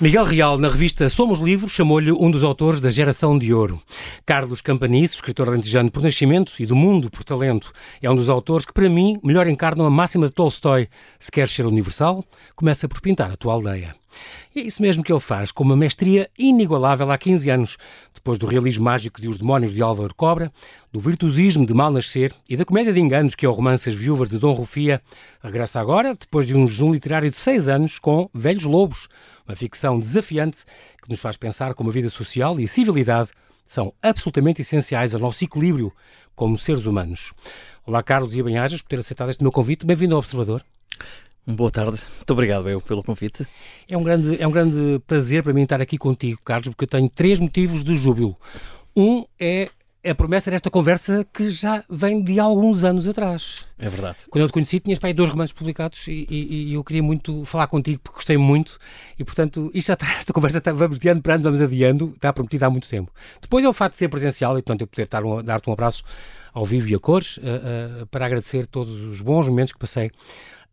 Miguel 0.00 0.24
Real, 0.24 0.56
na 0.56 0.70
revista 0.70 1.10
Somos 1.10 1.40
Livros, 1.40 1.72
chamou-lhe 1.72 2.10
um 2.10 2.30
dos 2.30 2.42
autores 2.42 2.80
da 2.80 2.90
geração 2.90 3.36
de 3.36 3.52
ouro. 3.52 3.78
Carlos 4.24 4.62
Campanice, 4.62 5.16
escritor 5.16 5.50
lentejano 5.50 5.90
por 5.90 6.02
nascimento 6.02 6.54
e 6.58 6.64
do 6.64 6.74
mundo 6.74 7.10
por 7.10 7.22
talento, 7.22 7.70
é 8.00 8.10
um 8.10 8.16
dos 8.16 8.30
autores 8.30 8.64
que, 8.64 8.72
para 8.72 8.88
mim, 8.88 9.20
melhor 9.22 9.46
encarnam 9.46 9.84
a 9.84 9.90
máxima 9.90 10.28
de 10.28 10.32
Tolstói. 10.32 10.88
Se 11.18 11.30
quer 11.30 11.46
ser 11.46 11.66
universal, 11.66 12.24
começa 12.56 12.88
por 12.88 13.02
pintar 13.02 13.30
a 13.30 13.36
tua 13.36 13.52
aldeia. 13.52 13.94
E 14.54 14.60
é 14.60 14.62
isso 14.62 14.80
mesmo 14.80 15.04
que 15.04 15.12
ele 15.12 15.20
faz, 15.20 15.52
com 15.52 15.62
uma 15.62 15.76
mestria 15.76 16.30
inigualável 16.38 17.10
há 17.10 17.18
15 17.18 17.50
anos, 17.50 17.76
depois 18.14 18.38
do 18.38 18.46
realismo 18.46 18.84
mágico 18.84 19.20
de 19.20 19.28
Os 19.28 19.36
Demónios 19.36 19.74
de 19.74 19.82
Álvaro 19.82 20.14
Cobra, 20.14 20.50
do 20.90 20.98
virtuosismo 20.98 21.66
de 21.66 21.74
Mal 21.74 21.92
Nascer 21.92 22.32
e 22.48 22.56
da 22.56 22.64
comédia 22.64 22.92
de 22.92 23.00
enganos 23.00 23.34
que 23.34 23.44
é 23.44 23.48
o 23.48 23.52
romance 23.52 23.90
As 23.90 23.94
Viúvas 23.94 24.30
de 24.30 24.38
Dom 24.38 24.52
Rufia, 24.52 25.02
regressa 25.42 25.78
agora, 25.78 26.14
depois 26.18 26.46
de 26.46 26.56
um 26.56 26.66
jejum 26.66 26.90
literário 26.90 27.30
de 27.30 27.36
seis 27.36 27.68
anos, 27.68 27.98
com 27.98 28.30
Velhos 28.34 28.64
Lobos, 28.64 29.08
uma 29.46 29.56
ficção 29.56 29.98
desafiante 29.98 30.64
que 31.02 31.08
nos 31.08 31.20
faz 31.20 31.36
pensar 31.36 31.74
como 31.74 31.90
a 31.90 31.92
vida 31.92 32.08
social 32.08 32.58
e 32.60 32.64
a 32.64 32.68
civilidade 32.68 33.30
são 33.66 33.94
absolutamente 34.02 34.62
essenciais 34.62 35.14
ao 35.14 35.20
nosso 35.20 35.44
equilíbrio 35.44 35.92
como 36.34 36.58
seres 36.58 36.86
humanos. 36.86 37.32
Olá, 37.86 38.02
Carlos 38.02 38.36
e 38.36 38.42
Banhajas, 38.42 38.82
por 38.82 38.88
ter 38.88 38.98
aceitado 38.98 39.30
este 39.30 39.42
meu 39.42 39.52
convite. 39.52 39.86
Bem-vindo 39.86 40.14
ao 40.14 40.20
Observador. 40.20 40.64
Boa 41.46 41.70
tarde, 41.70 42.00
muito 42.16 42.30
obrigado 42.32 42.68
eu 42.68 42.80
pelo 42.80 43.02
convite. 43.02 43.46
É 43.88 43.96
um, 43.96 44.02
grande, 44.02 44.40
é 44.40 44.46
um 44.46 44.50
grande 44.50 45.00
prazer 45.06 45.42
para 45.42 45.52
mim 45.52 45.62
estar 45.62 45.80
aqui 45.80 45.96
contigo, 45.96 46.40
Carlos, 46.44 46.68
porque 46.68 46.84
eu 46.84 46.88
tenho 46.88 47.08
três 47.08 47.38
motivos 47.38 47.82
de 47.82 47.96
júbilo. 47.96 48.36
Um 48.94 49.24
é 49.38 49.68
a 50.04 50.14
promessa 50.14 50.50
desta 50.50 50.70
conversa 50.70 51.26
que 51.32 51.50
já 51.50 51.84
vem 51.88 52.22
de 52.22 52.40
alguns 52.40 52.84
anos 52.84 53.06
atrás. 53.06 53.66
É 53.78 53.88
verdade. 53.88 54.18
Quando 54.30 54.42
eu 54.42 54.48
te 54.48 54.52
conheci, 54.52 54.80
tinhas 54.80 54.98
para 54.98 55.10
aí 55.10 55.14
dois 55.14 55.28
romances 55.28 55.52
publicados 55.52 56.08
e, 56.08 56.26
e, 56.30 56.70
e, 56.70 56.74
eu 56.74 56.82
queria 56.82 57.02
muito 57.02 57.44
falar 57.44 57.66
contigo 57.66 58.00
porque 58.02 58.16
gostei 58.16 58.36
muito 58.38 58.78
e, 59.18 59.24
portanto, 59.24 59.70
isto 59.74 59.88
já 59.88 59.94
está, 59.94 60.10
esta 60.14 60.32
conversa 60.32 60.58
está, 60.58 60.72
vamos 60.72 60.98
de 60.98 61.08
ano 61.08 61.20
para 61.20 61.34
ano, 61.34 61.44
vamos 61.44 61.60
adiando, 61.60 62.12
está 62.14 62.32
prometida 62.32 62.66
há 62.66 62.70
muito 62.70 62.88
tempo. 62.88 63.12
Depois 63.40 63.64
é 63.64 63.68
o 63.68 63.72
fato 63.72 63.92
de 63.92 63.98
ser 63.98 64.08
presencial 64.08 64.58
e, 64.58 64.62
portanto, 64.62 64.82
eu 64.82 64.86
poder 64.86 65.08
um, 65.24 65.42
dar-te 65.42 65.68
um 65.68 65.72
abraço 65.72 66.02
ao 66.52 66.64
vivo 66.64 66.88
e 66.88 66.94
a 66.94 66.98
cores 66.98 67.36
uh, 67.36 68.02
uh, 68.02 68.06
para 68.06 68.26
agradecer 68.26 68.66
todos 68.66 69.02
os 69.02 69.20
bons 69.20 69.46
momentos 69.48 69.72
que 69.72 69.78
passei 69.78 70.10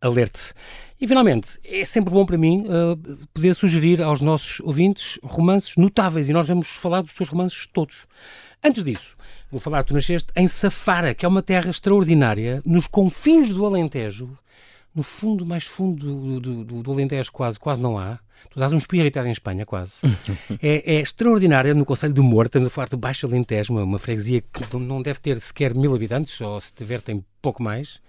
a 0.00 0.08
ler-te. 0.08 0.52
E 1.00 1.06
finalmente, 1.06 1.58
é 1.64 1.84
sempre 1.84 2.12
bom 2.12 2.26
para 2.26 2.36
mim 2.36 2.64
uh, 2.66 2.96
poder 3.32 3.54
sugerir 3.54 4.02
aos 4.02 4.20
nossos 4.20 4.60
ouvintes 4.60 5.18
romances 5.22 5.76
notáveis 5.76 6.28
e 6.28 6.32
nós 6.32 6.48
vamos 6.48 6.68
falar 6.70 7.02
dos 7.02 7.14
teus 7.14 7.28
romances 7.28 7.66
todos. 7.66 8.06
Antes 8.62 8.82
disso, 8.82 9.16
vou 9.50 9.60
falar, 9.60 9.84
tu 9.84 9.94
nasceste 9.94 10.32
em 10.34 10.48
Safara, 10.48 11.14
que 11.14 11.24
é 11.24 11.28
uma 11.28 11.42
terra 11.42 11.70
extraordinária, 11.70 12.60
nos 12.66 12.88
confins 12.88 13.50
do 13.50 13.64
Alentejo, 13.64 14.36
no 14.92 15.02
fundo, 15.02 15.46
mais 15.46 15.64
fundo 15.64 16.40
do, 16.40 16.64
do, 16.64 16.82
do 16.82 16.92
Alentejo 16.92 17.30
quase, 17.30 17.58
quase 17.58 17.80
não 17.80 17.96
há. 17.96 18.18
Tu 18.50 18.58
dás 18.58 18.72
um 18.72 18.78
espírito 18.78 19.18
em 19.18 19.30
Espanha, 19.30 19.66
quase. 19.66 20.00
é, 20.62 20.94
é 20.94 21.00
extraordinária 21.00 21.74
no 21.74 21.84
Conselho 21.84 22.14
do 22.14 22.22
Morto, 22.22 22.48
estamos 22.48 22.68
a 22.68 22.70
falar 22.70 22.88
de 22.88 22.96
Baixo 22.96 23.26
Alentejo, 23.26 23.72
uma, 23.72 23.82
uma 23.82 23.98
freguesia 23.98 24.40
que 24.40 24.76
não 24.76 25.02
deve 25.02 25.20
ter 25.20 25.38
sequer 25.40 25.74
mil 25.74 25.94
habitantes, 25.94 26.40
ou 26.40 26.58
se 26.60 26.72
tiver 26.72 27.00
tem 27.00 27.24
pouco 27.42 27.62
mais. 27.62 28.00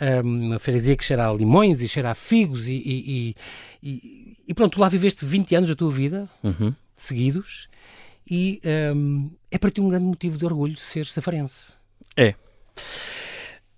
Um, 0.00 0.48
uma 0.48 0.58
freguesia 0.58 0.96
que 0.96 1.04
cheira 1.04 1.28
a 1.28 1.32
limões 1.32 1.80
e 1.80 1.88
cheira 1.88 2.10
a 2.10 2.14
figos 2.14 2.68
e, 2.68 2.74
e, 2.74 3.36
e, 3.82 4.36
e, 4.48 4.54
pronto, 4.54 4.74
tu 4.74 4.80
lá 4.80 4.88
viveste 4.88 5.24
20 5.24 5.54
anos 5.56 5.68
da 5.68 5.74
tua 5.74 5.90
vida, 5.90 6.28
uhum. 6.42 6.74
seguidos, 6.94 7.68
e 8.30 8.60
um, 8.94 9.30
é 9.50 9.58
para 9.58 9.70
ti 9.70 9.80
um 9.80 9.88
grande 9.88 10.06
motivo 10.06 10.38
de 10.38 10.44
orgulho 10.44 10.76
ser 10.76 11.06
safarense. 11.06 11.72
É. 12.16 12.34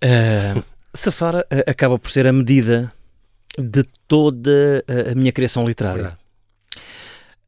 Uh, 0.03 0.63
Safara 0.93 1.45
uh, 1.51 1.69
acaba 1.69 1.97
por 1.97 2.11
ser 2.11 2.27
a 2.27 2.33
medida 2.33 2.91
de 3.57 3.83
toda 4.07 4.83
a 5.11 5.15
minha 5.15 5.31
criação 5.31 5.67
literária. 5.67 6.17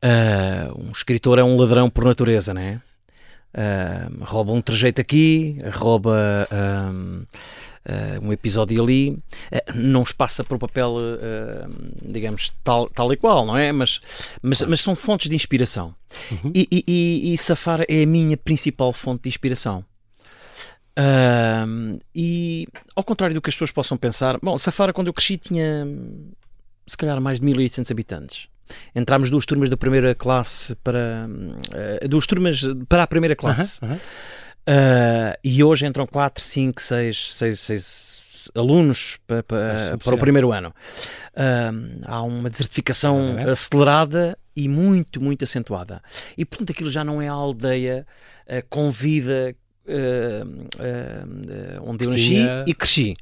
Uh, 0.04 0.88
um 0.88 0.92
escritor 0.92 1.40
é 1.40 1.44
um 1.44 1.58
ladrão 1.58 1.90
por 1.90 2.06
natureza, 2.06 2.54
não 2.54 2.62
é? 2.62 2.82
Uh, 3.56 4.24
rouba 4.26 4.52
um 4.52 4.62
trejeito 4.62 5.00
aqui, 5.00 5.58
rouba 5.74 6.48
um, 6.92 7.22
uh, 7.22 8.26
um 8.28 8.34
episódio 8.34 8.84
ali, 8.84 9.12
uh, 9.12 9.74
não 9.74 10.02
os 10.02 10.12
passa 10.12 10.44
para 10.44 10.58
o 10.58 10.60
papel, 10.60 10.98
digamos, 12.04 12.52
tal, 12.64 12.90
tal 12.90 13.12
e 13.14 13.18
qual, 13.18 13.46
não 13.46 13.58
é? 13.58 13.72
Mas, 13.72 14.00
mas, 14.42 14.62
mas 14.64 14.82
são 14.82 14.96
fontes 14.96 15.30
de 15.30 15.36
inspiração. 15.36 15.96
Uhum. 16.32 16.52
E, 16.54 16.68
e, 16.70 17.34
e 17.34 17.38
Safara 17.38 17.86
é 17.88 18.04
a 18.04 18.06
minha 18.06 18.36
principal 18.36 18.92
fonte 18.92 19.24
de 19.24 19.30
inspiração. 19.30 19.84
E 22.14 22.68
ao 22.96 23.04
contrário 23.04 23.34
do 23.34 23.42
que 23.42 23.50
as 23.50 23.56
pessoas 23.56 23.72
possam 23.72 23.98
pensar, 23.98 24.38
bom, 24.42 24.58
Safara, 24.58 24.94
quando 24.94 25.08
eu 25.08 25.14
cresci, 25.14 25.38
tinha 25.38 25.86
se 26.88 26.98
calhar 26.98 27.20
mais 27.20 27.40
de 27.40 27.46
1800 27.46 27.92
habitantes. 27.92 28.48
Entrámos 28.96 29.30
duas 29.30 29.46
turmas 29.46 29.70
da 29.70 29.78
primeira 29.78 30.16
classe 30.16 30.76
para. 30.78 31.28
Uh, 32.04 32.08
duas 32.08 32.26
turmas 32.26 32.62
para 32.90 33.04
a 33.04 33.08
primeira 33.08 33.36
classe. 33.36 33.80
Uh 33.84 34.00
e 35.44 35.64
hoje 35.64 35.86
entram 35.86 36.08
4, 36.08 36.44
5, 36.44 36.82
6, 36.82 37.34
6, 37.34 37.60
6 37.60 38.52
alunos 38.56 39.18
para, 39.28 39.44
para, 39.44 39.98
para 40.04 40.16
o 40.16 40.18
primeiro 40.18 40.52
ano. 40.52 40.74
Uh, 41.34 42.02
há 42.06 42.22
uma 42.22 42.50
desertificação 42.50 43.38
acelerada 43.50 44.38
e 44.56 44.68
muito, 44.68 45.22
muito 45.22 45.44
acentuada. 45.44 46.02
E 46.38 46.46
portanto 46.46 46.72
aquilo 46.72 46.90
já 46.90 47.04
não 47.04 47.22
é 47.22 47.28
a 47.28 47.34
aldeia 47.34 48.06
uh, 48.48 48.66
com 48.70 48.90
vida 48.90 49.56
uh, 49.88 50.46
uh, 50.46 51.90
onde 51.90 52.06
eu 52.06 52.12
nasci 52.12 52.38
e 52.66 52.74
cresci. 52.74 53.16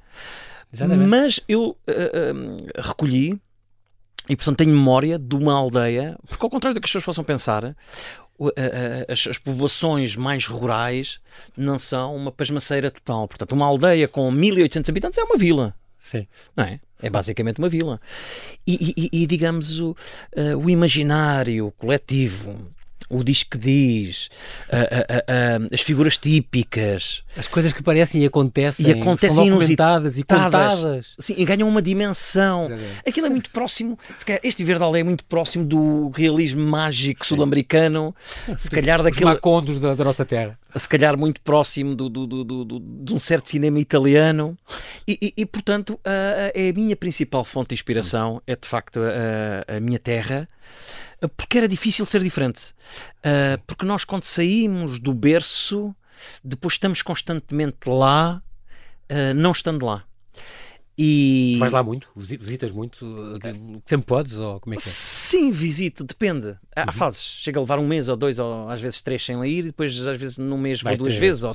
Exatamente. 0.71 1.07
Mas 1.09 1.39
eu 1.47 1.77
recolhi 2.75 3.39
e 4.27 4.35
portanto 4.35 4.57
tenho 4.57 4.71
memória 4.71 5.19
de 5.19 5.35
uma 5.35 5.53
aldeia, 5.53 6.17
porque 6.27 6.43
ao 6.43 6.49
contrário 6.49 6.73
do 6.73 6.81
que 6.81 6.85
as 6.85 6.89
pessoas 6.89 7.03
possam 7.03 7.23
pensar, 7.23 7.75
as, 9.07 9.27
as, 9.27 9.37
povoações 9.37 10.15
mais 10.15 10.47
rurais 10.47 11.19
não 11.55 11.77
são 11.77 12.15
uma 12.15 12.31
pasmaceira 12.31 12.89
total. 12.89 13.27
Portanto, 13.27 13.51
uma 13.51 13.65
aldeia 13.65 14.07
com 14.07 14.31
1800 14.31 14.89
habitantes 14.89 15.19
é 15.19 15.23
uma 15.23 15.37
vila. 15.37 15.75
Sim. 15.99 16.27
Não 16.55 16.63
é? 16.65 16.79
É 17.01 17.09
basicamente 17.09 17.59
uma 17.59 17.69
vila. 17.69 17.99
E, 18.65 18.93
e, 18.97 19.23
e 19.23 19.27
digamos, 19.27 19.79
o, 19.79 19.91
uh, 19.91 20.57
o 20.57 20.69
imaginário 20.69 21.71
coletivo 21.77 22.73
o 23.13 23.23
diz 23.23 23.43
que 23.43 23.57
diz, 23.57 24.29
as 25.71 25.81
figuras 25.81 26.17
típicas. 26.17 27.23
As 27.37 27.47
coisas 27.47 27.73
que 27.73 27.83
parecem 27.83 28.23
e 28.23 28.25
acontecem. 28.25 28.85
E 28.85 28.91
acontecem 28.91 29.47
inusitadas 29.47 30.17
e 30.17 30.23
contadas. 30.23 31.13
Sim, 31.19 31.35
e 31.37 31.45
ganham 31.45 31.67
uma 31.67 31.81
dimensão. 31.81 32.69
Aquilo 33.07 33.27
é 33.27 33.29
muito 33.29 33.49
próximo, 33.51 33.97
calhar, 34.25 34.41
este 34.43 34.63
Verde 34.63 34.83
Aldeia 34.83 35.01
é 35.01 35.03
muito 35.03 35.25
próximo 35.25 35.65
do 35.65 36.09
realismo 36.09 36.65
mágico 36.65 37.25
sul-americano, 37.25 38.15
se 38.57 38.69
calhar 38.69 39.01
daquele... 39.01 39.25
Os 39.25 39.33
macondos 39.33 39.79
da, 39.79 39.95
da 39.95 40.03
nossa 40.03 40.25
terra 40.25 40.57
se 40.75 40.89
calhar 40.89 41.17
muito 41.17 41.41
próximo 41.41 41.95
do, 41.95 42.09
do, 42.09 42.25
do, 42.25 42.65
do, 42.65 42.79
de 42.79 43.13
um 43.13 43.19
certo 43.19 43.49
cinema 43.49 43.79
italiano. 43.79 44.57
E, 45.07 45.17
e, 45.21 45.33
e 45.37 45.45
portanto 45.45 45.99
é 46.53 46.69
a 46.69 46.73
minha 46.73 46.95
principal 46.95 47.43
fonte 47.43 47.69
de 47.69 47.75
inspiração 47.75 48.41
é 48.47 48.55
de 48.55 48.67
facto 48.67 48.99
a, 48.99 49.77
a 49.77 49.79
minha 49.79 49.99
terra 49.99 50.47
porque 51.37 51.57
era 51.57 51.67
difícil 51.67 52.05
ser 52.05 52.21
diferente. 52.21 52.73
Uh, 53.19 53.61
porque 53.65 53.85
nós 53.85 54.03
quando 54.03 54.23
saímos 54.23 54.99
do 54.99 55.13
berço 55.13 55.95
depois 56.43 56.75
estamos 56.75 57.01
constantemente 57.01 57.87
lá 57.87 58.41
uh, 59.09 59.33
não 59.35 59.51
estando 59.51 59.85
lá 59.85 60.03
e... 60.97 61.57
Vais 61.59 61.71
lá 61.71 61.81
muito? 61.81 62.07
Visitas 62.15 62.71
muito? 62.71 63.05
Sempre 63.85 64.05
podes? 64.05 64.35
Ou 64.35 64.59
como 64.59 64.75
é 64.75 64.77
que 64.77 64.83
é? 64.83 64.85
Sim, 64.85 65.51
visito, 65.51 66.03
depende. 66.03 66.55
Há 66.75 66.85
uhum. 66.85 66.91
fases. 66.91 67.23
Chega 67.23 67.59
a 67.59 67.61
levar 67.61 67.79
um 67.79 67.87
mês 67.87 68.07
ou 68.07 68.15
dois, 68.15 68.37
ou 68.37 68.69
às 68.69 68.79
vezes 68.79 69.01
três 69.01 69.23
sem 69.25 69.35
lá 69.35 69.47
ir, 69.47 69.59
e 69.59 69.63
depois 69.63 69.99
às 70.05 70.19
vezes 70.19 70.37
num 70.37 70.57
mês 70.57 70.81
vou 70.81 70.95
duas 70.95 71.15
vezes. 71.15 71.43
Ou... 71.43 71.53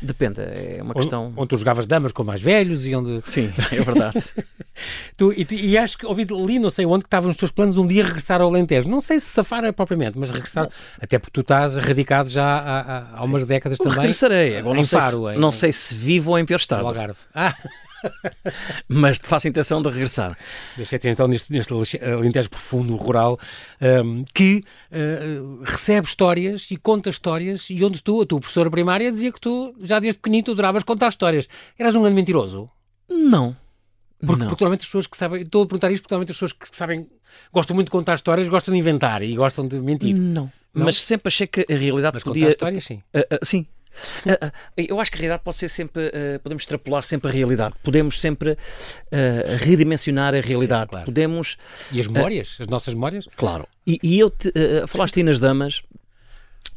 Depende, 0.00 0.40
é 0.40 0.78
uma 0.82 0.94
questão. 0.94 1.32
Onde, 1.36 1.48
tu 1.48 1.56
jogavas 1.56 1.84
damas 1.84 2.12
com 2.12 2.22
mais 2.22 2.40
velhos 2.40 2.86
e 2.86 2.94
onde. 2.94 3.20
Sim, 3.28 3.50
é 3.72 3.80
verdade. 3.80 4.32
tu, 5.16 5.32
e, 5.32 5.46
e, 5.50 5.76
acho 5.76 5.98
que 5.98 6.06
ouvi 6.06 6.24
ali, 6.30 6.60
não 6.60 6.70
sei 6.70 6.86
onde, 6.86 7.02
que 7.02 7.08
estavam 7.08 7.28
nos 7.28 7.36
teus 7.36 7.50
planos 7.50 7.76
um 7.76 7.86
dia 7.86 8.04
regressar 8.04 8.40
ao 8.40 8.48
Alentejo. 8.48 8.88
Não 8.88 9.00
sei 9.00 9.18
se 9.18 9.26
safar 9.26 9.64
é 9.64 9.72
propriamente, 9.72 10.16
mas 10.16 10.30
regressar. 10.30 10.64
Não. 10.64 10.70
Até 11.00 11.18
porque 11.18 11.32
tu 11.32 11.40
estás 11.40 11.76
radicado 11.76 12.28
já 12.28 12.44
há, 12.44 13.18
há 13.18 13.24
umas 13.24 13.44
décadas 13.44 13.78
também. 13.78 13.94
Regressarei. 13.94 14.58
Agora, 14.58 14.76
não, 14.76 14.84
sei, 14.84 15.00
se, 15.00 15.18
não 15.18 15.52
sei 15.52 15.72
se 15.72 15.94
vivo 15.94 16.30
ou 16.30 16.38
em 16.38 16.44
pior 16.44 16.58
estado. 16.58 16.86
Algarve. 16.86 17.18
Ah! 17.34 17.54
Mas 18.88 19.18
faço 19.22 19.48
intenção 19.48 19.80
de 19.82 19.88
regressar. 19.88 20.36
Deixei-te 20.76 21.08
então 21.08 21.26
neste, 21.28 21.52
neste 21.52 21.72
Alentejo 22.02 22.50
profundo, 22.50 22.96
rural, 22.96 23.38
um, 24.04 24.24
que 24.34 24.62
uh, 24.90 25.62
recebe 25.64 26.06
histórias 26.06 26.70
e 26.70 26.76
conta 26.76 27.10
histórias, 27.10 27.68
e 27.70 27.84
onde 27.84 28.02
tu, 28.02 28.22
a 28.22 28.26
tua 28.26 28.40
professora 28.40 28.70
primária, 28.70 29.10
dizia 29.10 29.32
que 29.32 29.40
tu, 29.40 29.74
já 29.80 29.98
desde 29.98 30.18
pequenito, 30.18 30.52
adoravas 30.52 30.82
contar 30.82 31.08
histórias. 31.08 31.48
Eras 31.78 31.94
um 31.94 32.02
grande 32.02 32.16
mentiroso? 32.16 32.70
Não. 33.08 33.56
Porque, 34.24 34.44
porque 34.44 34.64
as 34.64 34.78
pessoas 34.78 35.06
que 35.06 35.16
sabem, 35.16 35.42
estou 35.42 35.62
a 35.62 35.66
perguntar 35.66 35.90
isto 35.90 36.02
porque 36.02 36.14
normalmente 36.14 36.32
as 36.32 36.36
pessoas 36.36 36.52
que 36.52 36.76
sabem, 36.76 37.06
gostam 37.52 37.74
muito 37.74 37.86
de 37.86 37.92
contar 37.92 38.14
histórias, 38.14 38.48
gostam 38.48 38.74
de 38.74 38.78
inventar 38.78 39.22
e 39.22 39.34
gostam 39.34 39.66
de 39.66 39.78
mentir. 39.80 40.14
Não. 40.14 40.52
não? 40.74 40.84
Mas 40.84 41.00
sempre 41.00 41.28
achei 41.28 41.46
que 41.46 41.66
a 41.68 41.74
realidade 41.74 42.14
Mas 42.14 42.24
podia. 42.24 42.42
Contar 42.42 42.52
histórias, 42.52 42.84
sim. 42.84 43.02
Uh, 43.14 43.34
uh, 43.34 43.38
sim, 43.42 43.66
eu 44.76 45.00
acho 45.00 45.10
que 45.10 45.18
a 45.18 45.20
realidade 45.20 45.42
pode 45.42 45.56
ser 45.56 45.68
sempre, 45.68 46.08
uh, 46.08 46.40
podemos 46.40 46.62
extrapolar 46.62 47.04
sempre 47.04 47.30
a 47.30 47.32
realidade, 47.32 47.74
podemos 47.82 48.20
sempre 48.20 48.52
uh, 48.52 48.56
redimensionar 49.58 50.34
a 50.34 50.40
realidade, 50.40 50.84
Sim, 50.84 50.90
claro. 50.90 51.04
podemos... 51.06 51.56
E 51.92 52.00
as 52.00 52.06
memórias, 52.06 52.56
as 52.60 52.66
nossas 52.66 52.94
memórias? 52.94 53.28
Claro, 53.36 53.66
e, 53.86 53.98
e 54.02 54.18
eu, 54.18 54.30
te, 54.30 54.52
falaste 54.86 55.18
aí 55.18 55.22
nas 55.22 55.40
damas, 55.40 55.82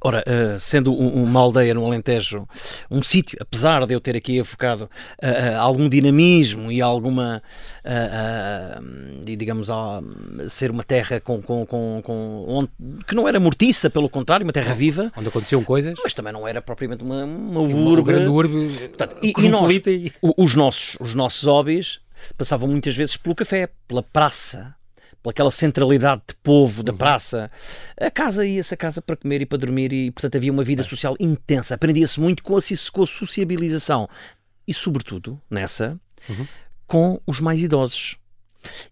Ora, 0.06 0.22
uh, 0.28 0.60
sendo 0.60 0.94
uma 0.94 1.40
aldeia 1.40 1.74
no 1.74 1.86
Alentejo, 1.86 2.46
um 2.92 3.02
sítio, 3.02 3.38
apesar 3.40 3.86
de 3.86 3.94
eu 3.94 4.02
ter 4.02 4.18
aqui 4.18 4.38
evocado 4.38 4.84
uh, 4.84 5.28
uh, 5.28 5.60
algum 5.60 5.88
dinamismo 5.88 6.70
e 6.70 6.82
alguma, 6.82 7.42
digamos, 9.24 9.70
ser 10.50 10.72
uma 10.72 10.84
terra 10.84 11.22
com, 11.22 11.42
com, 11.42 11.66
com, 11.66 12.02
com 12.04 12.46
onde, 12.48 12.70
que 13.08 13.16
não 13.16 13.28
era 13.28 13.40
mortiça, 13.40 13.90
pelo 13.90 14.10
contrário, 14.10 14.46
uma 14.46 14.52
terra 14.52 14.74
viva. 14.74 15.10
Onde 15.16 15.30
aconteciam 15.30 15.64
coisas. 15.64 15.98
Mas 16.04 16.14
também 16.14 16.34
não 16.34 16.46
era 16.46 16.62
propriamente 16.62 17.02
uma, 17.02 17.24
uma 17.24 17.64
Sim, 17.64 17.74
urbe. 17.74 18.02
Uma 18.02 18.04
grande 18.04 18.28
urbe. 18.28 18.88
Portanto, 18.90 19.18
e, 19.24 19.34
e 19.38 19.50
nós, 19.50 19.82
os 20.38 20.56
nossos, 20.56 20.98
os 21.00 21.14
nossos 21.14 21.44
hobbies 21.44 22.02
passavam 22.38 22.68
muitas 22.68 22.96
vezes 22.96 23.16
pelo 23.16 23.36
café, 23.36 23.70
pela 23.88 24.04
praça 24.04 24.76
pelaquela 25.24 25.50
centralidade 25.50 26.22
de 26.28 26.36
povo, 26.44 26.84
da 26.84 26.92
uhum. 26.92 26.98
praça. 26.98 27.50
A 27.98 28.12
casa 28.12 28.46
ia-se 28.46 28.74
a 28.74 28.78
casa 28.78 29.02
para 29.02 29.16
comer 29.16 29.42
e 29.42 29.46
para 29.46 29.58
dormir 29.58 29.94
e, 29.94 30.12
portanto, 30.12 30.36
havia 30.36 30.52
uma 30.52 30.64
vida 30.64 30.84
social 30.84 31.16
intensa. 31.20 31.74
Aprendia-se 31.74 32.20
muito 32.20 32.44
com 32.44 32.58
a, 32.58 32.60
com 32.92 33.04
a 33.04 33.08
sociabilização 33.08 34.08
e, 34.68 34.74
sobretudo, 34.74 35.42
nessa, 35.50 35.98
uhum. 36.30 36.46
com 36.86 37.22
os 37.25 37.40
mais 37.40 37.64
idosos. 37.64 38.18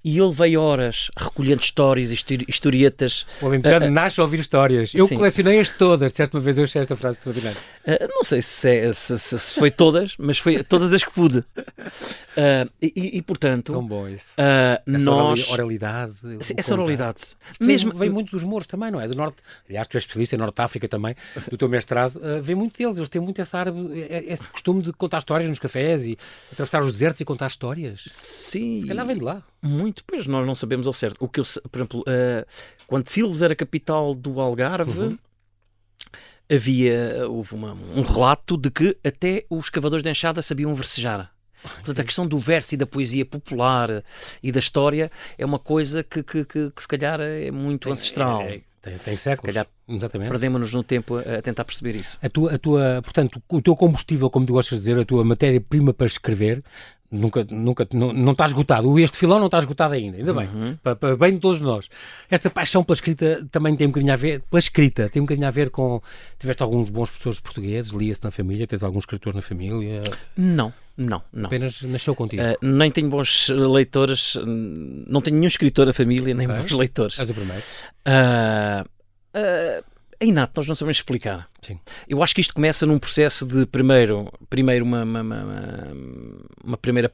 E 0.03 0.17
ele 0.17 0.31
veio 0.31 0.61
horas 0.61 1.09
recolhendo 1.17 1.61
histórias, 1.61 2.11
historietas. 2.47 3.25
O 3.41 3.47
Alentejano 3.47 3.85
uh, 3.85 3.89
uh, 3.89 3.91
nasce 3.91 4.19
a 4.19 4.23
ouvir 4.23 4.39
histórias. 4.39 4.93
Eu 4.93 5.07
colecionei-as 5.07 5.69
todas. 5.69 6.11
Certa 6.13 6.37
uma 6.37 6.43
vez 6.43 6.57
eu 6.57 6.63
achei 6.63 6.81
esta 6.81 6.95
frase 6.95 7.17
extraordinária. 7.17 7.57
Uh, 7.85 8.07
não 8.09 8.23
sei 8.23 8.41
se, 8.41 8.69
é, 8.69 8.93
se, 8.93 9.17
se, 9.17 9.39
se, 9.39 9.53
foi 9.53 9.71
todas, 9.71 10.15
mas 10.17 10.37
foi 10.37 10.63
todas 10.63 10.91
as 10.93 11.03
que 11.03 11.13
pude. 11.13 11.43
E, 12.81 13.17
e, 13.17 13.21
portanto. 13.21 13.73
Tão 13.73 13.85
bom 13.85 14.07
isso. 14.07 14.33
essa 14.37 14.81
nós. 14.85 15.49
oralidade. 15.49 16.13
Essa 16.55 16.73
oralidade. 16.73 17.21
Mesmo, 17.59 17.93
vem 17.93 18.09
muito 18.09 18.31
dos 18.31 18.43
mouros 18.43 18.67
também, 18.67 18.91
não 18.91 18.99
é? 18.99 19.07
Do 19.07 19.17
Norte. 19.17 19.41
Aliás, 19.67 19.87
tu 19.87 19.97
és 19.97 20.03
especialista 20.03 20.35
em 20.35 20.39
Norte 20.39 20.61
África 20.61 20.87
também, 20.87 21.15
do 21.49 21.57
teu 21.57 21.67
mestrado. 21.69 22.19
vem 22.41 22.55
muito 22.55 22.77
deles. 22.77 22.97
Eles 22.97 23.09
têm 23.09 23.21
muito 23.21 23.41
essa 23.41 23.57
árabe, 23.57 23.79
esse 24.27 24.47
costume 24.47 24.81
de 24.81 24.93
contar 24.93 25.17
histórias 25.17 25.49
nos 25.49 25.59
cafés 25.59 26.05
e 26.05 26.17
atravessar 26.51 26.81
os 26.81 26.91
desertos 26.91 27.19
e 27.21 27.25
contar 27.25 27.47
histórias. 27.47 28.03
Sim. 28.07 28.79
Se 28.79 28.87
calhar 28.87 29.05
vem 29.05 29.17
de 29.17 29.23
lá. 29.23 29.43
Muito, 29.61 30.03
pois 30.05 30.25
nós 30.25 30.45
não 30.45 30.55
sabemos 30.55 30.87
ao 30.87 30.93
certo. 30.93 31.23
O 31.23 31.29
que 31.29 31.39
eu, 31.39 31.43
por 31.69 31.77
exemplo, 31.77 32.01
uh, 32.01 32.45
quando 32.87 33.07
Silves 33.07 33.41
era 33.41 33.55
capital 33.55 34.15
do 34.15 34.39
Algarve, 34.39 35.01
uhum. 35.01 35.17
havia 36.51 37.27
houve 37.29 37.53
uma, 37.53 37.73
um 37.73 38.01
relato 38.01 38.57
de 38.57 38.71
que 38.71 38.97
até 39.03 39.45
os 39.49 39.69
cavadores 39.69 40.03
de 40.03 40.09
enxada 40.09 40.41
sabiam 40.41 40.73
versejar. 40.73 41.31
Portanto, 41.61 42.01
a 42.01 42.03
questão 42.03 42.27
do 42.27 42.39
verso 42.39 42.73
e 42.73 42.77
da 42.77 42.87
poesia 42.87 43.23
popular 43.23 44.03
e 44.41 44.51
da 44.51 44.59
história 44.59 45.11
é 45.37 45.45
uma 45.45 45.59
coisa 45.59 46.03
que, 46.03 46.23
que, 46.23 46.43
que, 46.43 46.71
que 46.71 46.81
se 46.81 46.87
calhar 46.87 47.21
é 47.21 47.51
muito 47.51 47.87
é, 47.87 47.91
ancestral. 47.91 48.41
É, 48.41 48.55
é, 48.55 48.61
tem, 48.81 48.97
tem 48.97 49.15
séculos. 49.15 49.37
Se 49.37 49.45
calhar 49.45 49.67
Exatamente. 49.87 50.29
Perdemos-nos 50.29 50.73
no 50.73 50.83
tempo 50.83 51.17
a, 51.17 51.37
a, 51.37 51.41
tentar 51.41 51.65
perceber 51.65 51.95
isso. 51.95 52.17
A 52.21 52.29
tua, 52.29 52.55
a 52.55 52.57
tua, 52.57 53.01
portanto, 53.03 53.41
o 53.49 53.61
teu 53.61 53.75
combustível, 53.75 54.29
como 54.29 54.45
tu 54.45 54.53
gostas 54.53 54.79
de 54.79 54.85
dizer, 54.85 54.99
a 54.99 55.05
tua 55.05 55.23
matéria-prima 55.23 55.93
para 55.93 56.07
escrever, 56.07 56.63
Nunca, 57.11 57.45
nunca, 57.51 57.85
não, 57.93 58.13
não 58.13 58.31
está 58.31 58.45
esgotado. 58.45 58.97
Este 58.97 59.17
filão 59.17 59.37
não 59.37 59.47
está 59.47 59.57
esgotado 59.57 59.93
ainda, 59.93 60.15
ainda 60.15 60.33
bem. 60.33 60.47
Uhum. 60.47 60.77
Para, 60.81 60.95
para, 60.95 61.17
bem 61.17 61.33
de 61.33 61.39
todos 61.39 61.59
nós. 61.59 61.89
Esta 62.29 62.49
paixão 62.49 62.83
pela 62.83 62.95
escrita 62.95 63.45
também 63.51 63.75
tem 63.75 63.87
um 63.87 63.89
bocadinho 63.89 64.13
a 64.13 64.15
ver, 64.15 64.41
pela 64.49 64.59
escrita, 64.59 65.09
tem 65.09 65.21
um 65.21 65.25
bocadinho 65.25 65.45
a 65.45 65.51
ver 65.51 65.69
com. 65.71 66.01
Tiveste 66.39 66.63
alguns 66.63 66.89
bons 66.89 67.09
professores 67.09 67.41
portugueses, 67.41 67.91
lia-se 67.91 68.23
na 68.23 68.31
família, 68.31 68.65
tens 68.65 68.81
algum 68.81 68.97
escritor 68.97 69.35
na 69.35 69.41
família? 69.41 70.03
Não, 70.37 70.71
não, 70.95 71.21
não. 71.33 71.47
Apenas 71.47 71.81
nasceu 71.81 72.15
contigo? 72.15 72.41
Uh, 72.43 72.55
nem 72.65 72.89
tenho 72.89 73.09
bons 73.09 73.49
leitores, 73.49 74.37
não 75.05 75.19
tenho 75.19 75.35
nenhum 75.35 75.47
escritor 75.47 75.87
na 75.87 75.93
família, 75.93 76.33
nem 76.33 76.47
okay. 76.47 76.61
bons 76.61 76.71
leitores. 76.71 77.19
És 77.19 77.29
o 77.29 77.33
primeiro. 77.33 77.63
Uh, 78.07 78.87
uh, 79.35 79.83
é 80.21 80.25
inato, 80.25 80.53
nós 80.57 80.67
não 80.67 80.75
sabemos 80.75 80.97
explicar. 80.97 81.49
Sim. 81.63 81.79
Eu 82.07 82.21
acho 82.21 82.35
que 82.35 82.41
isto 82.41 82.53
começa 82.53 82.85
num 82.85 82.99
processo 82.99 83.43
de, 83.43 83.65
primeiro, 83.65 84.31
primeiro 84.47 84.85
uma, 84.85 85.03
uma, 85.03 85.21
uma, 85.21 85.87
uma 86.63 86.77
primeira 86.77 87.11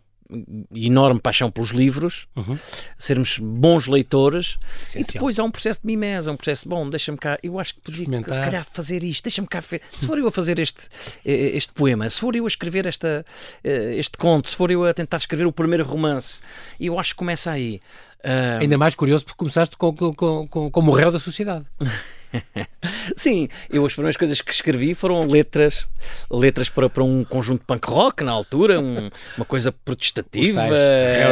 enorme 0.76 1.22
paixão 1.22 1.50
pelos 1.50 1.70
livros, 1.70 2.28
uhum. 2.36 2.58
sermos 2.98 3.40
bons 3.40 3.88
leitores 3.88 4.58
Essencial. 4.62 5.02
e 5.02 5.14
depois 5.14 5.40
há 5.40 5.44
um 5.46 5.50
processo 5.52 5.80
de 5.80 5.88
mimese, 5.88 6.30
um 6.30 6.36
processo 6.36 6.64
de, 6.64 6.70
bom, 6.70 6.90
deixa-me 6.90 7.18
cá, 7.18 7.40
eu 7.42 7.58
acho 7.58 7.76
que 7.76 7.80
podia 7.80 8.06
se 8.06 8.42
calhar 8.42 8.66
fazer 8.66 9.04
isto, 9.04 9.24
deixa-me 9.24 9.48
cá, 9.48 9.62
se 9.62 10.06
for 10.06 10.18
eu 10.18 10.28
a 10.28 10.32
fazer 10.32 10.60
este, 10.60 10.90
eh, 11.24 11.56
este 11.56 11.72
poema, 11.72 12.10
se 12.10 12.20
for 12.20 12.36
eu 12.36 12.44
a 12.44 12.48
escrever 12.48 12.86
esta, 12.86 13.26
eh, 13.64 13.96
este 13.96 14.18
conto, 14.18 14.50
se 14.50 14.56
for 14.58 14.70
eu 14.70 14.84
a 14.84 14.94
tentar 14.94 15.16
escrever 15.16 15.46
o 15.46 15.52
primeiro 15.54 15.86
romance, 15.86 16.42
eu 16.78 17.00
acho 17.00 17.14
que 17.14 17.20
começa 17.20 17.50
aí. 17.50 17.80
Uh... 18.20 18.60
Ainda 18.60 18.78
mais 18.78 18.96
curioso 18.96 19.24
porque 19.24 19.38
começaste 19.38 19.78
com, 19.78 19.96
com, 19.96 20.48
com, 20.48 20.70
como 20.70 20.92
réu 20.92 21.10
da 21.10 21.20
sociedade. 21.20 21.66
Sim, 23.16 23.48
eu 23.70 23.86
as 23.86 23.94
primeiras 23.94 24.18
coisas 24.18 24.42
que 24.42 24.52
escrevi 24.52 24.94
foram 24.94 25.26
letras, 25.28 25.90
letras 26.30 26.70
para, 26.70 26.90
para 26.90 27.04
um 27.04 27.24
conjunto 27.24 27.64
punk 27.66 27.88
rock 27.88 28.24
na 28.24 28.32
altura, 28.32 28.80
um, 28.80 29.10
uma 29.38 29.46
coisa 29.46 29.72
protestativa, 29.72 30.62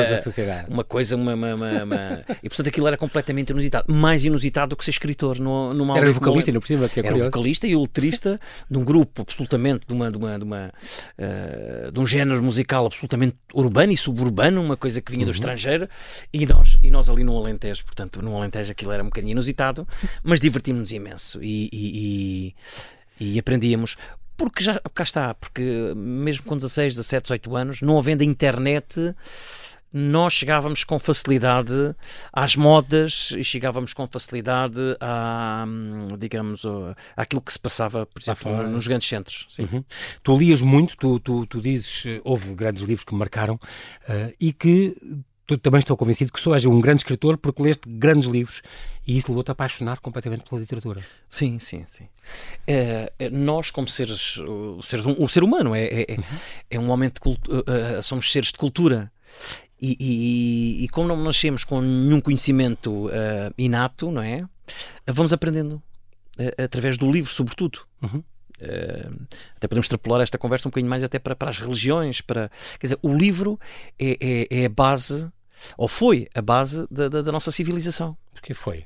da 0.10 0.22
sociedade. 0.22 0.72
uma 0.72 0.84
coisa, 0.84 1.16
uma, 1.16 1.34
uma, 1.34 1.56
uma, 1.56 1.84
uma, 1.84 2.26
E 2.42 2.50
portanto 2.50 2.68
aquilo 2.68 2.88
era 2.88 2.98
completamente 2.98 3.50
inusitado, 3.50 3.94
mais 3.94 4.26
inusitado 4.26 4.70
do 4.70 4.76
que 4.76 4.84
ser 4.84 4.92
escritor 4.92 5.40
no, 5.40 5.74
numa 5.74 5.98
Era 5.98 6.12
vocalista, 6.12 6.52
ainda 6.52 6.60
por 6.60 6.68
cima, 6.68 6.90
que 6.90 7.00
é 7.00 7.06
Era 7.06 7.18
vocalista 7.18 7.68
e 7.68 7.76
o 7.76 7.82
letrista 7.82 8.40
de 8.70 8.78
um 8.78 8.84
grupo 8.84 9.22
absolutamente 9.22 9.86
de 9.88 9.94
uma, 9.94 10.12
de 10.12 10.18
uma, 10.18 10.38
de, 10.38 10.44
uma, 10.44 10.72
uh, 11.18 11.92
de 11.92 12.00
um 12.00 12.06
género 12.06 12.42
musical 12.42 12.86
absolutamente 12.86 13.36
urbano 13.54 13.92
e 13.92 13.98
suburbano, 13.98 14.62
uma 14.62 14.78
coisa 14.78 15.02
que 15.02 15.12
vinha 15.12 15.26
uhum. 15.26 15.32
do 15.32 15.36
estrangeiro, 15.36 15.88
e 16.34 16.46
nós, 16.46 16.78
e 16.82 16.90
nós 16.90 17.10
ali 17.10 17.24
no 17.24 17.38
Alentejo, 17.38 17.84
portanto, 17.86 18.22
no 18.22 18.36
Alentejo 18.36 18.72
aquilo 18.72 18.92
era 18.92 19.04
um 19.04 19.08
bocadinho 19.08 19.32
inusitado, 19.32 19.88
mas 20.24 20.40
divertimos 20.40 20.85
aprendemos 20.86 20.92
imenso 20.92 21.44
e, 21.44 21.70
e, 21.72 22.56
e, 23.20 23.34
e 23.34 23.40
aprendíamos 23.40 23.98
porque 24.38 24.64
já 24.64 24.80
cá 24.94 25.04
está, 25.04 25.34
porque 25.34 25.94
mesmo 25.96 26.44
com 26.44 26.58
16, 26.58 26.96
17, 26.96 27.24
18 27.24 27.56
anos, 27.56 27.82
não 27.82 27.98
havendo 27.98 28.22
a 28.22 28.26
internet, 28.26 29.16
nós 29.94 30.34
chegávamos 30.34 30.84
com 30.84 31.00
facilidade 31.00 31.96
às 32.34 32.58
modas 32.58 33.32
e 33.38 33.46
chegávamos 33.46 33.94
com 33.94 34.06
facilidade 34.06 34.78
a, 35.00 35.66
digamos, 36.20 36.64
àquilo 37.16 37.42
que 37.42 37.54
se 37.54 37.60
passava, 37.60 38.06
por 38.06 38.22
exemplo, 38.22 38.68
nos 38.68 38.86
grandes 38.88 39.08
centros. 39.08 39.48
Uhum. 39.58 39.86
Tu 40.22 40.38
lias 40.38 40.62
muito, 40.62 40.98
tu, 40.98 41.18
tu, 41.22 41.46
tu 41.46 41.62
dizes, 41.62 42.04
houve 42.26 42.54
grandes 42.54 42.84
livros 42.84 43.06
que 43.06 43.14
me 43.14 43.20
marcaram 43.20 43.56
uh, 43.56 44.34
e 44.38 44.52
que 44.52 44.98
tu 45.46 45.58
também 45.58 45.80
estou 45.80 45.96
convencido 45.96 46.32
que 46.32 46.40
sou 46.40 46.54
és 46.54 46.66
um 46.66 46.80
grande 46.80 47.02
escritor 47.02 47.38
porque 47.38 47.62
leste 47.62 47.88
grandes 47.88 48.28
livros 48.28 48.62
e 49.06 49.18
isso 49.18 49.30
levou-te 49.30 49.50
a 49.50 49.54
apaixonar 49.54 50.00
completamente 50.00 50.44
pela 50.44 50.60
literatura. 50.60 51.02
Sim, 51.30 51.60
sim, 51.60 51.84
sim. 51.88 52.08
É, 52.66 53.12
é, 53.20 53.30
nós, 53.30 53.70
como 53.70 53.88
seres, 53.88 54.38
o, 54.38 54.82
seres, 54.82 55.06
o 55.06 55.28
ser 55.28 55.44
humano, 55.44 55.76
é, 55.76 55.84
é, 55.84 56.06
é 56.10 56.16
uhum. 56.18 56.24
é 56.72 56.80
um 56.80 56.90
homem 56.90 57.10
de 57.10 57.20
cultura, 57.20 57.60
uh, 57.60 58.00
uh, 58.00 58.04
somos 58.04 58.32
seres 58.32 58.52
de 58.52 58.58
cultura. 58.58 59.12
E, 59.80 59.96
e, 60.00 60.84
e, 60.86 60.90
como 60.90 61.10
não 61.10 61.22
nascemos 61.22 61.64
com 61.64 61.82
nenhum 61.82 62.22
conhecimento 62.22 63.08
uh, 63.08 63.54
inato, 63.58 64.10
não 64.10 64.22
é? 64.22 64.48
Vamos 65.06 65.34
aprendendo 65.34 65.82
através 66.58 66.98
do 66.98 67.12
livro, 67.12 67.32
sobretudo. 67.32 67.80
Uhum. 68.02 68.24
Uh, 68.62 69.26
até 69.56 69.68
podemos 69.68 69.86
extrapolar 69.86 70.22
esta 70.22 70.38
conversa 70.38 70.68
um 70.68 70.72
bocadinho 70.72 70.90
mais 70.90 71.04
até 71.04 71.20
para, 71.20 71.36
para 71.36 71.50
as 71.50 71.60
religiões, 71.60 72.22
para 72.22 72.50
quer 72.80 72.88
dizer, 72.88 73.00
o 73.02 73.14
livro 73.14 73.60
é, 74.00 74.18
é, 74.20 74.62
é 74.62 74.66
a 74.66 74.70
base 74.70 75.30
ou 75.78 75.88
foi 75.88 76.28
a 76.34 76.42
base 76.42 76.86
da, 76.90 77.08
da, 77.08 77.22
da 77.22 77.32
nossa 77.32 77.52
civilização. 77.52 78.18
Porque 78.34 78.54
foi. 78.54 78.86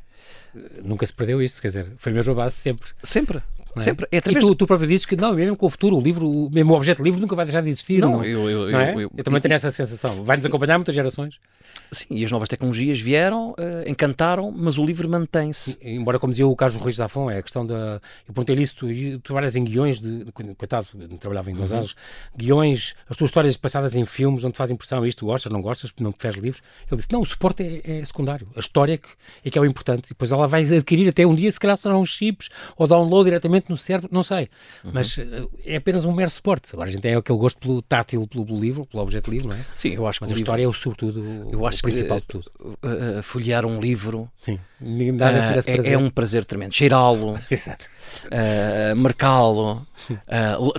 Nunca 0.84 1.06
se 1.06 1.14
perdeu 1.14 1.42
isso, 1.42 1.62
quer 1.62 1.68
dizer, 1.70 1.94
foi 1.98 2.12
mesmo 2.12 2.32
a 2.34 2.36
base 2.36 2.56
sempre. 2.56 2.90
Sempre. 3.04 3.44
É? 3.76 3.82
Sempre. 3.82 4.08
É 4.12 4.18
através... 4.18 4.44
E 4.44 4.48
tu, 4.48 4.56
tu 4.56 4.68
próprio 4.68 4.88
dizes 4.88 5.06
que 5.06 5.16
não, 5.16 5.34
mesmo 5.34 5.56
com 5.56 5.66
o 5.66 5.70
futuro, 5.70 5.98
o 5.98 6.02
livro, 6.02 6.30
o 6.30 6.50
mesmo 6.50 6.74
objeto 6.74 7.04
livro 7.04 7.20
nunca 7.20 7.36
vai 7.36 7.46
deixar 7.46 7.62
de 7.62 7.70
existir. 7.70 8.00
Não, 8.00 8.18
não, 8.18 8.26
eu, 8.26 8.50
eu, 8.50 8.72
não 8.72 8.80
é? 8.80 8.96
eu, 8.96 9.12
eu, 9.16 9.24
também 9.24 9.42
tenho 9.42 9.54
essa 9.54 9.72
sensação. 9.72 10.24
Vai-nos 10.24 10.46
acompanhar 10.46 10.78
muitas 10.78 10.96
gerações. 10.96 11.40
Sim, 11.92 12.06
e 12.12 12.24
as 12.24 12.32
novas 12.32 12.48
tecnologias 12.48 13.00
vieram, 13.00 13.52
uh, 13.52 13.88
encantaram, 13.88 14.52
mas 14.52 14.78
o 14.78 14.86
livro 14.86 15.10
mantém-se. 15.10 15.78
Embora, 15.82 16.20
como 16.20 16.32
dizia 16.32 16.46
o 16.46 16.56
Carlos 16.56 16.80
Ruiz 16.80 16.98
Zafon, 16.98 17.32
é 17.32 17.40
a 17.40 17.42
questão 17.42 17.66
da. 17.66 18.00
Eu 18.28 18.34
perguntei-lhe 18.34 18.62
isso, 18.62 18.76
tu, 18.76 19.20
trabalhas 19.22 19.56
em 19.56 19.64
guiões 19.64 20.00
de. 20.00 20.26
Coitado, 20.56 20.88
trabalhava 21.20 21.50
em 21.50 21.56
duas 21.56 21.72
uhum. 21.72 21.88
guiões, 22.38 22.96
as 23.10 23.18
tuas 23.18 23.30
histórias 23.30 23.58
passadas 23.58 23.96
em 23.96 24.06
filmes 24.06 24.44
onde 24.44 24.56
faz 24.56 24.70
impressão 24.70 25.06
isto, 25.06 25.26
gostas, 25.26 25.52
não 25.52 25.62
gostas, 25.62 25.92
não 26.00 26.12
preferes 26.12 26.38
livros. 26.38 26.62
Ele 26.92 26.98
disse: 26.98 27.12
não, 27.12 27.22
o 27.22 27.26
suporte 27.26 27.64
é, 27.64 28.00
é 28.00 28.06
secundário, 28.06 28.48
a 28.56 28.60
história 28.60 28.94
é 28.94 28.98
que, 28.98 29.10
é 29.46 29.50
que 29.50 29.58
é 29.58 29.62
o 29.62 29.66
importante. 29.66 30.08
E 30.08 30.10
depois 30.10 30.32
ela 30.32 30.48
vai 30.48 30.62
adquirir 30.62 31.10
até 31.10 31.26
um 31.26 31.34
dia, 31.34 31.52
se 31.52 31.60
calhar 31.60 31.76
serão 31.76 32.02
uns 32.02 32.10
chips 32.10 32.50
ou 32.78 32.88
download 32.88 33.26
diretamente 33.26 33.59
no 33.68 33.78
cérebro, 33.78 34.10
não 34.12 34.24
sei, 34.24 34.50
uhum. 34.84 34.92
mas 34.94 35.18
uh, 35.18 35.50
é 35.66 35.76
apenas 35.76 36.06
um 36.06 36.14
mero 36.14 36.30
suporte. 36.30 36.70
Agora 36.74 36.88
a 36.88 36.92
gente 36.92 37.02
tem 37.02 37.16
aquele 37.16 37.38
gosto 37.38 37.60
pelo 37.60 37.82
tátil, 37.82 38.26
pelo, 38.28 38.46
pelo 38.46 38.60
livro, 38.60 38.86
pelo 38.86 39.04
objeto 39.04 39.32
livro, 39.32 39.50
não 39.50 39.56
é? 39.56 39.60
Sim, 39.76 39.96
eu 39.96 40.08
acho 40.08 40.20
que 40.20 40.24
mas 40.24 40.32
a 40.32 40.36
livro, 40.36 40.44
história 40.44 40.64
é 40.64 40.68
o 40.68 40.74
sobretudo, 40.74 41.50
eu 41.52 41.66
acho 41.66 41.80
o 41.80 41.82
principal 41.82 42.22
que, 42.22 42.38
de 42.38 42.44
tudo. 42.44 42.52
Uh, 42.84 43.24
folhear 43.24 43.66
um 43.66 43.80
livro 43.80 44.30
Sim. 44.38 44.60
é, 45.66 45.94
é, 45.94 45.98
um 45.98 46.10
prazer 46.10 46.46
tremendo. 46.46 46.74
Cheirá-lo, 46.74 47.38
marcá-lo, 48.96 49.86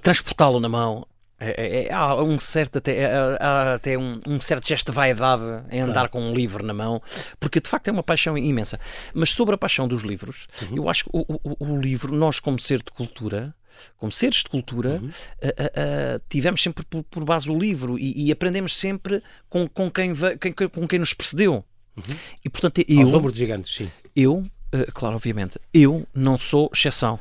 transportá-lo 0.03 0.61
na 0.61 0.69
mão. 0.69 1.07
É, 1.43 1.55
é, 1.57 1.87
é, 1.87 1.93
há 1.93 2.23
um 2.23 2.39
certo 2.39 2.77
até, 2.77 3.07
há 3.41 3.75
até 3.75 3.97
um, 3.97 4.21
um, 4.27 4.39
certo 4.43 4.69
gesto 4.69 4.93
de 4.93 4.93
vaidade 4.93 5.43
em 5.71 5.81
andar 5.81 5.95
claro. 5.95 6.11
com 6.11 6.21
um 6.21 6.35
livro 6.35 6.63
na 6.63 6.75
mão, 6.75 7.01
porque 7.41 7.61
de 7.61 7.69
facto 7.69 7.89
é 7.89 7.93
uma 7.93 8.03
paixão 8.03 8.37
imensa. 8.37 8.79
Mas 9.15 9.31
sobre 9.31 9.55
a 9.55 9.59
paixão 9.59 9.89
dos 9.89 10.03
livros, 10.03 10.47
uhum. 10.63 10.77
eu 10.77 10.89
acho 10.91 11.05
que 11.05 11.11
o, 11.15 11.25
o, 11.43 11.57
o, 11.59 11.81
livro, 11.81 12.15
nós 12.15 12.39
como 12.39 12.59
ser 12.59 12.83
de 12.83 12.93
cultura, 12.93 13.55
como 13.97 14.13
seres 14.13 14.43
de 14.43 14.51
cultura, 14.51 15.01
uhum. 15.01 15.09
uh, 15.09 15.09
uh, 15.09 16.23
tivemos 16.29 16.63
sempre 16.63 16.85
por, 16.85 17.03
por, 17.05 17.25
base 17.25 17.51
o 17.51 17.59
livro 17.59 17.99
e, 17.99 18.27
e 18.27 18.31
aprendemos 18.31 18.77
sempre 18.77 19.23
com, 19.49 19.67
com, 19.67 19.91
quem, 19.91 20.13
quem, 20.39 20.53
com 20.53 20.87
quem 20.87 20.99
nos 20.99 21.15
precedeu. 21.15 21.65
Uhum. 21.97 22.17
E 22.45 22.51
portanto 22.51 22.85
eu. 22.87 23.01
Aos 23.01 23.15
ombros 23.15 23.33
de 23.33 23.39
gigantes, 23.39 23.75
sim. 23.75 23.91
Eu, 24.15 24.41
uh, 24.75 24.93
claro, 24.93 25.17
obviamente, 25.17 25.59
eu 25.73 26.07
não 26.15 26.37
sou 26.37 26.71
exceção. 26.75 27.19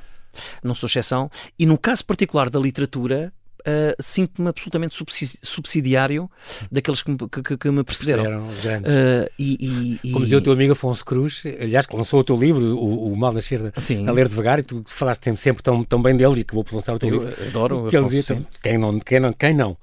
Não 0.61 0.75
sou 0.75 0.87
exceção. 0.87 1.31
E 1.57 1.65
no 1.65 1.77
caso 1.77 2.03
particular 2.03 2.49
da 2.49 2.59
literatura, 2.59 3.33
uh, 3.61 3.95
sinto-me 3.99 4.49
absolutamente 4.49 4.95
subsidiário 5.43 6.29
daqueles 6.71 7.01
que, 7.01 7.15
que, 7.43 7.57
que 7.57 7.71
me 7.71 7.83
precederam. 7.83 8.47
Uh, 8.47 9.29
e, 9.37 9.99
e, 10.03 10.11
Como 10.11 10.25
dizia 10.25 10.37
o 10.37 10.41
teu 10.41 10.53
amigo 10.53 10.73
Afonso 10.73 11.03
Cruz, 11.03 11.43
aliás, 11.59 11.85
que 11.85 11.95
lançou 11.95 12.19
o 12.19 12.23
teu 12.23 12.37
livro, 12.37 12.77
O, 12.77 13.11
o 13.11 13.15
Mal 13.15 13.33
Nascer 13.33 13.71
a 14.07 14.11
Ler 14.11 14.27
Devagar, 14.27 14.59
e 14.59 14.63
tu 14.63 14.83
falaste 14.87 15.25
sempre, 15.25 15.41
sempre 15.41 15.63
tão, 15.63 15.83
tão 15.83 16.01
bem 16.01 16.15
dele 16.15 16.41
e 16.41 16.43
que 16.43 16.53
vou 16.53 16.65
lançar 16.71 16.95
o 16.95 16.99
teu 16.99 17.09
Eu 17.09 17.19
livro. 17.19 17.47
Adoro 17.47 17.87
que 17.89 17.97
ele 17.97 18.09
dizia, 18.09 18.47
quem 18.61 18.77
não, 18.77 18.99
quem 18.99 19.19
não, 19.19 19.33
quem 19.33 19.53
não 19.53 19.71
uh, 19.71 19.77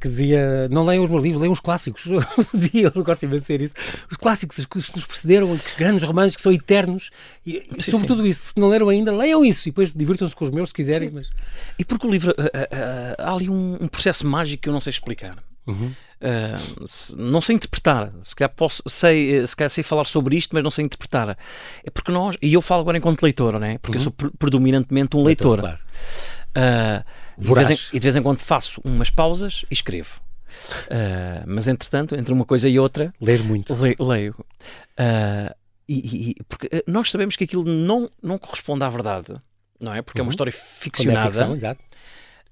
que 0.00 0.08
dizia, 0.08 0.68
não 0.68 0.84
leiam 0.84 1.04
os 1.04 1.10
meus 1.10 1.22
livros, 1.22 1.40
leiam 1.40 1.52
os 1.52 1.60
clássicos. 1.60 2.04
dizia, 2.54 2.92
ele 2.94 3.04
gosta 3.04 3.26
de 3.26 3.38
dizer 3.38 3.60
isso. 3.60 3.74
Os 4.10 4.16
clássicos, 4.16 4.58
os 4.58 4.66
que 4.66 4.76
nos 4.76 5.06
precederam, 5.06 5.50
os 5.50 5.74
grandes 5.76 6.02
romances 6.02 6.36
que 6.36 6.42
são 6.42 6.52
eternos, 6.52 7.10
e, 7.44 7.66
sim, 7.78 7.90
sobretudo 7.90 8.22
sim. 8.22 8.28
isso, 8.28 8.46
se 8.46 8.60
não 8.60 8.68
leram 8.68 8.88
ainda, 8.88 9.14
leiam 9.14 9.44
isso 9.44 9.68
e 9.68 9.72
depois 9.72 9.92
divirtam-se 9.92 10.34
com 10.34 10.44
os 10.44 10.50
meus 10.50 10.68
se 10.68 10.74
quiserem. 10.74 11.10
Mas... 11.10 11.30
E 11.78 11.84
porque 11.84 12.06
o 12.06 12.10
livro. 12.10 12.32
Uh, 12.32 13.14
há 13.18 13.32
ali 13.32 13.48
um, 13.48 13.78
um, 13.80 13.88
processo 13.88 14.26
mágico 14.26 14.62
que 14.62 14.68
eu 14.68 14.72
não 14.72 14.80
sei 14.80 14.90
explicar. 14.90 15.42
Uhum. 15.66 15.92
Uh, 16.20 16.86
se, 16.86 17.16
não 17.16 17.40
sei 17.40 17.56
interpretar. 17.56 18.12
Se 18.22 18.34
calhar, 18.34 18.50
posso, 18.54 18.82
sei, 18.86 19.38
eh, 19.40 19.46
se 19.46 19.56
calhar 19.56 19.70
sei 19.70 19.82
falar 19.82 20.04
sobre 20.04 20.36
isto, 20.36 20.52
mas 20.52 20.62
não 20.62 20.70
sei 20.70 20.84
interpretar. 20.84 21.36
É 21.84 21.90
porque 21.90 22.12
nós, 22.12 22.36
e 22.40 22.54
eu 22.54 22.62
falo 22.62 22.82
agora 22.82 22.96
enquanto 22.96 23.22
leitor, 23.22 23.58
não 23.58 23.66
é? 23.66 23.78
porque 23.78 23.98
uhum. 23.98 24.04
eu 24.04 24.12
sou 24.18 24.30
predominantemente 24.38 25.16
um 25.16 25.24
leitor. 25.24 25.60
leitor 25.60 25.78
claro. 26.54 27.00
uh, 27.00 27.04
e, 27.38 27.64
de 27.66 27.72
em, 27.72 27.78
e, 27.92 27.98
de 27.98 28.00
vez 28.00 28.16
em, 28.16 28.22
quando 28.22 28.38
faço 28.38 28.80
umas 28.84 29.10
pausas 29.10 29.64
e 29.68 29.74
escrevo. 29.74 30.20
Uh, 30.86 31.44
mas 31.46 31.66
entretanto, 31.66 32.14
entre 32.14 32.32
uma 32.32 32.44
coisa 32.44 32.68
e 32.68 32.78
outra, 32.78 33.12
Lês 33.20 33.42
muito. 33.44 33.74
Le, 33.74 33.96
leio. 33.98 34.34
E, 35.88 36.30
e, 36.30 36.44
porque 36.48 36.84
nós 36.86 37.10
sabemos 37.10 37.36
que 37.36 37.44
aquilo 37.44 37.64
não, 37.64 38.10
não 38.22 38.38
corresponde 38.38 38.84
à 38.84 38.88
verdade, 38.88 39.34
não 39.80 39.94
é? 39.94 40.02
Porque 40.02 40.18
uhum. 40.18 40.22
é 40.22 40.24
uma 40.24 40.28
uhum. 40.28 40.30
história 40.30 40.52
ficcionada. 40.52 41.28
É 41.28 41.32
ficção, 41.32 41.54
exato. 41.54 41.82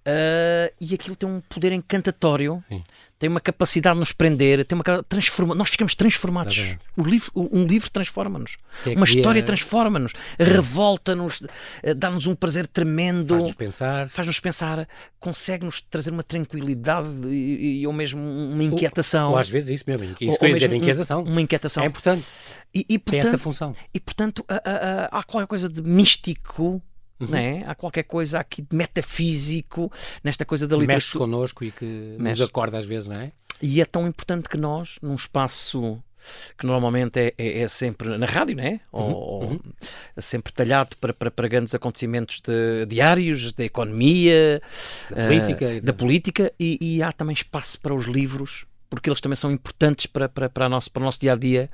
Uh, 0.01 0.73
e 0.81 0.95
aquilo 0.95 1.15
tem 1.15 1.29
um 1.29 1.43
poder 1.43 1.73
encantatório, 1.73 2.65
Sim. 2.71 2.83
tem 3.19 3.29
uma 3.29 3.41
capacidade 3.41 3.97
de 3.97 4.01
nos 4.01 4.13
prender, 4.13 4.65
tem 4.65 4.75
uma 4.75 5.03
transforma, 5.03 5.55
nós 5.55 5.69
ficamos 5.69 5.95
transformados. 5.95 6.75
O 6.97 7.03
livro, 7.03 7.31
um 7.35 7.67
livro 7.67 7.91
transforma-nos, 7.91 8.57
é 8.87 8.93
uma 8.93 9.05
história 9.05 9.41
é... 9.41 9.43
transforma-nos, 9.43 10.15
revolta-nos, 10.39 11.43
eh, 11.83 11.93
dá-nos 11.93 12.27
um 12.27 12.35
prazer 12.35 12.67
tremendo, 12.67 13.35
faz-nos 13.35 13.55
pensar, 13.55 14.09
faz-nos 14.09 14.41
pensar, 14.41 14.89
consegue-nos 15.19 15.83
trazer 15.83 16.13
uma 16.13 16.23
tranquilidade 16.23 17.07
e, 17.29 17.83
e 17.83 17.87
ou 17.87 17.93
mesmo 17.93 18.23
uma 18.23 18.65
inquietação. 18.65 19.27
Ou, 19.27 19.33
ou 19.35 19.39
às 19.39 19.51
vezes 19.51 19.81
isso 19.81 19.85
mesmo, 19.87 20.17
isso 20.19 20.39
ou, 20.41 20.49
ou 20.49 20.55
mesmo 20.55 20.75
inquietação. 20.77 21.23
uma 21.23 21.43
inquietação. 21.43 21.83
É 21.83 21.87
importante. 21.87 22.25
E, 22.75 22.87
e 22.89 22.99
portanto, 22.99 23.21
tem 23.21 23.29
essa 23.29 23.39
função. 23.39 23.73
E 23.93 24.01
portanto 24.01 24.43
há, 24.49 25.19
há 25.19 25.23
qualquer 25.25 25.47
coisa 25.47 25.69
de 25.69 25.83
místico 25.83 26.81
Uhum. 27.21 27.29
Né? 27.29 27.65
Há 27.67 27.75
qualquer 27.75 28.05
coisa 28.05 28.41
aqui 28.41 28.63
de 28.63 28.75
metafísico 28.75 29.93
nesta 30.25 30.45
coisa 30.45 30.67
da 30.67 30.75
literatura. 30.75 30.97
Mexe 30.97 31.19
connosco 31.19 31.65
e 31.65 31.71
que 31.71 32.17
Mexe. 32.19 32.41
nos 32.41 32.49
acorda 32.49 32.79
às 32.79 32.85
vezes, 32.85 33.09
não 33.09 33.17
é? 33.17 33.33
E 33.63 33.81
é 33.81 33.85
tão 33.85 34.09
importante 34.09 34.49
que 34.49 34.57
nós, 34.57 34.97
num 35.03 35.15
espaço 35.15 36.03
que 36.59 36.67
normalmente 36.67 37.19
é, 37.19 37.35
é, 37.39 37.63
é 37.63 37.69
sempre 37.69 38.17
na 38.17 38.27
rádio, 38.27 38.57
né? 38.57 38.81
Uhum, 38.93 39.03
ou, 39.03 39.45
uhum. 39.45 39.59
sempre 40.19 40.53
talhado 40.53 40.97
para, 40.99 41.13
para, 41.13 41.31
para, 41.31 41.49
grandes 41.49 41.75
acontecimentos 41.75 42.41
de, 42.41 42.87
diários, 42.87 43.53
da 43.53 43.65
economia, 43.65 44.61
da 45.11 45.27
política, 45.27 45.67
uh, 45.67 45.81
da 45.81 45.93
política 45.93 46.53
e, 46.59 46.79
e, 46.81 47.03
há 47.03 47.13
também 47.13 47.35
espaço 47.35 47.81
para 47.81 47.95
os 47.95 48.07
livros, 48.07 48.67
porque 48.89 49.09
eles 49.09 49.21
também 49.21 49.37
são 49.37 49.51
importantes 49.51 50.07
para, 50.07 50.29
para, 50.29 50.49
para, 50.49 50.69
nosso, 50.69 50.91
para 50.91 51.01
o 51.01 51.05
nosso 51.05 51.21
dia 51.21 51.33
a 51.33 51.37
dia 51.37 51.71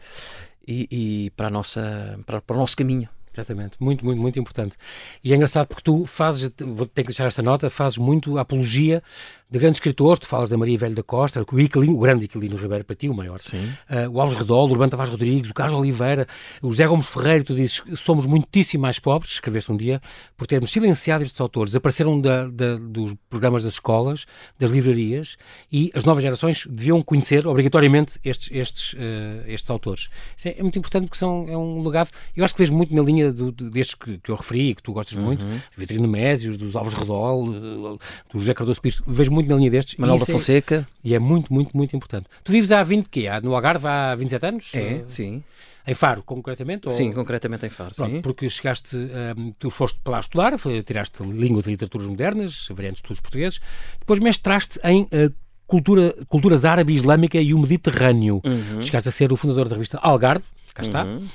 e, 0.67 0.89
e 0.91 1.31
para, 1.31 1.51
nossa, 1.51 2.19
para, 2.25 2.41
para 2.41 2.57
o 2.57 2.61
nosso 2.61 2.77
caminho. 2.77 3.09
Exatamente, 3.37 3.77
muito, 3.79 4.05
muito, 4.05 4.21
muito 4.21 4.39
importante. 4.39 4.77
E 5.23 5.33
é 5.33 5.37
engraçado 5.37 5.67
porque 5.67 5.83
tu 5.83 6.07
fazes, 6.07 6.51
vou 6.59 6.87
ter 6.87 7.03
que 7.03 7.09
deixar 7.09 7.27
esta 7.27 7.43
nota, 7.43 7.69
fazes 7.69 7.99
muito 7.99 8.39
apologia 8.39 9.03
de 9.49 9.59
grandes 9.61 9.77
escritores, 9.77 10.19
tu 10.19 10.27
falas 10.27 10.49
da 10.49 10.57
Maria 10.57 10.77
Velho 10.77 10.95
da 10.95 11.05
Costa, 11.05 11.45
o, 11.49 11.61
Iquilino, 11.61 11.97
o 11.97 12.01
grande 12.01 12.25
Iquilino 12.25 12.57
Ribeiro 12.57 12.85
para 12.85 12.97
ti, 12.97 13.09
o 13.09 13.15
maior, 13.15 13.37
uh, 13.37 14.11
o 14.11 14.21
Alves 14.21 14.37
Redol, 14.37 14.69
o 14.69 14.73
Urbano 14.73 14.91
Tavares 14.91 15.11
Rodrigues, 15.11 15.51
o 15.51 15.55
Carlos 15.55 15.79
Oliveira, 15.79 16.27
o 16.61 16.71
José 16.71 16.85
Gomes 16.87 17.07
Ferreira, 17.07 17.45
tu 17.45 17.55
dizes 17.55 17.83
somos 17.95 18.27
muitíssimo 18.27 18.83
mais 18.83 18.99
pobres, 18.99 19.35
escreveste 19.35 19.71
um 19.71 19.77
dia, 19.77 20.01
por 20.37 20.49
termos 20.49 20.71
silenciado 20.71 21.23
estes 21.23 21.41
autores, 21.41 21.77
apareceram 21.77 22.21
da, 22.21 22.49
da, 22.49 22.75
dos 22.77 23.15
programas 23.31 23.63
das 23.63 23.75
escolas, 23.75 24.27
das 24.59 24.73
livrarias, 24.73 25.37
e 25.71 25.93
as 25.95 26.03
novas 26.03 26.25
gerações 26.25 26.67
deviam 26.69 27.01
conhecer 27.01 27.47
obrigatoriamente 27.47 28.19
estes, 28.25 28.51
estes, 28.51 28.93
uh, 28.95 29.45
estes 29.47 29.71
autores. 29.71 30.09
Isso 30.37 30.49
é, 30.49 30.57
é, 30.59 30.63
muito 30.63 30.77
importante 30.77 31.05
porque 31.05 31.19
são, 31.19 31.47
é 31.49 31.57
um 31.57 31.85
legado, 31.85 32.11
eu 32.37 32.45
acho 32.45 32.53
que 32.53 32.63
vejo 32.63 32.73
muito 32.73 32.93
na 32.93 33.03
linha 33.03 33.33
do, 33.33 33.53
destes 33.53 33.95
que, 33.95 34.19
que 34.19 34.31
eu 34.31 34.35
referi, 34.35 34.75
que 34.75 34.83
tu 34.83 34.93
gostas 34.93 35.17
uhum. 35.17 35.23
muito, 35.23 35.45
Vitorino 35.77 36.09
Mésios, 36.09 36.57
dos 36.57 36.75
Alves 36.75 36.95
Redol, 36.95 37.45
uh, 37.45 37.99
do 38.33 38.41
José 38.41 38.53
Cardoso 38.53 38.81
Pires, 38.81 39.01
vejo 39.07 39.36
muito 39.37 39.49
na 39.49 39.57
linha 39.57 39.71
destes. 39.71 39.97
Manuel 39.97 40.19
da 40.19 40.25
é 40.25 40.27
Fonseca. 40.27 40.87
É, 40.89 41.09
e 41.09 41.15
é 41.15 41.19
muito, 41.19 41.53
muito, 41.53 41.77
muito 41.77 41.95
importante. 41.95 42.27
Tu 42.43 42.51
vives 42.51 42.73
há 42.73 42.83
20, 42.83 43.09
quê? 43.09 43.27
No 43.43 43.55
Algarve 43.55 43.87
há 43.87 44.15
27 44.15 44.47
anos? 44.47 44.75
É, 44.75 45.03
sim. 45.07 45.43
Em 45.87 45.95
Faro, 45.95 46.23
concretamente? 46.23 46.89
Ou... 46.89 46.93
Sim, 46.93 47.13
concretamente 47.13 47.65
em 47.65 47.71
Faro, 47.71 47.95
Pronto, 47.95 48.11
sim. 48.11 48.21
Porque 48.21 48.49
chegaste, 48.49 48.97
um, 48.97 49.53
tu 49.57 49.71
foste 49.71 50.01
para 50.03 50.15
lá 50.15 50.21
estudar, 50.21 50.53
tiraste 50.85 51.23
Língua 51.23 51.63
de 51.63 51.71
Literaturas 51.71 52.09
Modernas, 52.09 52.67
variantes 52.71 52.97
de 52.97 53.05
estudos 53.05 53.21
portugueses, 53.21 53.61
depois 54.01 54.19
mestraste 54.19 54.81
em 54.83 55.03
uh, 55.03 55.33
cultura, 55.65 56.13
Culturas 56.29 56.65
Árabe, 56.65 56.93
Islâmica 56.93 57.39
e 57.39 57.55
o 57.55 57.59
Mediterrâneo. 57.59 58.41
Uhum. 58.45 58.83
Chegaste 58.83 59.09
a 59.09 59.13
ser 59.13 59.33
o 59.33 59.37
fundador 59.37 59.69
da 59.69 59.77
revista 59.77 59.99
Algarve, 59.99 60.45
cá 60.77 60.83
está. 60.83 61.05
Uhum 61.05 61.27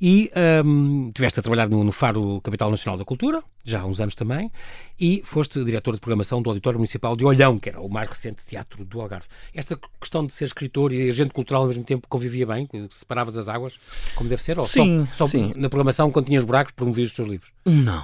e 0.00 0.30
um, 0.64 1.10
tiveste 1.12 1.40
a 1.40 1.42
trabalhar 1.42 1.68
no, 1.68 1.82
no, 1.82 1.90
Faro 1.90 2.40
Capital 2.42 2.70
Nacional 2.70 2.96
da 2.96 3.04
Cultura, 3.04 3.42
já 3.64 3.80
há 3.80 3.84
uns 3.84 4.00
anos 4.00 4.14
também, 4.14 4.50
e 4.98 5.22
foste 5.24 5.62
diretor 5.64 5.94
de 5.94 6.00
programação 6.00 6.40
do 6.40 6.50
Auditório 6.50 6.78
Municipal 6.78 7.16
de 7.16 7.24
Olhão, 7.24 7.58
que 7.58 7.68
era 7.68 7.80
o 7.80 7.88
mais 7.88 8.08
recente 8.08 8.46
teatro 8.46 8.84
do 8.84 9.00
Algarve. 9.00 9.26
Esta 9.52 9.78
questão 10.00 10.24
de 10.24 10.32
ser 10.32 10.44
escritor 10.44 10.92
e 10.92 11.08
agente 11.08 11.32
cultural 11.32 11.62
ao 11.62 11.68
mesmo 11.68 11.82
tempo 11.82 12.06
convivia 12.08 12.46
bem, 12.46 12.68
separavas 12.90 13.36
as 13.36 13.48
águas, 13.48 13.74
como 14.14 14.30
deve 14.30 14.42
ser? 14.42 14.56
Ou 14.56 14.64
sim, 14.64 15.04
só, 15.06 15.24
só 15.24 15.26
sim. 15.26 15.52
na 15.56 15.68
programação, 15.68 16.12
quando 16.12 16.26
tinhas 16.26 16.44
buracos, 16.44 16.72
promovias 16.72 17.08
os 17.08 17.16
teus 17.16 17.28
livros? 17.28 17.52
Não. 17.64 18.02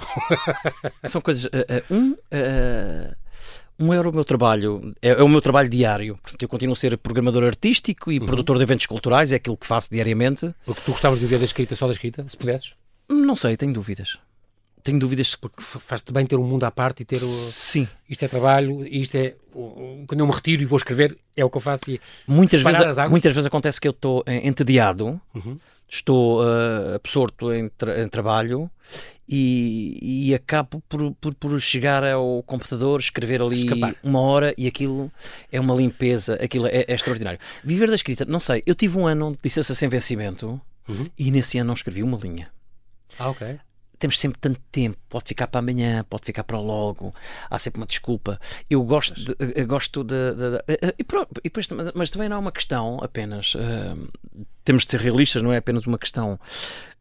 São 1.05 1.21
coisas... 1.21 1.45
Uh, 1.45 1.49
uh, 1.49 1.93
um... 1.93 2.11
Uh 2.11 3.24
um 3.79 3.93
era 3.93 4.09
o 4.09 4.13
meu 4.13 4.23
trabalho, 4.23 4.93
é, 5.01 5.09
é, 5.09 5.23
o 5.23 5.27
meu 5.27 5.41
trabalho 5.41 5.69
diário. 5.69 6.17
Portanto, 6.21 6.41
eu 6.41 6.49
continuo 6.49 6.73
a 6.73 6.75
ser 6.75 6.97
programador 6.97 7.43
artístico 7.43 8.11
e 8.11 8.19
uhum. 8.19 8.25
produtor 8.25 8.57
de 8.57 8.63
eventos 8.63 8.85
culturais, 8.85 9.31
é 9.31 9.35
aquilo 9.35 9.57
que 9.57 9.67
faço 9.67 9.89
diariamente. 9.91 10.53
Porque 10.65 10.81
tu 10.81 10.91
gostavas 10.91 11.19
de 11.19 11.25
viver 11.25 11.39
da 11.39 11.45
escrita, 11.45 11.75
só 11.75 11.85
da 11.85 11.93
escrita, 11.93 12.25
se 12.27 12.37
pudesses? 12.37 12.73
Não 13.09 13.35
sei, 13.35 13.57
tenho 13.57 13.73
dúvidas. 13.73 14.17
Tenho 14.85 14.99
dúvidas. 14.99 15.35
Porque 15.35 15.59
faz-te 15.61 16.13
bem 16.13 16.27
ter 16.27 16.35
um 16.35 16.43
mundo 16.43 16.63
à 16.63 16.69
parte 16.69 17.01
e 17.01 17.05
ter 17.05 17.15
o. 17.15 17.27
Sim. 17.27 17.87
Isto 18.07 18.25
é 18.25 18.27
trabalho, 18.27 18.85
isto 18.85 19.15
é. 19.15 19.33
Quando 20.05 20.19
eu 20.19 20.27
me 20.27 20.31
retiro 20.31 20.61
e 20.61 20.65
vou 20.65 20.77
escrever, 20.77 21.17
é 21.35 21.43
o 21.43 21.49
que 21.49 21.57
eu 21.57 21.61
faço. 21.61 21.89
E 21.89 21.99
muitas, 22.27 22.61
vezes, 22.61 23.09
muitas 23.09 23.33
vezes 23.33 23.47
acontece 23.47 23.81
que 23.81 23.87
eu 23.87 23.91
estou 23.91 24.23
entediado, 24.27 25.19
uhum. 25.33 25.57
estou 25.89 26.43
uh, 26.43 26.93
absorto 26.93 27.51
em, 27.51 27.67
tra 27.69 27.99
em 27.99 28.07
trabalho 28.07 28.69
e, 29.27 30.27
e 30.29 30.35
acabo 30.35 30.83
por, 30.87 31.15
por, 31.15 31.33
por, 31.33 31.59
chegar 31.59 32.03
ao 32.03 32.43
computador, 32.43 32.99
escrever 32.99 33.41
ali 33.41 33.63
Escapar. 33.63 33.95
uma 34.03 34.19
hora 34.19 34.53
e 34.55 34.67
aquilo 34.67 35.11
é 35.51 35.59
uma 35.59 35.73
limpeza, 35.73 36.35
aquilo 36.35 36.67
é, 36.67 36.85
é, 36.87 36.93
extraordinário. 36.93 37.39
Viver 37.63 37.87
da 37.87 37.95
escrita, 37.95 38.23
não 38.25 38.39
sei, 38.39 38.61
eu 38.67 38.75
tive 38.75 38.99
um 38.99 39.07
ano 39.07 39.31
de 39.31 39.39
licença 39.43 39.73
sem 39.73 39.89
vencimento 39.89 40.61
uhum. 40.87 41.07
e 41.17 41.31
nesse 41.31 41.57
ano 41.57 41.69
não 41.69 41.73
escrevi 41.73 42.03
uma 42.03 42.19
linha. 42.19 42.51
Ah, 43.17 43.29
ok 43.29 43.57
temos 44.05 44.19
sempre 44.19 44.39
tanto 44.39 44.61
tempo, 44.71 44.97
pode 45.09 45.25
ficar 45.25 45.47
para 45.47 45.59
amanhã, 45.59 46.05
pode 46.07 46.23
ficar 46.25 46.43
para 46.43 46.59
logo, 46.59 47.11
há 47.49 47.57
sempre 47.57 47.81
uma 47.81 47.87
desculpa. 47.87 48.39
Eu 48.69 48.83
gosto 48.83 49.15
de, 49.15 49.35
eu 49.55 49.65
gosto 49.65 50.03
de, 50.03 50.35
de, 50.35 50.51
de 50.51 50.63
e, 50.67 51.05
e 51.39 51.43
depois, 51.43 51.67
mas 51.95 52.11
também 52.11 52.29
não 52.29 52.37
é 52.37 52.39
uma 52.39 52.51
questão 52.51 52.99
apenas. 53.01 53.55
Uh, 53.55 54.07
temos 54.63 54.85
de 54.85 54.91
ser 54.91 55.01
realistas, 55.01 55.41
não 55.41 55.51
é 55.51 55.57
apenas 55.57 55.87
uma 55.87 55.97
questão 55.97 56.39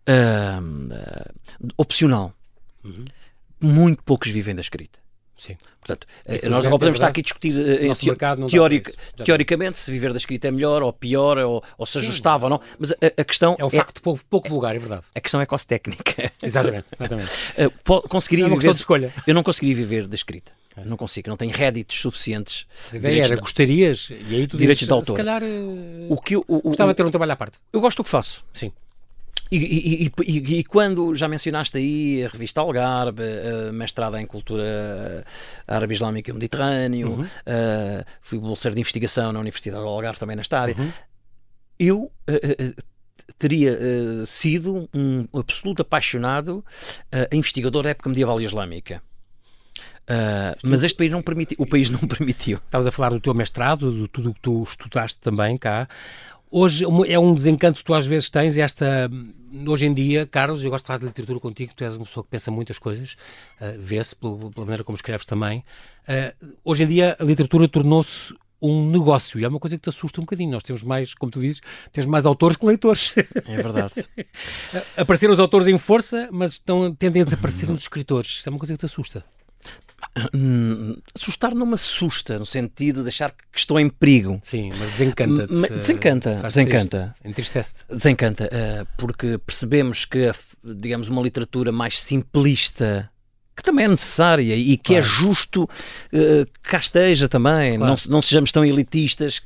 uh, 0.08 1.74
opcional. 1.76 2.32
Uhum. 2.82 3.04
muito 3.60 4.02
poucos 4.02 4.30
vivem 4.30 4.54
da 4.54 4.60
escrita. 4.60 5.03
Sim. 5.36 5.56
Portanto, 5.80 6.06
eh, 6.24 6.48
nós 6.48 6.64
agora 6.64 6.78
podemos 6.78 6.96
é 6.96 6.98
estar 6.98 7.08
aqui 7.08 7.20
a 7.20 7.22
discutir 7.22 7.52
eh, 7.60 7.94
teo- 7.94 8.48
teoric- 8.48 8.88
isso. 8.90 9.24
teoricamente 9.24 9.78
se 9.78 9.90
viver 9.90 10.12
da 10.12 10.16
escrita 10.16 10.48
é 10.48 10.50
melhor 10.50 10.82
ou 10.82 10.92
pior 10.92 11.36
ou, 11.38 11.62
ou 11.76 11.84
se 11.86 11.98
ajustava 11.98 12.46
ou 12.46 12.50
não, 12.50 12.60
mas 12.78 12.92
a, 12.92 12.96
a 13.20 13.24
questão 13.24 13.56
É 13.58 13.64
um 13.64 13.68
facto 13.70 14.00
pouco, 14.00 14.24
pouco 14.30 14.48
vulgar, 14.48 14.74
é 14.74 14.78
verdade. 14.78 15.02
a 15.14 15.20
questão 15.20 15.40
é 15.40 15.46
quase 15.46 15.66
técnica. 15.66 16.32
Exatamente, 16.42 16.86
exatamente. 16.98 17.30
Eh, 17.58 17.68
conseguiria 18.08 18.46
É 18.46 18.48
viver, 18.48 18.70
de 18.70 18.76
escolha. 18.76 19.12
eu 19.26 19.34
não 19.34 19.42
conseguiria 19.42 19.76
viver 19.76 20.06
da 20.06 20.14
escrita. 20.14 20.52
Não 20.84 20.96
consigo, 20.96 21.28
não 21.28 21.36
tenho 21.36 21.52
réditos 21.52 22.00
suficientes. 22.00 22.66
A 22.92 22.96
ideia 22.96 23.20
era, 23.24 23.34
de- 23.36 23.40
gostarias, 23.40 24.10
e 24.10 24.34
aí 24.34 24.46
tu 24.48 24.56
Direitos 24.56 24.78
dizes, 24.80 24.88
de 24.88 24.92
autor. 24.92 25.12
se 25.12 25.16
calhar 25.16 25.40
O 26.08 26.20
que 26.20 26.34
eu, 26.34 26.44
o- 26.48 26.56
o- 26.58 26.62
gostava 26.62 26.92
de 26.92 26.96
ter 26.96 27.04
um 27.04 27.10
trabalho 27.10 27.30
à 27.32 27.36
parte. 27.36 27.58
eu 27.72 27.80
gosto 27.80 27.98
do 27.98 28.04
que 28.04 28.10
faço. 28.10 28.44
Sim. 28.52 28.72
E, 29.56 30.04
e- 30.06 30.12
e- 30.22 30.58
e- 30.58 30.64
quando 30.64 31.14
já 31.14 31.28
mencionaste 31.28 31.76
aí 31.76 32.24
a 32.24 32.28
revista 32.28 32.60
Algarve, 32.60 33.22
a 33.68 33.72
mestrada 33.72 34.20
em 34.20 34.26
cultura 34.26 35.24
árabe 35.66 35.94
islâmica 35.94 36.30
e 36.30 36.34
mediterrâneo, 36.34 37.24
eh, 37.46 38.04
fui 38.22 38.38
bolseiro 38.38 38.74
de 38.74 38.80
investigação 38.80 39.32
na 39.32 39.38
Universidade 39.40 39.82
do 39.82 39.88
Algarve 39.88 40.18
também 40.18 40.36
nesta 40.36 40.58
área, 40.60 40.74
eu 41.78 42.10
eh, 42.26 42.40
eh, 42.42 42.56
eh, 42.58 42.72
teria 43.38 43.70
eh, 43.72 44.24
sido 44.26 44.88
um 44.94 45.26
absoluto 45.32 45.82
apaixonado 45.82 46.64
eh, 47.12 47.28
investigador 47.32 47.82
da 47.84 47.90
época 47.90 48.08
medieval 48.08 48.40
islâmica. 48.40 49.02
Eh, 50.06 50.54
mas 50.62 50.82
este 50.84 50.96
país 50.96 51.10
não 51.10 51.22
permitiu, 51.22 51.56
o 51.60 51.66
país 51.66 51.88
não 51.90 52.00
permitiu. 52.06 52.58
Estavas 52.58 52.86
a 52.86 52.90
falar 52.92 53.10
do 53.10 53.20
teu 53.20 53.32
mestrado, 53.34 53.90
de 54.02 54.08
tudo 54.08 54.30
o 54.30 54.34
que 54.34 54.40
tu 54.40 54.62
estudaste 54.62 55.18
também 55.20 55.56
cá. 55.56 55.88
Hoje 56.56 56.84
é 57.08 57.18
um 57.18 57.34
desencanto 57.34 57.78
que 57.78 57.84
tu 57.84 57.92
às 57.92 58.06
vezes 58.06 58.30
tens, 58.30 58.56
esta. 58.56 59.10
Hoje 59.66 59.86
em 59.88 59.92
dia, 59.92 60.24
Carlos, 60.24 60.62
eu 60.62 60.70
gosto 60.70 60.84
de 60.84 60.86
falar 60.86 60.98
de 61.00 61.06
literatura 61.06 61.40
contigo, 61.40 61.72
tu 61.74 61.82
és 61.82 61.96
uma 61.96 62.04
pessoa 62.06 62.22
que 62.22 62.30
pensa 62.30 62.48
muitas 62.48 62.78
coisas, 62.78 63.16
eh, 63.60 63.74
vê-se 63.76 64.14
pelo- 64.14 64.52
pela 64.52 64.64
maneira 64.64 64.84
como 64.84 64.94
escreves 64.94 65.26
também. 65.26 65.64
Eh, 66.06 66.32
hoje 66.64 66.84
em 66.84 66.86
dia, 66.86 67.16
a 67.18 67.24
literatura 67.24 67.66
tornou-se 67.66 68.32
um 68.62 68.88
negócio 68.88 69.40
e 69.40 69.44
é 69.44 69.48
uma 69.48 69.58
coisa 69.58 69.76
que 69.76 69.82
te 69.82 69.88
assusta 69.88 70.20
um 70.20 70.24
bocadinho. 70.24 70.52
Nós 70.52 70.62
temos 70.62 70.84
mais, 70.84 71.12
como 71.12 71.32
tu 71.32 71.40
dizes, 71.40 71.60
temos 71.90 72.08
mais 72.08 72.24
autores 72.24 72.56
que 72.56 72.64
leitores. 72.64 73.14
É 73.16 73.56
verdade. 73.56 73.92
Apareceram 74.96 75.32
os 75.34 75.40
autores 75.40 75.66
em 75.66 75.76
força, 75.76 76.28
mas 76.30 76.52
estão, 76.52 76.94
tendem 76.94 77.22
a 77.22 77.24
desaparecer 77.24 77.68
os 77.68 77.80
escritores. 77.80 78.30
Isso 78.38 78.48
é 78.48 78.50
uma 78.52 78.60
coisa 78.60 78.74
que 78.74 78.78
te 78.78 78.86
assusta. 78.86 79.24
Hum, 80.32 80.96
assustar 81.14 81.54
não 81.54 81.66
me 81.66 81.74
assusta, 81.74 82.38
no 82.38 82.46
sentido 82.46 83.02
de 83.02 83.08
achar 83.08 83.32
que 83.32 83.58
estou 83.58 83.80
em 83.80 83.88
perigo. 83.88 84.40
Sim, 84.44 84.68
mas 84.78 84.90
desencanta-te. 84.92 85.52
Desencanta, 85.74 86.40
desencanta. 86.42 87.14
triste, 87.14 87.28
Entristece-te. 87.28 87.84
Desencanta, 87.92 88.48
eh, 88.52 88.86
porque 88.96 89.38
percebemos 89.38 90.04
que, 90.04 90.30
digamos, 90.62 91.08
uma 91.08 91.20
literatura 91.20 91.72
mais 91.72 92.00
simplista, 92.00 93.10
que 93.56 93.62
também 93.62 93.84
é 93.86 93.88
necessária 93.88 94.54
e 94.54 94.76
que 94.76 94.94
é 94.94 95.00
Claro. 95.00 95.06
justo 95.14 95.68
eh, 96.12 96.44
que 96.62 96.70
cá 96.70 96.78
esteja 96.78 97.28
também, 97.28 97.76
Claro. 97.76 97.94
não, 98.06 98.12
não 98.14 98.22
sejamos 98.22 98.52
tão 98.52 98.64
elitistas, 98.64 99.42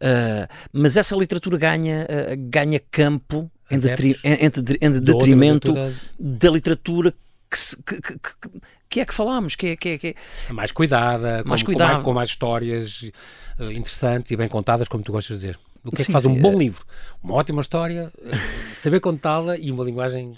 eh, 0.00 0.48
mas 0.72 0.96
essa 0.96 1.14
literatura 1.14 1.56
ganha, 1.56 2.04
eh, 2.08 2.34
ganha 2.36 2.80
campo 2.90 3.48
em, 3.70 3.78
detri- 3.78 4.16
em- 4.24 4.34
em 4.34 4.50
em 4.80 5.00
detrimento 5.00 5.68
literatura, 5.68 5.94
da 6.18 6.50
literatura 6.50 7.14
que, 7.50 8.00
que- 8.00 8.18
que- 8.18 8.60
que- 8.88 9.00
é 9.00 9.04
que 9.04 9.14
falamos, 9.14 9.54
que 9.56 9.66
é, 9.68 9.76
que 9.76 9.88
é, 9.90 9.98
que 9.98 10.16
é- 10.48 10.52
mais 10.52 10.72
cuidada, 10.72 11.42
Mais 11.44 11.62
com, 11.62 11.66
cuidada. 11.66 11.90
Com, 11.90 11.94
mais, 11.96 12.04
com 12.04 12.12
mais 12.12 12.28
histórias 12.30 13.10
eh, 13.58 13.72
interessantes 13.72 14.30
e 14.30 14.36
bem 14.36 14.48
contadas, 14.48 14.88
como 14.88 15.02
tu 15.02 15.12
gostas 15.12 15.38
de 15.40 15.46
dizer. 15.46 15.58
O 15.82 15.90
que 15.90 15.96
é 15.96 15.98
Sim, 16.00 16.06
que 16.06 16.12
faz 16.12 16.24
sim, 16.24 16.30
um 16.30 16.40
bom 16.40 16.52
é. 16.52 16.56
livro? 16.56 16.84
Uma 17.22 17.34
ótima 17.34 17.60
história, 17.62 18.12
eh, 18.22 18.30
saber 18.74 19.00
contá-la 19.00 19.56
e 19.56 19.70
uma 19.72 19.82
linguagem 19.82 20.36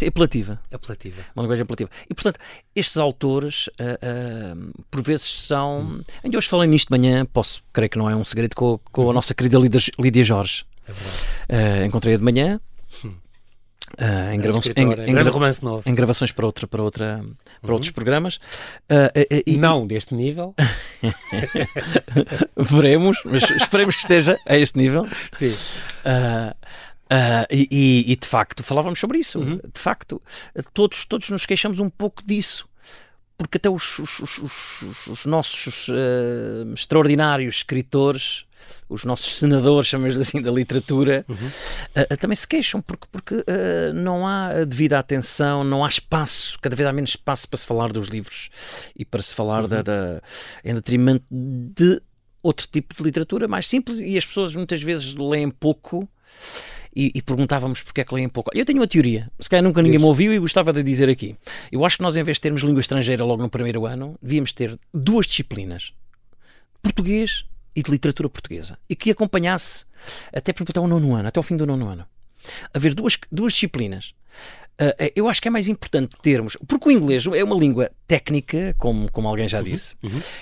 é 0.00 0.06
apelativa. 0.06 0.60
apelativa. 0.72 1.22
uma 1.34 1.42
linguagem 1.42 1.62
apelativa. 1.62 1.90
E, 2.08 2.14
portanto, 2.14 2.38
estes 2.74 2.96
autores, 2.96 3.68
ah, 3.80 3.98
ah, 4.00 4.56
por 4.90 5.02
vezes, 5.02 5.26
são. 5.26 6.00
Ainda 6.22 6.38
hoje 6.38 6.48
falei 6.48 6.68
nisto 6.68 6.88
de 6.92 6.98
manhã, 6.98 7.24
posso, 7.26 7.62
creio 7.72 7.90
que 7.90 7.98
não 7.98 8.08
é 8.08 8.14
um 8.14 8.22
segredo, 8.24 8.54
com, 8.54 8.78
com 8.92 9.10
a 9.10 9.12
nossa 9.12 9.34
querida 9.34 9.58
Lídia, 9.58 9.80
Lídia 9.98 10.22
Jorge. 10.22 10.64
É. 11.48 11.80
Ah, 11.82 11.86
Encontrei-a 11.86 12.16
de 12.18 12.22
manhã. 12.22 12.60
Ah, 13.98 14.34
em, 14.34 14.40
grava- 14.40 14.58
em- 14.76 15.10
em 15.10 15.14
em 15.86 15.94
gravações 15.94 16.32
para, 16.32 16.46
outra, 16.46 16.66
para, 16.66 16.82
outra, 16.82 17.24
para 17.62 17.72
outros 17.72 17.90
programas. 17.92 18.38
E- 19.46 19.56
Não 19.56 19.86
deste 19.86 20.14
nível. 20.14 20.54
veremos, 22.56 23.18
mas 23.24 23.42
esperemos 23.50 23.94
que 23.94 24.00
esteja 24.02 24.38
a 24.46 24.56
este 24.56 24.78
nível. 24.78 25.06
Sim. 25.36 25.54
Ah, 26.04 26.54
ah, 27.10 27.46
e, 27.50 27.68
e- 27.70 28.16
de 28.16 28.26
facto 28.26 28.62
falávamos 28.62 28.98
sobre 28.98 29.18
isso. 29.18 29.38
Uhum. 29.38 29.56
De 29.56 29.80
facto, 29.80 30.20
todos, 30.72 31.04
todos 31.04 31.28
nos 31.30 31.46
queixamos 31.46 31.80
um 31.80 31.90
pouco 31.90 32.22
disso. 32.24 32.68
Porque 33.38 33.58
até 33.58 33.68
os, 33.68 33.98
os- 33.98 34.18
os- 34.20 34.38
os- 34.38 35.06
os 35.08 35.26
nossos 35.26 35.88
ah, 35.90 36.72
extraordinários 36.74 37.56
escritores, 37.56 38.45
os 38.88 39.04
nossos 39.04 39.34
senadores, 39.36 39.88
chamamos 39.88 40.16
assim, 40.16 40.40
da 40.40 40.50
literatura, 40.50 41.24
Uhum. 41.28 41.36
ah, 41.94 42.16
também 42.16 42.36
se 42.36 42.46
queixam 42.46 42.80
porque, 42.80 43.06
porque 43.10 43.44
ah, 43.46 43.92
não 43.92 44.26
há 44.26 44.64
devida 44.64 44.98
atenção, 44.98 45.64
não 45.64 45.84
há 45.84 45.88
espaço, 45.88 46.58
cada 46.60 46.74
vez 46.76 46.88
há 46.88 46.92
menos 46.92 47.10
espaço 47.10 47.48
para 47.48 47.56
se 47.58 47.66
falar 47.66 47.92
dos 47.92 48.08
livros 48.08 48.48
e 48.96 49.04
para 49.04 49.22
se 49.22 49.34
falar 49.34 49.62
Uhum. 49.62 49.68
da, 49.68 49.82
da- 49.82 50.22
em 50.64 50.74
detrimento 50.74 51.24
de 51.30 52.00
outro 52.42 52.66
tipo 52.70 52.94
de 52.94 53.02
literatura 53.02 53.48
mais 53.48 53.66
simples 53.66 53.98
e 53.98 54.16
as 54.16 54.24
pessoas 54.24 54.54
muitas 54.54 54.80
vezes 54.82 55.14
leem 55.14 55.50
pouco 55.50 56.08
e, 56.94 57.10
e 57.14 57.20
perguntávamos 57.20 57.82
porque 57.82 58.00
é 58.00 58.04
que 58.04 58.14
leem 58.14 58.28
pouco. 58.28 58.50
Eu 58.54 58.64
tenho 58.64 58.78
uma 58.78 58.86
teoria, 58.86 59.30
se 59.40 59.50
calhar 59.50 59.62
nunca 59.64 59.82
ninguém 59.82 59.98
me 59.98 60.04
ouviu 60.04 60.32
e 60.32 60.38
gostava 60.38 60.72
de 60.72 60.82
dizer 60.82 61.08
aqui. 61.10 61.36
Eu 61.72 61.84
acho 61.84 61.96
que 61.96 62.02
nós, 62.02 62.16
em 62.16 62.22
vez 62.22 62.36
de 62.36 62.40
termos 62.42 62.62
língua 62.62 62.80
estrangeira 62.80 63.24
logo 63.24 63.42
no 63.42 63.50
primeiro 63.50 63.84
ano, 63.84 64.16
devíamos 64.22 64.52
ter 64.52 64.78
duas 64.94 65.26
disciplinas: 65.26 65.92
português 66.82 67.44
e 67.76 67.82
de 67.82 67.90
literatura 67.90 68.28
portuguesa. 68.28 68.78
E 68.88 68.96
que 68.96 69.10
acompanhasse 69.10 69.84
até, 70.32 70.50
até 70.50 70.80
o 70.80 70.88
nono 70.88 71.14
ano, 71.14 71.28
até 71.28 71.38
o 71.38 71.42
fim 71.42 71.56
do 71.56 71.66
nono 71.66 71.86
ano. 71.86 72.06
Haver 72.72 72.94
duas, 72.94 73.18
duas 73.30 73.52
disciplinas. 73.52 74.14
Ah, 74.78 74.94
eu 75.14 75.28
acho 75.28 75.40
que 75.40 75.48
é 75.48 75.50
mais 75.50 75.68
importante 75.68 76.16
termos, 76.22 76.56
porque 76.66 76.88
o 76.88 76.92
inglês 76.92 77.26
é 77.26 77.44
uma 77.44 77.56
língua 77.56 77.90
técnica, 78.06 78.74
como, 78.78 79.10
como 79.10 79.28
alguém 79.28 79.48
já 79.48 79.62
disse, 79.62 79.96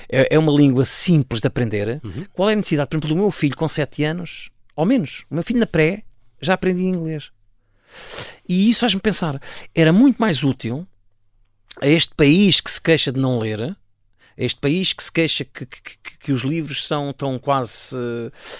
É, 0.09 0.35
é 0.35 0.39
uma 0.39 0.53
língua 0.53 0.85
simples 0.85 1.41
de 1.41 1.49
aprender. 1.49 2.01
Qual 2.33 2.49
é 2.49 2.53
a 2.53 2.57
necessidade? 2.57 2.89
Por 2.89 2.97
exemplo, 2.97 3.09
do 3.11 3.17
meu 3.17 3.31
filho 3.31 3.57
com 3.57 3.67
7 3.67 4.05
anos, 4.05 4.51
ao 4.77 4.85
menos, 4.85 5.25
o 5.31 5.35
meu 5.35 5.43
filho 5.43 5.61
na 5.61 5.67
pré, 5.67 6.03
já 6.41 6.55
aprendi 6.55 6.83
inglês. 6.85 7.31
E 8.49 8.69
isso 8.69 8.81
faz-me 8.81 9.01
pensar, 9.01 9.41
era 9.75 9.93
muito 9.93 10.19
mais 10.19 10.43
útil 10.43 10.87
a 11.81 11.87
este 11.87 12.15
país 12.15 12.61
que 12.61 12.71
se 12.71 12.81
queixa 12.81 13.11
de 13.13 13.21
não 13.21 13.39
ler, 13.39 13.77
este 14.37 14.61
país 14.61 14.93
que 14.93 15.03
se 15.05 15.13
queixa 15.13 15.45
que, 15.45 15.65
que- 15.67 15.81
que- 15.83 16.19
que 16.19 16.33
os 16.33 16.43
livros 16.43 16.87
são 16.87 17.13
tão 17.13 17.39
quase 17.39 17.97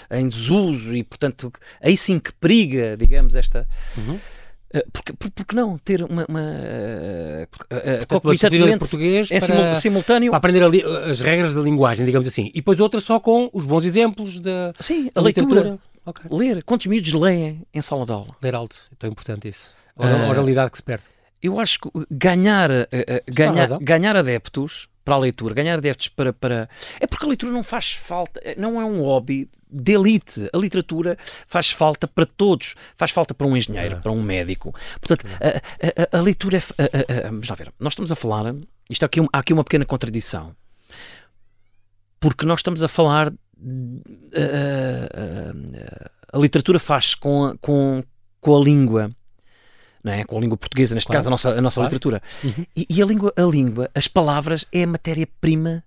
eh, 0.09 0.19
em 0.19 0.27
desuso 0.29 0.95
e, 0.95 1.03
portanto, 1.03 1.51
aí 1.81 1.97
sim 1.97 2.19
que 2.19 2.31
periga, 2.33 2.95
digamos, 2.97 3.35
esta. 3.35 3.67
Eh, 4.73 4.85
Porque, 4.91 5.13
por- 5.13 5.31
porque 5.31 5.55
não 5.55 5.77
ter 5.77 6.03
uma. 6.03 6.25
uma 6.27 6.41
eh, 6.41 7.47
Portanto, 8.07 8.23
uma 8.65 8.77
português 8.77 9.31
é 9.31 9.39
para- 9.39 9.45
simul- 9.47 9.75
simultâneo. 9.75 10.31
Para 10.31 10.37
aprender 10.37 10.63
as 11.09 11.21
regras 11.21 11.53
da 11.53 11.61
linguagem, 11.61 12.05
digamos 12.05 12.27
assim. 12.27 12.47
E 12.49 12.55
depois 12.59 12.79
outra 12.79 12.99
só 12.99 13.19
com 13.19 13.49
os 13.53 13.65
bons 13.65 13.85
exemplos 13.85 14.39
da, 14.39 14.73
Sim, 14.79 15.09
da 15.13 15.21
a 15.21 15.23
leitura. 15.23 15.47
literatura. 15.47 15.79
Ok. 16.05 16.25
Ler. 16.29 16.63
Quantos 16.63 16.85
miúdos 16.87 17.11
leem 17.13 17.65
em 17.73 17.81
sala 17.81 18.05
de 18.05 18.11
aula? 18.11 18.35
Ler 18.41 18.53
alto, 18.53 18.75
é 18.91 18.95
tão 18.99 19.09
importante 19.09 19.47
isso. 19.47 19.73
A 19.97 20.05
ora- 20.05 20.29
oralidade 20.29 20.71
que 20.71 20.77
se 20.77 20.83
perde. 20.83 21.03
Eu 21.41 21.59
acho 21.59 21.79
que 21.79 21.89
ganhar, 22.11 22.69
ganhar, 23.31 23.77
ganhar 23.79 24.15
adeptos 24.17 24.87
para 25.05 25.15
a 25.15 25.19
leitura, 25.19 25.53
ganhar 25.53 25.75
adeptos 25.77 26.07
para, 26.09 26.33
para. 26.33 26.67
É 26.99 27.05
porque 27.07 27.23
a 27.25 27.29
leitura 27.29 27.53
não 27.53 27.63
faz 27.63 27.91
falta, 27.93 28.41
não 28.57 28.81
é 28.81 28.85
um 28.85 29.01
hobby 29.01 29.47
de 29.71 29.93
elite. 29.93 30.49
A 30.51 30.57
literatura 30.57 31.15
faz 31.47 31.69
falta 31.71 32.07
para 32.07 32.25
todos. 32.25 32.73
Faz 32.97 33.11
falta 33.11 33.33
para 33.35 33.45
um 33.45 33.55
engenheiro, 33.55 33.97
É. 33.97 33.99
para 33.99 34.11
um 34.11 34.21
médico. 34.21 34.73
Portanto, 34.99 35.25
a, 35.39 36.17
a- 36.17 36.17
a- 36.17 36.21
leitura 36.21 36.57
é. 36.57 36.61
a- 36.83 37.29
vamos 37.29 37.47
lá 37.47 37.55
ver. 37.55 37.71
Nós 37.79 37.93
estamos 37.93 38.11
a 38.11 38.15
falar. 38.15 38.55
Isto 38.89 39.05
aqui, 39.05 39.19
é 39.19 39.23
há 39.31 39.39
aqui 39.39 39.53
uma 39.53 39.63
pequena 39.63 39.85
contradição. 39.85 40.55
Porque 42.19 42.45
nós 42.45 42.59
estamos 42.59 42.81
a 42.83 42.87
falar. 42.87 43.31
eh, 43.31 43.31
eh, 44.33 45.09
eh, 45.73 46.09
a 46.33 46.37
literatura 46.37 46.79
faz 46.79 47.13
com 47.15 47.55
com, 47.61 48.03
com 48.41 48.57
a 48.57 48.63
língua. 48.63 49.11
Não 50.05 50.13
é? 50.13 50.23
Com 50.23 50.37
a 50.37 50.41
língua 50.41 50.55
portuguesa, 50.55 50.93
neste 50.93 51.07
Claro. 51.07 51.19
caso, 51.19 51.29
a 51.29 51.31
nossa, 51.31 51.49
a 51.49 51.61
nossa 51.61 51.81
Claro. 51.81 51.87
literatura. 51.95 52.21
E, 52.77 52.85
e 52.87 53.01
a 53.01 53.05
língua, 53.07 53.33
a 53.35 53.41
língua, 53.41 53.89
as 53.95 54.07
palavras, 54.07 54.63
é 54.71 54.83
a 54.83 54.87
matéria-prima 54.87 55.83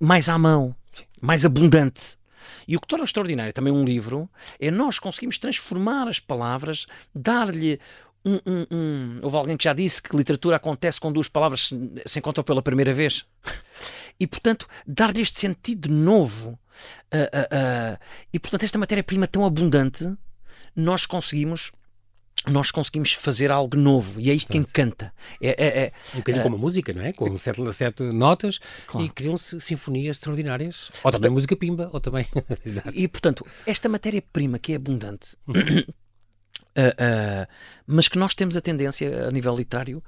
mais 0.00 0.28
à 0.28 0.36
mão, 0.36 0.74
mais 1.22 1.44
abundante. 1.44 2.18
E 2.66 2.76
o 2.76 2.80
que 2.80 2.88
torna 2.88 3.04
extraordinário 3.04 3.52
também 3.52 3.72
um 3.72 3.84
livro 3.84 4.28
é 4.58 4.72
nós 4.72 4.98
conseguimos 4.98 5.38
transformar 5.38 6.08
as 6.08 6.18
palavras, 6.18 6.86
dar-lhe 7.14 7.78
um, 8.24 8.34
um- 8.44 8.66
um- 8.72 9.18
Houve 9.22 9.36
alguém 9.36 9.56
que 9.56 9.64
já 9.64 9.72
disse 9.72 10.02
que 10.02 10.16
literatura 10.16 10.56
acontece 10.56 10.98
com 11.00 11.12
duas 11.12 11.28
palavras 11.28 11.68
se 11.68 12.02
se 12.06 12.18
encontram 12.18 12.42
pela 12.42 12.60
primeira 12.60 12.92
vez. 12.92 13.24
E, 14.18 14.26
portanto, 14.26 14.66
dar-lhe 14.86 15.22
este 15.22 15.38
sentido 15.38 15.88
novo. 15.88 16.58
Ah, 17.10 17.16
ah, 17.32 17.48
ah, 17.52 17.98
e, 18.32 18.38
portanto, 18.38 18.64
esta 18.64 18.78
matéria-prima 18.78 19.26
tão 19.28 19.44
abundante, 19.46 20.12
nós 20.76 21.06
conseguimos 21.06 21.72
nós 22.46 22.70
conseguimos 22.70 23.12
fazer 23.12 23.50
algo 23.50 23.76
novo 23.76 24.20
e 24.20 24.30
é 24.30 24.34
isto 24.34 24.50
que 24.50 24.58
encanta. 24.58 25.12
É, 25.42 25.48
é, 25.48 25.84
é, 25.84 25.92
um 26.14 26.18
bocadinho 26.18 26.40
é, 26.40 26.44
como 26.44 26.56
a 26.56 26.58
música, 26.58 26.92
não 26.92 27.02
é? 27.02 27.12
Com 27.12 27.36
sete, 27.36 27.72
sete 27.72 28.02
notas 28.02 28.58
claro. 28.86 29.06
e 29.06 29.10
criam-se 29.10 29.60
sinfonias 29.60 30.16
extraordinárias. 30.16 30.90
Ou 31.04 31.12
também 31.12 31.30
música 31.30 31.54
pimba, 31.54 31.90
ou 31.92 32.00
também. 32.00 32.26
e, 32.94 33.06
portanto, 33.08 33.46
esta 33.66 33.88
matéria-prima 33.88 34.58
que 34.58 34.72
é 34.72 34.76
abundante. 34.76 35.36
Uh, 35.48 35.82
uh, 36.80 37.46
mas 37.86 38.08
que 38.08 38.18
nós 38.18 38.34
temos 38.34 38.56
a 38.56 38.60
tendência 38.60 39.28
a 39.28 39.30
nível 39.30 39.54
literário 39.54 40.02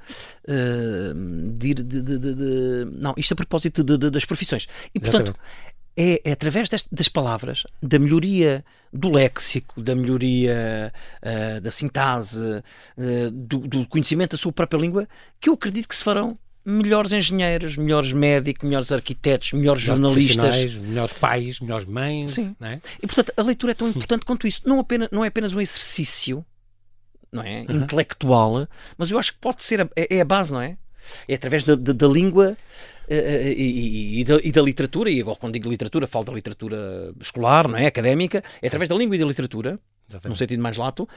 uh, 0.48 1.52
de, 1.52 1.74
de, 1.74 2.02
de, 2.02 2.18
de, 2.18 2.88
Não, 2.92 3.12
isto 3.16 3.32
a 3.32 3.36
propósito 3.36 3.84
das 3.84 4.24
profissões. 4.24 4.66
E 4.94 5.00
portanto, 5.00 5.34
é, 5.96 6.20
é, 6.24 6.32
através 6.32 6.68
deste, 6.68 6.88
das 6.92 7.08
palavras, 7.08 7.64
da 7.82 7.98
melhoria 7.98 8.64
do 8.92 9.10
léxico, 9.10 9.80
da 9.80 9.94
melhoria 9.94 10.92
da 11.62 11.70
sintase, 11.70 12.62
do, 13.32 13.58
do 13.58 13.86
conhecimento 13.86 14.32
da 14.32 14.36
sua 14.36 14.52
própria 14.52 14.78
língua, 14.78 15.08
que 15.40 15.48
eu 15.48 15.54
acredito 15.54 15.88
que 15.88 15.96
se 15.96 16.04
farão 16.04 16.38
melhores 16.64 17.12
engenheiros, 17.12 17.76
melhores 17.76 18.12
médicos, 18.12 18.68
melhores 18.68 18.92
arquitetos, 18.92 19.52
melhores, 19.52 19.82
melhores 19.82 20.02
jornalistas, 20.02 20.74
melhores 20.74 21.12
pais, 21.14 21.60
melhores 21.60 21.86
mães. 21.86 22.30
Sim. 22.30 22.54
É? 22.60 22.80
E 23.02 23.06
portanto 23.06 23.32
a 23.36 23.42
leitura 23.42 23.72
é 23.72 23.74
tão 23.74 23.88
importante 23.88 24.24
quanto 24.24 24.46
isso. 24.46 24.62
Não, 24.64 24.78
apenas, 24.78 25.08
não 25.10 25.24
é 25.24 25.28
apenas 25.28 25.52
um 25.52 25.60
exercício 25.60 26.44
não 27.32 27.42
é? 27.42 27.64
Uhum. 27.68 27.76
intelectual, 27.76 28.68
mas 28.98 29.10
eu 29.10 29.18
acho 29.18 29.32
que 29.32 29.38
pode 29.38 29.64
ser 29.64 29.80
a, 29.80 29.88
é, 29.96 30.16
é 30.16 30.20
a 30.20 30.24
base, 30.24 30.52
não 30.52 30.60
é? 30.60 30.76
É 31.26 31.34
através 31.34 31.64
da, 31.64 31.74
da, 31.74 31.92
da 31.92 32.06
língua 32.06 32.50
uh, 32.50 33.01
e, 33.12 33.52
e, 33.52 34.20
e, 34.20 34.24
da, 34.24 34.40
e, 34.42 34.52
da, 34.52 34.62
literatura, 34.62 35.10
e 35.10 35.20
agora 35.20 35.36
quando 35.38 35.52
digo 35.54 35.68
literatura, 35.68 36.06
falo 36.06 36.24
da 36.24 36.32
literatura 36.32 37.12
escolar, 37.20 37.68
não 37.68 37.76
é? 37.76 37.86
Académica, 37.86 38.42
é 38.60 38.66
através 38.66 38.88
da 38.88 38.96
língua 38.96 39.16
e 39.16 39.18
da 39.18 39.26
literatura, 39.26 39.78
Exatamente. 40.08 40.28
num 40.28 40.36
sentido 40.36 40.62
mais 40.62 40.76
lato, 40.76 41.08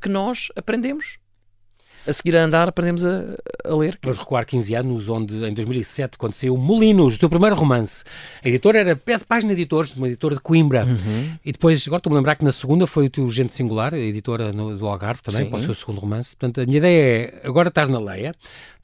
que 0.00 0.08
nós 0.08 0.48
aprendemos 0.56 1.18
a 2.06 2.12
seguir 2.12 2.36
a 2.36 2.44
andar 2.44 2.68
aprendemos 2.68 3.04
a, 3.04 3.34
a 3.64 3.76
ler. 3.76 3.98
Vamos 4.02 4.18
recuar 4.18 4.44
15 4.44 4.74
anos, 4.74 5.08
onde 5.08 5.44
em 5.44 5.54
2007, 5.54 6.18
quando 6.18 6.34
saiu 6.34 6.56
Molinos, 6.56 7.16
o 7.16 7.18
teu 7.18 7.28
primeiro 7.28 7.56
romance, 7.56 8.04
a 8.42 8.48
editora 8.48 8.78
era 8.78 9.00
Página 9.26 9.52
Editores, 9.52 9.94
uma 9.94 10.06
editora 10.06 10.34
de 10.34 10.40
Coimbra. 10.40 10.84
Uhum. 10.84 11.38
E 11.44 11.52
depois, 11.52 11.82
agora 11.86 11.98
estou-me 11.98 12.16
a 12.16 12.20
lembrar 12.20 12.36
que 12.36 12.44
na 12.44 12.52
segunda 12.52 12.86
foi 12.86 13.06
o 13.06 13.10
teu 13.10 13.28
Gente 13.30 13.54
Singular, 13.54 13.94
a 13.94 13.98
editora 13.98 14.52
no, 14.52 14.76
do 14.76 14.86
Algarve 14.86 15.22
também, 15.22 15.44
Sim. 15.44 15.50
para 15.50 15.58
o 15.58 15.62
seu 15.62 15.74
segundo 15.74 16.00
romance. 16.00 16.36
Portanto, 16.36 16.60
a 16.60 16.66
minha 16.66 16.78
ideia 16.78 17.40
é, 17.42 17.46
agora 17.46 17.68
estás 17.68 17.88
na 17.88 17.98
Leia, 17.98 18.34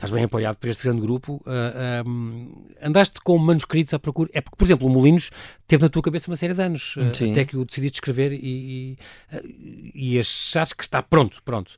estás 0.00 0.10
bem 0.10 0.24
apoiado 0.24 0.56
por 0.56 0.68
este 0.68 0.84
grande 0.84 1.02
grupo, 1.02 1.34
uh, 1.34 1.42
ah, 1.46 2.02
um, 2.08 2.50
ah, 2.80 2.86
andaste 2.88 3.20
com 3.20 3.36
manuscritos 3.36 3.92
à 3.92 3.98
procura. 3.98 4.30
É 4.32 4.40
porque, 4.40 4.56
por 4.56 4.64
exemplo, 4.64 4.88
o 4.88 4.90
Molinos 4.90 5.30
teve 5.68 5.82
na 5.82 5.90
tua 5.90 6.00
cabeça 6.02 6.30
uma 6.30 6.36
série 6.36 6.54
de 6.54 6.62
anos, 6.62 6.96
uh, 6.96 7.30
até 7.30 7.44
que 7.44 7.56
o 7.56 7.64
decidiste 7.66 7.96
escrever 7.96 8.32
e, 8.32 8.38
e, 8.40 8.98
uh, 9.36 9.90
e 9.94 10.18
achaste 10.18 10.74
que 10.74 10.82
está 10.82 11.02
pronto, 11.02 11.42
pronto. 11.44 11.72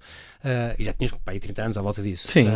Uh, 0.45 0.75
e 0.79 0.85
já 0.85 0.93
tinhas 0.93 1.13
pai, 1.25 1.41
30 1.41 1.63
anos 1.63 1.77
à 1.77 1.83
volta 1.83 2.01
disso. 2.01 2.29
Sim. 2.31 2.47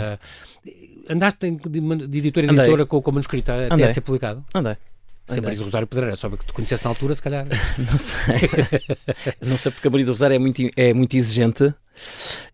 Andaste 1.08 1.50
de, 1.50 1.80
de 2.08 2.18
editora 2.18 2.46
em 2.46 2.50
editora 2.50 2.86
com, 2.86 3.02
com 3.02 3.10
manuscrito 3.10 3.50
até 3.50 3.74
Andei. 3.74 3.86
a 3.86 3.88
ser 3.88 4.02
publicado? 4.02 4.44
Andei. 4.54 4.76
Sem 5.26 5.42
Marido 5.42 5.64
Rosário 5.64 5.88
Pedreira, 5.88 6.14
só 6.14 6.30
que 6.30 6.46
te 6.46 6.52
conhecesse 6.52 6.84
na 6.84 6.90
altura, 6.90 7.12
se 7.12 7.22
calhar. 7.22 7.46
não 7.78 7.98
sei. 7.98 8.40
não 9.42 9.58
sei 9.58 9.72
porque 9.72 9.88
a 9.88 9.90
Marido 9.90 10.10
Rosário 10.10 10.36
é 10.36 10.38
muito, 10.38 10.62
é 10.76 10.94
muito 10.94 11.16
exigente 11.16 11.74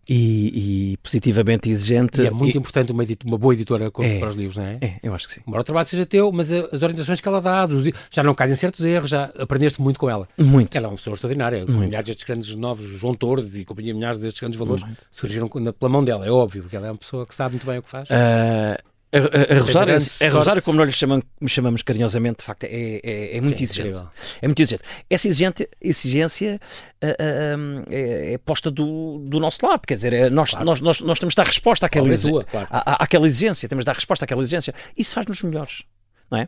e, 0.07 0.93
e, 0.93 0.97
positivamente 0.97 1.69
exigente. 1.69 2.21
E 2.21 2.27
é 2.27 2.31
muito 2.31 2.55
e... 2.55 2.57
importante 2.57 2.91
uma, 2.91 3.05
uma, 3.25 3.37
boa 3.37 3.53
editora 3.53 3.91
é, 3.99 4.19
para 4.19 4.29
os 4.29 4.35
livros, 4.35 4.57
não 4.57 4.65
é? 4.65 4.77
É, 4.81 4.99
eu 5.03 5.13
acho 5.13 5.27
que 5.27 5.35
sim. 5.35 5.41
Embora 5.47 5.61
o 5.61 5.63
trabalho 5.63 5.85
seja 5.85 6.05
teu, 6.05 6.31
mas 6.31 6.51
as 6.51 6.81
orientações 6.81 7.19
que 7.19 7.27
ela 7.27 7.41
dá, 7.41 7.67
já 8.11 8.23
não 8.23 8.33
caem 8.33 8.53
em 8.53 8.55
certos 8.55 8.85
erros, 8.85 9.09
já 9.09 9.25
aprendeste 9.37 9.81
muito 9.81 9.99
com 9.99 10.09
ela. 10.09 10.27
Muito. 10.37 10.75
Ela 10.75 10.87
é 10.87 10.89
uma 10.89 10.97
pessoa 10.97 11.13
extraordinária. 11.13 11.59
Muito. 11.59 11.79
Milhares 11.79 12.07
destes 12.07 12.25
grandes 12.25 12.55
novos, 12.55 12.85
João 12.85 13.13
Torres 13.13 13.55
e 13.55 13.65
companhia, 13.65 13.93
milhares 13.93 14.19
destes 14.19 14.39
grandes 14.39 14.59
valores 14.59 14.83
muito. 14.83 15.05
surgiram 15.11 15.47
pela 15.47 15.89
mão 15.89 16.03
dela, 16.03 16.25
é 16.25 16.31
óbvio, 16.31 16.63
porque 16.63 16.75
ela 16.75 16.87
é 16.87 16.91
uma 16.91 16.97
pessoa 16.97 17.25
que 17.25 17.35
sabe 17.35 17.53
muito 17.53 17.65
bem 17.65 17.79
o 17.79 17.81
que 17.81 17.89
faz. 17.89 18.09
Uh 18.09 18.92
a, 19.13 19.53
a, 19.53 19.57
a, 19.57 19.61
Rosário, 19.61 19.93
a, 19.95 20.29
Rosário, 20.29 20.61
como 20.63 20.77
nós 20.77 20.87
lhe 20.87 20.93
chamamos, 20.93 21.25
chamamos 21.47 21.81
carinhosamente, 21.83 22.39
de 22.39 22.43
facto, 22.43 22.63
é, 22.63 22.99
é, 23.03 23.37
é 23.37 23.41
muito 23.41 23.59
Sim, 23.59 23.63
exigente. 23.63 23.89
Incrível. 23.89 24.09
É 24.41 24.47
muito 24.47 24.61
exigente. 24.61 24.83
Essa 25.09 25.27
exigente, 25.27 25.69
exigência 25.79 26.59
é, 26.99 28.33
é, 28.33 28.37
posta 28.39 28.71
do, 28.71 29.19
do 29.19 29.39
nosso 29.39 29.65
lado, 29.65 29.81
quer 29.87 29.95
dizer, 29.95 30.13
é, 30.13 30.29
nós, 30.29 30.49
claro. 30.49 30.65
nós, 30.65 30.81
nós, 30.81 30.99
nós, 31.01 31.19
temos 31.19 31.33
de 31.33 31.37
dar 31.37 31.45
resposta 31.45 31.85
àquela, 31.85 32.11
exi 32.11 32.31
tua, 32.31 32.43
claro. 32.43 32.67
à, 32.71 33.03
àquela 33.03 33.27
exigência, 33.27 33.69
temos 33.69 33.83
de 33.83 33.87
dar 33.87 33.95
resposta 33.95 34.25
àquela 34.25 34.41
exigência. 34.41 34.73
Isso 34.97 35.13
faz-nos 35.13 35.43
melhores, 35.43 35.83
não 36.31 36.39
é? 36.39 36.47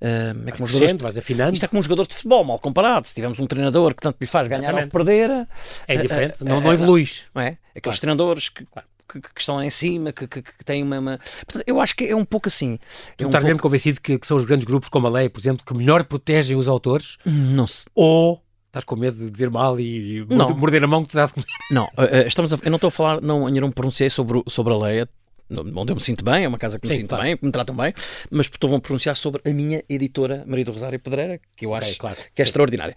Uh, 0.00 0.48
é 0.48 0.52
como 0.52 0.64
os 0.64 0.72
jogadores, 0.72 1.00
vais 1.00 1.18
afinando. 1.18 1.54
Isto 1.54 1.64
é 1.64 1.68
como 1.68 1.78
um 1.78 1.82
jogador 1.82 2.06
de 2.06 2.14
futebol, 2.14 2.42
mal 2.42 2.58
comparado. 2.58 3.06
Se 3.06 3.14
tivermos 3.14 3.38
um 3.38 3.46
treinador 3.46 3.94
que 3.94 4.02
tanto 4.02 4.16
lhe 4.20 4.26
faz 4.26 4.48
ganhar 4.48 4.62
Exatamente. 4.62 4.96
ou 4.96 5.04
perder, 5.04 5.46
é 5.86 5.96
diferente, 5.96 6.42
uh, 6.42 6.44
uh, 6.44 6.48
não, 6.48 6.60
não 6.60 6.72
evoluís. 6.72 7.24
Não 7.32 7.42
é? 7.42 7.58
Aqueles 7.70 7.82
claro. 7.82 8.00
treinadores 8.00 8.48
que, 8.48 8.64
claro 8.64 8.89
que, 9.12 9.20
que, 9.20 9.40
estão 9.40 9.56
lá 9.56 9.64
em 9.64 9.70
cima, 9.70 10.12
que, 10.12 10.26
que, 10.26 10.42
que 10.42 10.64
têm 10.64 10.82
uma, 10.82 10.98
uma, 10.98 11.18
Portanto, 11.46 11.64
eu 11.66 11.80
acho 11.80 11.94
que 11.96 12.04
é 12.04 12.16
um 12.16 12.24
pouco 12.24 12.48
assim. 12.48 12.78
Tu 13.16 13.24
é 13.24 13.26
um 13.26 13.28
estás 13.28 13.42
pouco... 13.42 13.46
mesmo 13.46 13.60
convencido 13.60 14.00
que, 14.00 14.18
que, 14.18 14.26
são 14.26 14.36
os 14.36 14.44
grandes 14.44 14.64
grupos 14.64 14.88
como 14.88 15.06
a 15.06 15.10
lei, 15.10 15.28
por 15.28 15.40
exemplo, 15.40 15.64
que 15.64 15.74
melhor 15.74 16.04
protegem 16.04 16.56
os 16.56 16.68
autores? 16.68 17.16
Não 17.24 17.66
sei. 17.66 17.86
Ou 17.94 18.42
estás 18.66 18.84
com 18.84 18.96
medo 18.96 19.18
de 19.18 19.30
dizer 19.30 19.50
mal 19.50 19.78
e, 19.80 20.24
não. 20.28 20.54
morder 20.56 20.84
a 20.84 20.86
mão 20.86 21.02
que 21.02 21.10
te 21.10 21.16
dá 21.16 21.26
de 21.26 21.34
comer? 21.34 21.46
Não, 21.72 21.84
uh, 21.86 22.26
estamos 22.26 22.52
a, 22.52 22.58
eu 22.62 22.70
não 22.70 22.76
estou 22.76 22.88
a 22.88 22.90
falar, 22.92 23.20
não, 23.20 23.46
ainda 23.46 23.60
não 23.60 23.70
pronunciei 23.70 24.08
sobre, 24.08 24.42
sobre 24.48 24.72
a 24.72 24.76
lei, 24.76 25.06
onde 25.50 25.90
eu 25.90 25.96
me 25.96 26.00
sinto 26.00 26.24
bem, 26.24 26.44
é 26.44 26.48
uma 26.48 26.58
casa 26.58 26.78
que 26.78 26.86
me 26.86 26.94
Sim, 26.94 27.00
sinto 27.00 27.10
claro. 27.10 27.24
bem, 27.24 27.36
que 27.36 27.44
me 27.44 27.50
tratam 27.50 27.74
bem, 27.74 27.92
mas 28.30 28.46
estou 28.46 28.74
a 28.74 28.80
pronunciar 28.80 29.16
sobre 29.16 29.42
a 29.44 29.52
minha 29.52 29.82
editora 29.88 30.44
Maria 30.46 30.64
do 30.64 30.72
Rosário 30.72 31.00
Pedreira, 31.00 31.40
que 31.56 31.66
eu 31.66 31.74
acho 31.74 31.88
okay, 31.88 31.98
claro. 31.98 32.16
que 32.16 32.42
é 32.42 32.44
Sim. 32.44 32.48
extraordinária. 32.48 32.96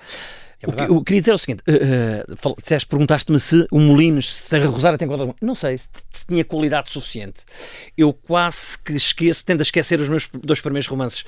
É 0.63 0.67
o 0.67 0.71
que 0.71 0.83
eu 0.83 1.03
queria 1.03 1.21
dizer 1.21 1.31
é 1.31 1.33
o 1.35 1.37
seguinte: 1.37 1.61
uh, 1.67 2.49
uh, 2.49 2.55
disseste, 2.57 2.87
perguntaste-me 2.87 3.39
se 3.39 3.67
o 3.69 3.79
Molinos, 3.79 4.33
se 4.33 4.55
a 4.55 4.65
Rosário 4.65 4.97
tem 4.97 5.07
qualidade. 5.07 5.35
Não 5.41 5.55
sei 5.55 5.77
se, 5.77 5.89
se, 6.11 6.25
tinha 6.25 6.43
qualidade 6.45 6.91
suficiente. 6.91 7.41
Eu 7.97 8.13
quase 8.13 8.79
que 8.79 8.93
esqueço, 8.93 9.45
tendo 9.45 9.59
a 9.59 9.63
esquecer 9.63 9.99
os 9.99 10.07
meus 10.07 10.29
dois 10.33 10.61
primeiros 10.61 10.87
romances. 10.87 11.25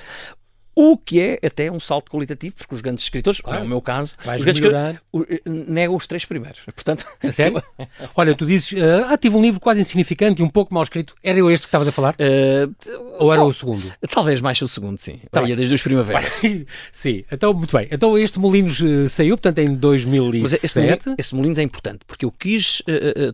O 0.78 0.94
que 0.94 1.18
é 1.22 1.38
até 1.42 1.72
um 1.72 1.80
salto 1.80 2.10
qualitativo, 2.10 2.54
porque 2.54 2.74
os 2.74 2.82
grandes 2.82 3.02
escritores, 3.02 3.40
claro. 3.40 3.62
é 3.62 3.64
o 3.64 3.66
meu 3.66 3.80
caso, 3.80 4.14
os 4.18 4.26
grandes 4.26 4.60
escritores 4.60 5.00
eh, 5.30 5.40
negam 5.46 5.96
os 5.96 6.06
três 6.06 6.26
primeiros. 6.26 6.60
Portanto, 6.76 7.06
a 7.22 7.32
sério? 7.32 7.62
Olha, 8.14 8.34
tu 8.34 8.44
dizes, 8.44 8.72
uh, 8.72 9.06
ah, 9.08 9.16
tive 9.16 9.36
um 9.36 9.40
livro 9.40 9.58
quase 9.58 9.80
insignificante 9.80 10.42
e 10.42 10.44
um 10.44 10.50
pouco 10.50 10.74
mal 10.74 10.82
escrito. 10.82 11.14
Era 11.22 11.38
eu 11.38 11.50
este 11.50 11.64
que 11.64 11.68
estavas 11.68 11.88
a 11.88 11.92
falar? 11.92 12.14
Uh, 12.14 12.74
Ou 13.18 13.32
era 13.32 13.42
o 13.42 13.54
segundo? 13.54 13.90
Talvez 14.10 14.42
mais 14.42 14.60
o 14.60 14.68
segundo, 14.68 14.98
sim. 14.98 15.18
Tá 15.30 15.42
Ia 15.42 15.56
desde 15.56 15.74
os 15.74 15.80
primaveras. 15.80 16.26
sim, 16.92 17.24
então 17.32 17.54
muito 17.54 17.74
bem. 17.74 17.88
Então 17.90 18.18
este 18.18 18.38
Molinos 18.38 18.78
uh, 18.80 19.08
saiu, 19.08 19.38
portanto, 19.38 19.60
em 19.60 19.74
2007. 19.74 20.42
Mas 20.42 20.52
este, 20.62 21.14
este 21.16 21.34
Molinos 21.34 21.58
é 21.58 21.62
importante, 21.62 22.00
porque 22.06 22.26
eu 22.26 22.30
quis, 22.30 22.82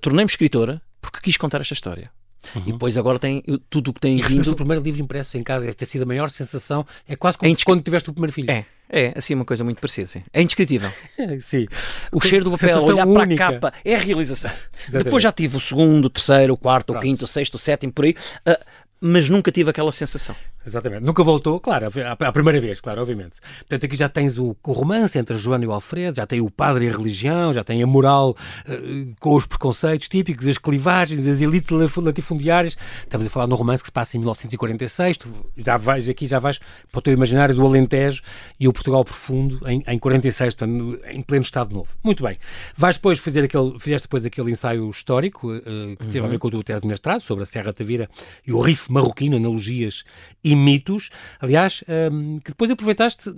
tornei-me 0.01 0.31
escritora 0.31 0.81
porque 1.01 1.19
quis 1.21 1.37
contar 1.37 1.61
esta 1.61 1.75
história. 1.75 2.09
Uhum. 2.55 2.63
E 2.67 2.73
depois 2.73 2.97
agora 2.99 3.19
tem 3.19 3.43
tudo 3.71 3.91
o 3.91 3.95
que 3.95 4.01
tem 4.01 4.19
e 4.19 4.23
vindo. 4.23 4.51
o 4.51 4.57
primeiro 4.57 4.83
livro 4.83 5.01
impresso 5.01 5.39
em 5.39 5.43
casa, 5.43 5.65
deve 5.65 5.77
ter 5.77 5.87
sido 5.87 6.03
a 6.03 6.07
maior 6.07 6.31
sensação. 6.31 6.87
É 7.09 7.17
quase 7.17 7.39
como 7.39 7.51
é 7.51 7.57
quando 7.65 7.83
tiveste 7.83 8.11
o 8.11 8.13
primeiro 8.13 8.33
filho. 8.33 8.51
É, 8.51 8.65
é, 8.89 9.13
assim 9.17 9.35
uma 9.35 9.45
coisa 9.45 9.65
muito 9.65 9.81
parecida. 9.81 10.09
Sim. 10.09 10.23
É 10.33 10.43
indescritível. 10.43 10.91
sim. 11.41 11.67
O 12.11 12.21
cheiro 12.21 12.45
do 12.45 12.51
papel, 12.51 12.83
olhar 12.83 13.07
única. 13.07 13.47
para 13.47 13.47
a 13.47 13.53
capa, 13.53 13.73
é 13.85 13.95
a 13.95 13.99
realização. 13.99 14.51
Exatamente. 14.51 15.05
Depois 15.05 15.23
já 15.23 15.33
tive 15.33 15.57
o 15.57 15.61
segundo, 15.61 16.07
o 16.07 16.11
terceiro, 16.11 16.55
o 16.55 16.57
quarto, 16.57 16.93
Pronto. 16.93 17.03
o 17.03 17.07
quinto, 17.07 17.25
o 17.25 17.29
sexto, 17.29 17.55
o 17.55 17.59
sétimo, 17.59 17.93
por 17.93 18.05
aí. 18.05 18.15
Uh, 18.47 18.57
mas 19.01 19.29
nunca 19.29 19.51
tive 19.51 19.71
aquela 19.71 19.91
sensação. 19.91 20.37
Exatamente. 20.67 21.05
Nunca 21.05 21.23
voltou, 21.25 21.59
claro, 21.59 21.89
a 22.19 22.33
primeira 22.33 22.61
vez, 22.61 22.81
claro, 22.81 23.01
obviamente. 23.01 23.41
Portanto, 23.61 23.85
aqui 23.85 23.97
já 23.97 24.09
tens 24.09 24.39
o, 24.39 24.57
o 24.63 24.73
romance 24.73 25.19
entre 25.19 25.37
Joana 25.37 25.65
e 25.65 25.67
o 25.67 25.73
Alfredo, 25.73 26.17
já 26.17 26.27
tem 26.27 26.41
o 26.41 26.51
padre 26.51 26.87
e 26.87 26.89
a 26.89 26.93
religião, 26.93 27.53
já 27.53 27.65
tem 27.65 27.83
a 27.83 27.87
moral 27.87 28.31
uh, 28.31 29.15
com 29.19 29.35
os 29.35 29.45
preconceitos 29.45 30.09
típicos, 30.09 30.47
as 30.47 30.59
clivagens, 30.59 31.27
as 31.27 31.41
elites 31.41 31.71
latifundiárias. 31.97 32.77
Estamos 33.03 33.27
a 33.27 33.31
falar 33.31 33.47
no 33.47 33.57
romance 33.57 33.83
que 33.83 33.89
se 33.89 33.93
passa 33.93 34.17
em 34.17 34.21
1946. 34.21 35.19
Tu 35.19 35.29
já 35.57 35.77
vais 35.77 36.09
aqui, 36.09 36.27
já 36.27 36.39
vais 36.39 36.59
para 36.91 36.99
o 36.99 37.03
teu 37.03 37.13
imaginário 37.13 37.55
do 37.55 37.67
Alentejo 37.67 38.23
e 38.59 38.69
o 38.69 38.73
Portugal 38.73 39.05
profundo 39.05 39.61
em, 39.69 39.83
em 39.87 39.99
46, 39.99 40.55
portanto, 40.55 41.01
em 41.07 41.23
pleno 41.23 41.43
Estado 41.43 41.75
Novo. 41.75 41.89
Muito 42.05 42.23
bem. 42.23 42.39
Vais 42.77 42.97
depois 42.97 43.19
fazer 43.19 43.45
aquele, 43.45 43.79
fizeste 43.81 44.07
depois 44.07 44.25
aquele 44.25 44.51
ensaio 44.51 44.89
histórico 44.91 45.53
uh, 45.53 45.61
que 45.99 46.07
teve 46.07 46.21
a 46.21 46.23
ver 46.23 46.35
uhum. 46.35 46.39
com 46.39 46.49
a 46.49 46.51
tua 46.53 46.63
tese 46.63 46.83
de 46.83 46.89
mestrado 46.89 47.21
sobre 47.21 47.43
a 47.43 47.47
Serra 47.47 47.73
Tavira 47.73 48.09
e 48.47 48.53
o 48.53 48.61
Rifo 48.61 48.93
marroquino, 48.93 49.37
analogias 49.37 50.05
e 50.45 50.52
mitos, 50.57 51.11
aliás, 51.41 51.83
um, 52.13 52.39
que 52.39 52.51
depois 52.51 52.71
aproveitaste 52.71 53.33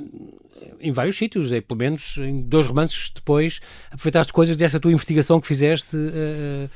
em 0.80 0.92
vários 0.92 1.16
sítios, 1.16 1.52
é, 1.52 1.60
pelo 1.60 1.78
menos 1.78 2.16
em 2.18 2.42
dois 2.42 2.66
romances 2.66 3.10
depois, 3.14 3.60
aproveitaste 3.90 4.32
coisas 4.32 4.56
desta 4.56 4.80
tua 4.80 4.92
investigação 4.92 5.40
que 5.40 5.46
fizeste 5.46 5.96
uh, 5.96 6.70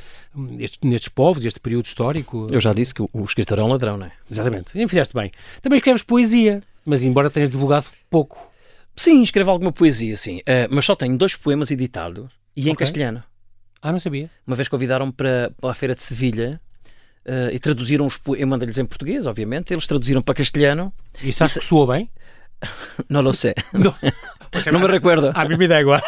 estes, 0.58 0.78
nestes 0.82 1.08
povos, 1.08 1.44
este 1.44 1.60
período 1.60 1.86
histórico. 1.86 2.46
Eu 2.50 2.60
já 2.60 2.72
disse 2.72 2.94
que 2.94 3.02
o, 3.02 3.24
escritor 3.24 3.58
é 3.58 3.62
um 3.62 3.68
ladrão, 3.68 3.96
não 3.96 4.06
é? 4.06 4.12
Exatamente, 4.30 4.78
e 4.80 4.88
fizeste 4.88 5.14
bem. 5.14 5.30
Também 5.60 5.78
escreves 5.78 6.02
poesia, 6.02 6.60
mas 6.84 7.02
embora 7.02 7.30
tenhas 7.30 7.50
divulgado 7.50 7.86
pouco. 8.10 8.46
Sim, 8.96 9.22
escrevo 9.22 9.50
alguma 9.50 9.72
poesia, 9.72 10.16
sim, 10.16 10.38
uh, 10.38 10.68
mas 10.70 10.84
só 10.84 10.94
tenho 10.94 11.16
dois 11.16 11.36
poemas 11.36 11.70
editados 11.70 12.28
e 12.56 12.68
em 12.68 12.72
okay. 12.72 12.86
castelhano. 12.86 13.22
Ah, 13.80 13.92
não 13.92 14.00
sabia. 14.00 14.28
Uma 14.46 14.56
vez 14.56 14.66
convidaram-me 14.66 15.12
para, 15.12 15.52
para 15.60 15.70
a 15.70 15.74
Feira 15.74 15.94
de 15.94 16.02
Sevilha 16.02 16.60
Uh, 17.28 17.52
e 17.52 17.58
traduziram 17.58 18.06
os 18.06 18.16
poemas, 18.16 18.40
eu 18.40 18.46
mandei-lhes 18.46 18.78
em 18.78 18.86
português, 18.86 19.26
obviamente, 19.26 19.74
eles 19.74 19.86
traduziram 19.86 20.22
para 20.22 20.34
castelhano. 20.34 20.90
E 21.22 21.30
sabes 21.30 21.58
que 21.58 21.64
soou 21.64 21.86
bem? 21.86 22.10
não 23.08 23.20
lo 23.20 23.32
sei. 23.34 23.54
Não. 23.72 23.94
não 24.72 24.80
me 24.80 24.86
recordo. 24.86 25.30
A 25.34 25.44
mim 25.44 25.56
me 25.56 25.68
dá 25.68 25.80
igual. 25.80 26.00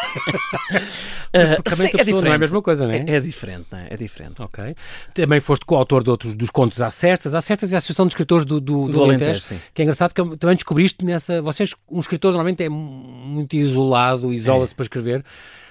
É 1.33 1.55
diferente. 2.03 2.11
Não 2.11 2.31
é 2.31 2.35
a 2.35 2.37
mesma 2.37 2.61
coisa, 2.61 2.85
não 2.85 2.93
é? 2.93 3.05
É, 3.07 3.15
é 3.15 3.19
diferente, 3.19 3.67
não 3.71 3.79
é? 3.79 3.87
É 3.91 3.97
diferente. 3.97 4.41
Ok. 4.41 4.75
Também 5.13 5.39
foste 5.39 5.65
coautor 5.65 6.03
de 6.03 6.09
outros 6.09 6.35
dos 6.35 6.49
contos 6.49 6.81
às 6.81 6.93
cestas. 6.93 7.33
Às 7.33 7.45
cestas 7.45 7.71
é 7.71 7.75
a 7.75 7.77
Associação 7.77 8.05
de 8.05 8.13
Escritores 8.13 8.43
do, 8.43 8.59
do, 8.59 8.87
do, 8.87 8.91
do 8.93 9.03
Alentejo, 9.03 9.41
sim. 9.41 9.59
que 9.73 9.81
é 9.81 9.85
engraçado 9.85 10.13
que 10.13 10.37
também 10.37 10.55
descobriste 10.55 11.05
nessa... 11.05 11.41
Vocês, 11.41 11.73
um 11.89 11.99
escritor 11.99 12.31
normalmente 12.31 12.63
é 12.63 12.69
muito 12.69 13.55
isolado, 13.55 14.33
isola-se 14.33 14.73
é. 14.73 14.75
para 14.75 14.83
escrever. 14.83 15.23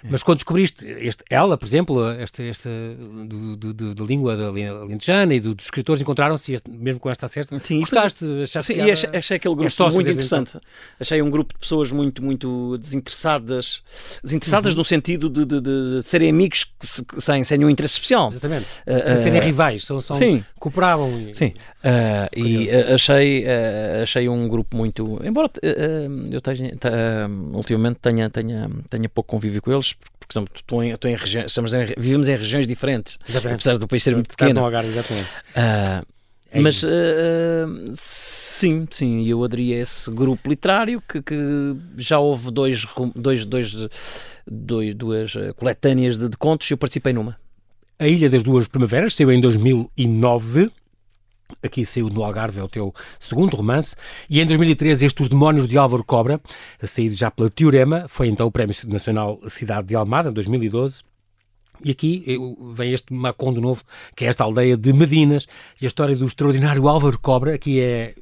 Mas 0.09 0.23
quando 0.23 0.39
descobriste 0.39 0.87
este, 0.87 1.25
ela, 1.29 1.59
por 1.59 1.67
exemplo, 1.67 2.11
esta, 2.11 2.43
esta 2.43 2.71
do, 3.27 3.57
do, 3.57 3.75
do, 3.75 3.95
da 3.95 4.05
língua 4.05 4.37
da 4.37 4.51
lentejana 4.51 5.35
e 5.35 5.41
dos 5.41 5.65
escritores 5.65 6.01
encontraram-se 6.01 6.57
mesmo 6.69 7.01
com 7.01 7.11
esta 7.11 7.27
acerta, 7.27 7.59
sim, 7.63 7.81
gostaste? 7.81 8.25
Achaste 8.43 8.75
sim, 8.75 8.91
achei, 8.91 9.11
achei 9.13 9.37
aquele 9.37 9.55
grupo 9.55 9.91
muito 9.93 10.11
interessante. 10.11 10.51
Então. 10.51 10.61
Achei 10.99 11.23
um 11.23 11.31
grupo 11.31 11.53
de 11.55 11.61
pessoas 11.61 11.93
muito, 11.93 12.23
muito 12.23 12.79
desinteressadas, 12.79 13.83
desinteressadas 14.23 14.73
uhum. 14.73 14.79
no 14.79 14.85
sentido 14.85 15.29
de, 15.29 15.45
de, 15.45 15.61
de, 15.61 16.03
serem 16.03 16.31
amigos 16.31 16.73
se, 16.81 17.05
sem, 17.19 17.45
sem 17.45 17.59
nenhum 17.59 17.71
interesse 17.71 17.95
especial. 17.95 18.29
Exatamente. 18.29 18.67
Uh, 18.87 19.23
serem 19.23 19.41
rivais, 19.41 19.85
são, 19.85 20.01
são, 20.01 20.17
sim. 20.17 20.45
cooperavam. 20.59 21.09
E, 21.21 21.35
sim. 21.35 21.53
Uh, 21.85 22.39
e 22.39 22.71
achei, 22.95 23.45
achei 24.03 24.29
um 24.29 24.49
grupo 24.49 24.77
muito. 24.77 25.21
Embora 25.25 25.51
eu 26.31 26.41
tenha, 26.41 26.71
ultimamente 27.53 27.99
tenha, 28.01 28.31
tenha, 28.31 28.71
tenha 28.89 29.09
pouco 29.09 29.31
convívio 29.31 29.63
com 29.63 29.73
eles, 29.73 29.90
porque 30.31 30.39
exemplo, 30.39 30.55
estou 30.57 30.83
em, 30.83 30.91
em 30.91 31.45
estamos 31.47 31.75
em, 31.75 31.87
vivemos 31.99 32.29
em 32.29 32.37
regiões 32.37 32.67
diferentes, 32.67 33.19
exatamente. 33.29 33.57
apesar 33.57 33.79
do 33.79 33.89
país 33.89 34.03
ser 34.03 34.15
muito 34.15 34.29
pequeno. 34.29 34.67
exatamente. 34.69 35.29
Uh, 35.57 36.07
é 36.53 36.61
mas 36.61 36.83
uh, 36.83 36.89
sim, 37.93 38.87
sim, 38.91 39.25
eu 39.25 39.45
aderi 39.45 39.73
a 39.75 39.79
esse 39.79 40.11
grupo 40.11 40.51
literário 40.51 41.01
que, 41.09 41.23
que 41.23 41.77
já 41.97 42.19
houve 42.19 42.51
dois, 42.51 42.85
dois, 43.15 43.45
dois, 43.45 43.89
dois 44.47 44.95
duas 44.97 45.33
coletâneas 45.57 46.19
de, 46.19 46.29
de 46.29 46.37
contos 46.37 46.69
e 46.69 46.75
eu 46.75 46.79
participei 46.79 47.13
numa. 47.13 47.37
A 48.01 48.09
Ilha 48.09 48.29
das 48.29 48.43
Duas 48.43 48.67
Primaveras 48.67 49.15
saiu 49.15 49.31
em 49.31 49.41
2009 49.41 50.71
Aqui 51.63 51.85
saiu 51.85 52.09
no 52.09 52.23
Algarve, 52.23 52.61
é 52.61 52.63
o 52.63 52.69
teu 52.69 52.95
segundo 53.19 53.57
romance. 53.57 53.97
E 54.29 54.41
em 54.41 54.47
2013, 54.47 55.07
este 55.07 55.23
Os 55.23 55.29
Demónios 55.29 55.67
de 55.67 55.77
Álvaro 55.77 56.05
Cobra, 56.05 56.41
saído 56.83 57.15
já 57.15 57.31
pela 57.31 57.51
Teorema, 57.51 58.07
foi 58.09 58.29
então 58.29 58.47
o 58.47 58.51
Prémio 58.51 58.75
Nacional 58.87 59.39
Cidade 59.49 59.89
de 59.89 59.95
Almada, 59.95 60.31
em 60.31 60.33
2012. 60.33 61.03
E 61.83 61.91
aqui 61.91 62.25
vem 62.75 62.93
este 62.93 63.13
Macondo 63.13 63.61
novo, 63.61 63.83
que 64.15 64.25
é 64.25 64.29
esta 64.29 64.45
aldeia 64.45 64.77
de 64.77 64.93
Medinas, 64.93 65.47
e 65.81 65.87
a 65.87 65.89
história 65.89 66.15
do 66.15 66.27
extraordinário 66.27 66.87
Álvaro 66.87 67.19
Cobra, 67.19 67.55
aqui 67.55 67.81
é 67.81 68.15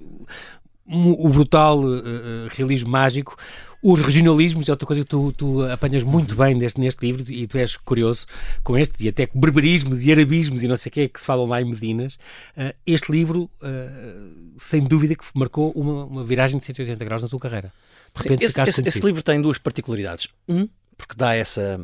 o 0.90 1.28
brutal 1.28 1.78
uh, 1.80 2.48
realismo 2.50 2.90
mágico, 2.90 3.36
os 3.82 4.00
regionalismos 4.00 4.68
é 4.68 4.72
outra 4.72 4.86
coisa 4.86 5.02
que 5.02 5.08
tu, 5.08 5.32
tu 5.32 5.62
apanhas 5.62 6.02
muito 6.02 6.34
bem 6.34 6.54
neste, 6.54 6.80
neste 6.80 7.04
livro 7.04 7.30
e 7.32 7.46
tu 7.46 7.58
és 7.58 7.76
curioso 7.76 8.26
com 8.64 8.76
este, 8.76 9.04
e 9.04 9.08
até 9.08 9.26
com 9.26 9.38
berberismos 9.38 10.04
e 10.04 10.10
arabismos 10.10 10.62
e 10.62 10.68
não 10.68 10.76
sei 10.76 10.90
o 10.90 10.92
que 10.92 11.00
é 11.00 11.08
que 11.08 11.20
se 11.20 11.26
falam 11.26 11.46
lá 11.46 11.60
em 11.60 11.64
Medinas. 11.64 12.14
Uh, 12.56 12.74
este 12.86 13.12
livro, 13.12 13.50
uh, 13.62 14.58
sem 14.58 14.80
dúvida, 14.82 15.14
que 15.14 15.24
marcou 15.34 15.70
uma, 15.72 16.04
uma, 16.04 16.24
viragem 16.24 16.58
de 16.58 16.64
180 16.64 17.04
graus 17.04 17.22
na 17.22 17.28
tua 17.28 17.38
carreira. 17.38 17.72
De 18.16 18.22
repente 18.22 18.40
Sim, 18.40 18.62
esse, 18.62 18.70
esse, 18.70 18.88
esse 18.88 19.06
livro 19.06 19.22
tem 19.22 19.40
duas 19.40 19.58
particularidades. 19.58 20.28
Um, 20.48 20.68
porque 20.96 21.14
dá 21.16 21.34
essa 21.34 21.80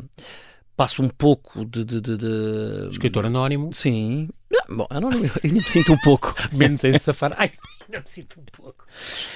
passa 0.76 1.02
um 1.02 1.08
pouco 1.08 1.64
de, 1.64 1.84
de, 1.84 2.00
de, 2.00 2.16
de... 2.16 2.88
Escritor 2.90 3.26
anónimo. 3.26 3.72
Sim. 3.72 4.28
Bom, 4.68 4.86
anónimo, 4.90 5.30
ainda 5.42 5.56
me 5.56 5.68
sinto 5.68 5.92
um 5.92 5.98
pouco. 5.98 6.34
Menos 6.52 6.82
em 6.84 6.98
safar. 6.98 7.34
Ai, 7.36 7.50
ainda 7.82 8.00
me 8.00 8.08
sinto 8.08 8.40
um 8.40 8.44
pouco. 8.44 8.86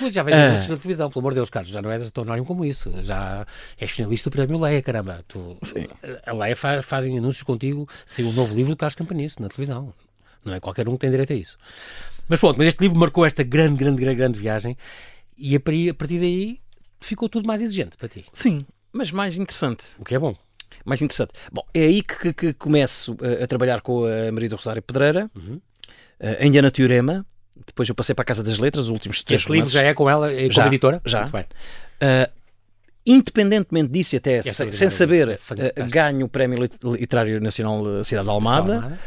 Mas 0.00 0.12
já 0.12 0.22
vejo 0.22 0.36
uh... 0.36 0.70
na 0.70 0.76
televisão, 0.76 1.10
pelo 1.10 1.20
amor 1.20 1.32
de 1.32 1.36
Deus, 1.36 1.50
Carlos, 1.50 1.70
já 1.70 1.82
não 1.82 1.90
és 1.90 2.10
tão 2.10 2.24
anónimo 2.24 2.46
como 2.46 2.64
isso. 2.64 2.92
Já 3.02 3.46
és 3.78 3.90
finalista 3.90 4.30
do 4.30 4.32
Prémio 4.32 4.58
Leia, 4.58 4.82
caramba. 4.82 5.24
Tu, 5.26 5.56
Sim. 5.62 5.86
A 6.26 6.32
Leia 6.32 6.56
faz, 6.56 6.84
fazem 6.84 7.18
anúncios 7.18 7.42
contigo, 7.42 7.88
saiu 8.04 8.28
um 8.28 8.32
novo 8.32 8.54
livro 8.54 8.74
do 8.74 8.76
Carlos 8.76 8.94
Campanice 8.94 9.40
na 9.40 9.48
televisão. 9.48 9.92
Não 10.44 10.54
é 10.54 10.60
qualquer 10.60 10.88
um 10.88 10.92
que 10.92 10.98
tem 10.98 11.10
direito 11.10 11.32
a 11.32 11.36
isso. 11.36 11.58
Mas 12.28 12.40
pronto, 12.40 12.56
mas 12.58 12.68
este 12.68 12.80
livro 12.80 12.98
marcou 12.98 13.24
esta 13.24 13.42
grande, 13.42 13.76
grande, 13.76 14.00
grande, 14.00 14.16
grande 14.16 14.38
viagem 14.38 14.76
e 15.36 15.54
a 15.56 15.60
partir 15.60 16.18
daí 16.18 16.60
ficou 17.00 17.28
tudo 17.28 17.46
mais 17.46 17.60
exigente 17.60 17.96
para 17.96 18.08
ti. 18.08 18.24
Sim, 18.32 18.66
mas 18.92 19.10
mais 19.10 19.38
interessante. 19.38 19.94
O 19.98 20.04
que 20.04 20.14
é 20.14 20.18
bom 20.18 20.34
mais 20.84 21.02
interessante. 21.02 21.32
Bom, 21.52 21.62
é 21.74 21.82
aí 21.82 22.02
que, 22.02 22.32
que 22.32 22.52
começo 22.52 23.16
a, 23.20 23.44
a, 23.44 23.46
trabalhar 23.46 23.80
com 23.80 24.04
a 24.04 24.32
Maria 24.32 24.48
do 24.48 24.56
Rosário 24.56 24.82
Pedreira, 24.82 25.30
uhum. 25.34 25.60
uh, 26.20 26.36
em 26.40 26.56
Ana 26.58 26.70
Teorema. 26.70 27.24
Depois 27.66 27.88
eu 27.88 27.94
passei 27.94 28.14
para 28.14 28.22
a 28.22 28.26
Casa 28.26 28.42
das 28.42 28.58
Letras, 28.58 28.84
os 28.84 28.90
últimos 28.90 29.24
três 29.24 29.40
Este 29.40 29.52
livro 29.52 29.68
já 29.68 29.82
é 29.82 29.92
com 29.92 30.08
ela, 30.08 30.32
é 30.32 30.46
com 30.46 30.52
já, 30.52 30.64
a 30.64 30.66
editora? 30.68 31.02
Já. 31.04 31.20
Muito 31.20 31.32
bem. 31.32 31.42
Uh, 31.42 32.30
independentemente 33.04 33.90
disso, 33.90 34.14
e 34.14 34.18
até 34.18 34.38
é 34.38 34.42
sem 34.42 34.90
saber, 34.90 35.28
é 35.28 35.82
uh, 35.82 35.86
ganho 35.88 36.26
o 36.26 36.28
Prémio 36.28 36.58
Literário 36.84 37.40
Nacional 37.40 38.04
Cidade 38.04 38.26
de 38.26 38.30
Almada. 38.30 38.74
Almada. 38.74 38.98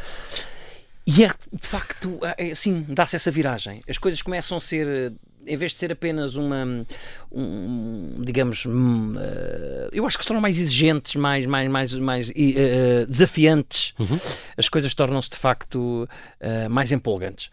E 1.06 1.24
é, 1.24 1.28
de 1.28 1.68
facto, 1.68 2.20
é, 2.38 2.52
assim, 2.52 2.86
dá-se 2.88 3.16
essa 3.16 3.32
viragem. 3.32 3.82
As 3.90 3.98
coisas 3.98 4.22
começam 4.22 4.58
a 4.58 4.60
ser 4.60 5.14
em 5.46 5.58
vez 5.58 5.72
de 5.72 5.78
ser 5.78 5.92
apenas 5.92 6.36
uma, 6.36 6.86
um, 7.32 8.22
digamos, 8.24 8.66
um, 8.66 9.14
uh, 9.14 9.90
eu 9.92 10.06
acho 10.06 10.18
que 10.18 10.24
se 10.24 10.28
tornam 10.28 10.42
mais 10.42 10.60
exigentes, 10.60 11.16
mais, 11.16 11.46
mais, 11.46 11.70
mais, 11.70 11.94
mais 11.94 12.30
uh, 12.30 13.06
desafiantes, 13.08 13.94
uhum. 13.98 14.20
as 14.58 14.70
coisas 14.70 14.94
tornam-se 14.94 15.30
de 15.30 15.38
facto 15.38 16.08
uh, 16.08 16.70
mais 16.70 16.92
empolgantes. 16.92 17.50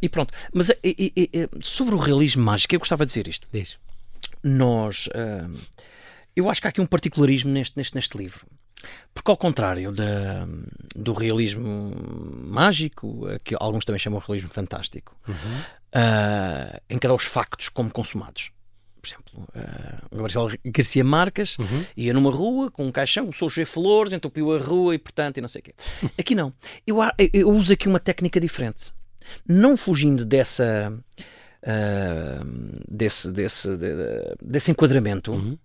e 0.00 0.08
pronto, 0.08 0.32
mas 0.52 0.70
sobre 1.62 1.94
o 1.94 1.98
realismo 1.98 2.42
mágico, 2.42 2.74
eu 2.74 2.78
gostava 2.78 3.04
de 3.04 3.10
dizer 3.10 3.28
isto. 3.28 3.46
Diz. 3.52 3.78
Nós, 4.42 5.08
eu 6.36 6.48
acho 6.48 6.60
que 6.60 6.66
há 6.68 6.70
aqui 6.70 6.80
um 6.80 6.86
particularismo 6.86 7.50
neste, 7.50 7.76
neste, 7.76 7.94
neste 7.94 8.16
livro. 8.16 8.46
Porque, 9.14 9.30
ao 9.30 9.36
contrário 9.36 9.92
da, 9.92 10.46
do 10.94 11.12
realismo 11.12 11.92
mágico, 12.44 13.26
que 13.42 13.56
alguns 13.58 13.84
também 13.84 13.98
chamam 13.98 14.20
de 14.20 14.26
realismo 14.26 14.50
fantástico, 14.50 15.16
uhum. 15.26 15.34
uh, 15.34 16.80
encarar 16.88 17.14
os 17.14 17.24
factos 17.24 17.68
como 17.68 17.90
consumados. 17.90 18.52
Por 19.00 19.08
exemplo, 19.08 19.48
uh, 19.54 20.16
Gabriel 20.16 20.58
Garcia 20.64 21.04
Marques 21.04 21.58
uhum. 21.58 21.84
ia 21.96 22.12
numa 22.12 22.30
rua 22.30 22.70
com 22.70 22.86
um 22.86 22.92
caixão, 22.92 23.24
começou 23.24 23.46
a 23.46 23.50
chover 23.50 23.66
flores, 23.66 24.12
entupiu 24.12 24.54
a 24.54 24.58
rua 24.58 24.94
e, 24.94 24.98
portanto, 24.98 25.38
e 25.38 25.40
não 25.40 25.48
sei 25.48 25.60
o 25.60 25.64
quê. 25.64 25.74
Aqui 26.18 26.34
não. 26.34 26.52
Eu, 26.86 26.98
eu 27.32 27.50
uso 27.50 27.72
aqui 27.72 27.88
uma 27.88 28.00
técnica 28.00 28.40
diferente. 28.40 28.92
Não 29.46 29.76
fugindo 29.76 30.24
dessa. 30.24 30.92
Uh, 31.60 32.72
desse, 32.88 33.32
desse, 33.32 33.76
de, 33.76 33.88
desse 34.40 34.70
enquadramento, 34.70 35.32
uhum. 35.32 35.58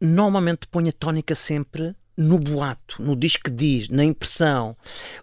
normalmente 0.00 0.66
ponho 0.66 0.88
a 0.88 0.92
tónica 0.92 1.32
sempre 1.32 1.94
no 2.16 2.38
boato, 2.38 3.02
no 3.02 3.14
diz 3.14 3.36
que 3.36 3.50
diz, 3.50 3.88
na 3.88 4.04
impressão. 4.04 4.76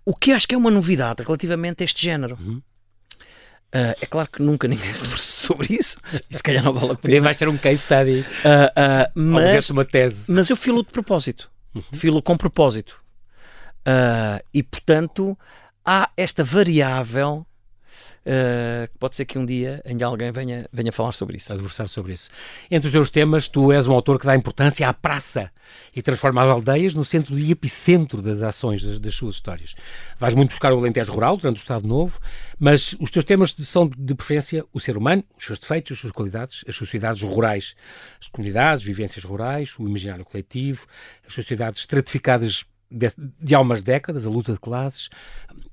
O 0.05 0.15
que 0.15 0.31
acho 0.31 0.47
que 0.47 0.55
é 0.55 0.57
uma 0.57 0.71
novidade 0.71 1.23
relativamente 1.23 1.81
a 1.81 1.85
este 1.85 2.01
género. 2.01 2.37
Uhum. 2.39 2.61
Uh, 3.73 3.97
é 3.99 4.05
claro 4.05 4.29
que 4.31 4.41
nunca 4.41 4.67
ninguém 4.67 4.91
se 4.93 5.03
debruçou 5.03 5.57
sobre 5.57 5.75
isso, 5.75 5.97
e 6.29 6.35
se 6.35 6.43
calhar 6.43 6.63
não 6.63 6.73
vale 6.73 6.91
a 6.91 6.95
pena. 6.95 7.21
vai 7.21 7.33
ser 7.33 7.49
um 7.49 7.57
case 7.57 7.79
study, 7.79 8.19
uh, 8.19 8.23
uh, 8.23 9.11
mas, 9.15 9.69
uma 9.71 9.83
tese. 9.83 10.31
Mas 10.31 10.47
eu 10.49 10.55
filo 10.55 10.83
de 10.83 10.91
propósito, 10.91 11.49
uhum. 11.73 11.81
filo 11.91 12.21
com 12.21 12.37
propósito. 12.37 13.03
e 14.53 14.61
portanto, 14.61 15.35
há 15.83 16.09
esta 16.15 16.43
variável 16.43 17.45
Uh, 18.25 18.87
pode 18.99 19.17
ser 19.17 19.25
que 19.25 19.37
um 19.37 19.45
dia 19.45 19.81
ainda 19.85 20.05
alguém 20.05 20.31
venha, 20.31 20.65
venha 20.71 20.93
falar 20.93 21.11
sobre 21.11 21.35
isso. 21.35 21.53
A 21.53 21.87
sobre 21.87 22.13
isso. 22.13 22.29
Entre 22.71 22.87
os 22.87 22.93
teus 22.93 23.09
temas, 23.09 23.49
tu 23.49 23.71
és 23.71 23.85
um 23.85 23.91
autor 23.91 24.17
que 24.17 24.25
dá 24.25 24.33
importância 24.33 24.87
à 24.87 24.93
praça 24.93 25.51
e 25.93 26.01
transforma 26.01 26.41
as 26.41 26.49
aldeias 26.49 26.93
no 26.93 27.03
centro 27.03 27.37
e 27.37 27.51
epicentro 27.51 28.21
das 28.21 28.41
ações 28.41 28.81
das, 28.81 28.97
das, 28.97 29.13
suas 29.13 29.35
histórias. 29.35 29.75
Vais 30.17 30.33
muito 30.33 30.51
buscar 30.51 30.71
o 30.71 30.77
Alentejo 30.77 31.11
Rural 31.11 31.35
durante 31.35 31.57
o 31.57 31.59
Estado 31.59 31.85
Novo, 31.85 32.17
mas 32.57 32.95
os 32.97 33.11
teus 33.11 33.25
temas 33.25 33.51
são 33.51 33.89
de 33.89 34.15
preferência 34.15 34.63
o 34.71 34.79
ser 34.79 34.95
humano, 34.95 35.23
os 35.37 35.45
seus 35.45 35.59
defeitos, 35.59 35.91
as 35.91 35.99
suas 35.99 36.13
qualidades, 36.13 36.63
as 36.65 36.75
sociedades 36.75 37.21
rurais, 37.21 37.75
as 38.21 38.29
comunidades, 38.29 38.83
vivências 38.83 39.25
rurais, 39.25 39.77
o 39.77 39.85
imaginário 39.85 40.23
coletivo, 40.23 40.87
as 41.27 41.33
sociedades 41.33 41.81
estratificadas 41.81 42.65
de, 42.93 43.07
de 43.41 43.55
há 43.55 43.59
umas 43.59 43.81
décadas, 43.81 44.27
a 44.27 44.29
luta 44.29 44.53
de 44.53 44.59
classes, 44.59 45.09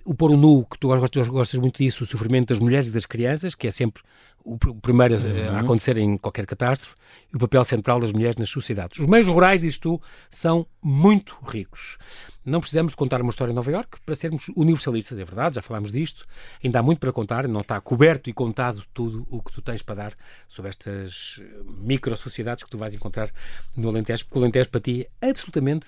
o 0.05 0.15
pôr 0.15 0.31
o 0.31 0.37
nu, 0.37 0.65
que 0.65 0.79
tu 0.79 0.89
gostas, 0.89 1.29
gostas 1.29 1.61
muito 1.61 1.77
disso, 1.79 2.05
o 2.05 2.07
sofrimento 2.07 2.49
das 2.49 2.59
mulheres 2.59 2.89
e 2.89 2.91
das 2.91 3.05
crianças, 3.05 3.55
que 3.55 3.67
é 3.67 3.71
sempre 3.71 4.03
o, 4.43 4.57
primeiro 4.57 5.17
uhum. 5.17 5.57
a 5.57 5.61
acontecer 5.61 5.99
em 5.99 6.17
qualquer 6.17 6.47
catástrofe, 6.47 6.97
e 7.33 7.37
o 7.37 7.39
papel 7.39 7.63
central 7.63 8.01
das 8.01 8.11
mulheres 8.11 8.37
nas 8.37 8.49
sociedades. 8.49 8.99
Os 8.99 9.07
meios 9.07 9.29
rurais, 9.29 9.79
tu, 9.79 10.01
são 10.31 10.67
muito 10.83 11.37
ricos. 11.47 11.99
Não 12.45 12.59
precisamos 12.59 12.93
de 12.93 12.97
contar 12.97 13.21
uma 13.21 13.31
história 13.31 13.53
em 13.53 13.55
Nova 13.55 13.71
Iorque 13.71 13.99
para 14.05 14.15
sermos 14.15 14.49
universalistas, 14.57 15.19
é 15.19 15.25
verdade, 15.25 15.57
já 15.57 15.63
falámos 15.63 15.93
disto, 15.93 16.27
ainda 16.65 16.79
há 16.79 16.83
muito 16.83 16.99
para 16.99 17.13
contar, 17.13 17.47
não 17.47 17.61
está 17.61 17.79
coberto 17.81 18.31
e 18.31 18.33
contado 18.33 18.83
tudo 18.95 19.27
o 19.31 19.43
que 19.43 19.53
tu 19.53 19.61
tens 19.61 19.83
para 19.83 19.97
dar 19.97 20.15
sobre 20.49 20.71
estas 20.71 21.41
micro-sociedades 21.83 22.65
que 22.65 22.71
tu 22.71 22.79
vais 22.79 22.95
encontrar 22.95 23.31
no 23.77 23.89
Alentejo, 23.91 24.25
porque 24.25 24.39
o 24.39 24.43
Alentejo 24.43 24.71
para 24.71 24.81
ti 24.81 25.07
é 25.21 25.31
absolutamente 25.31 25.87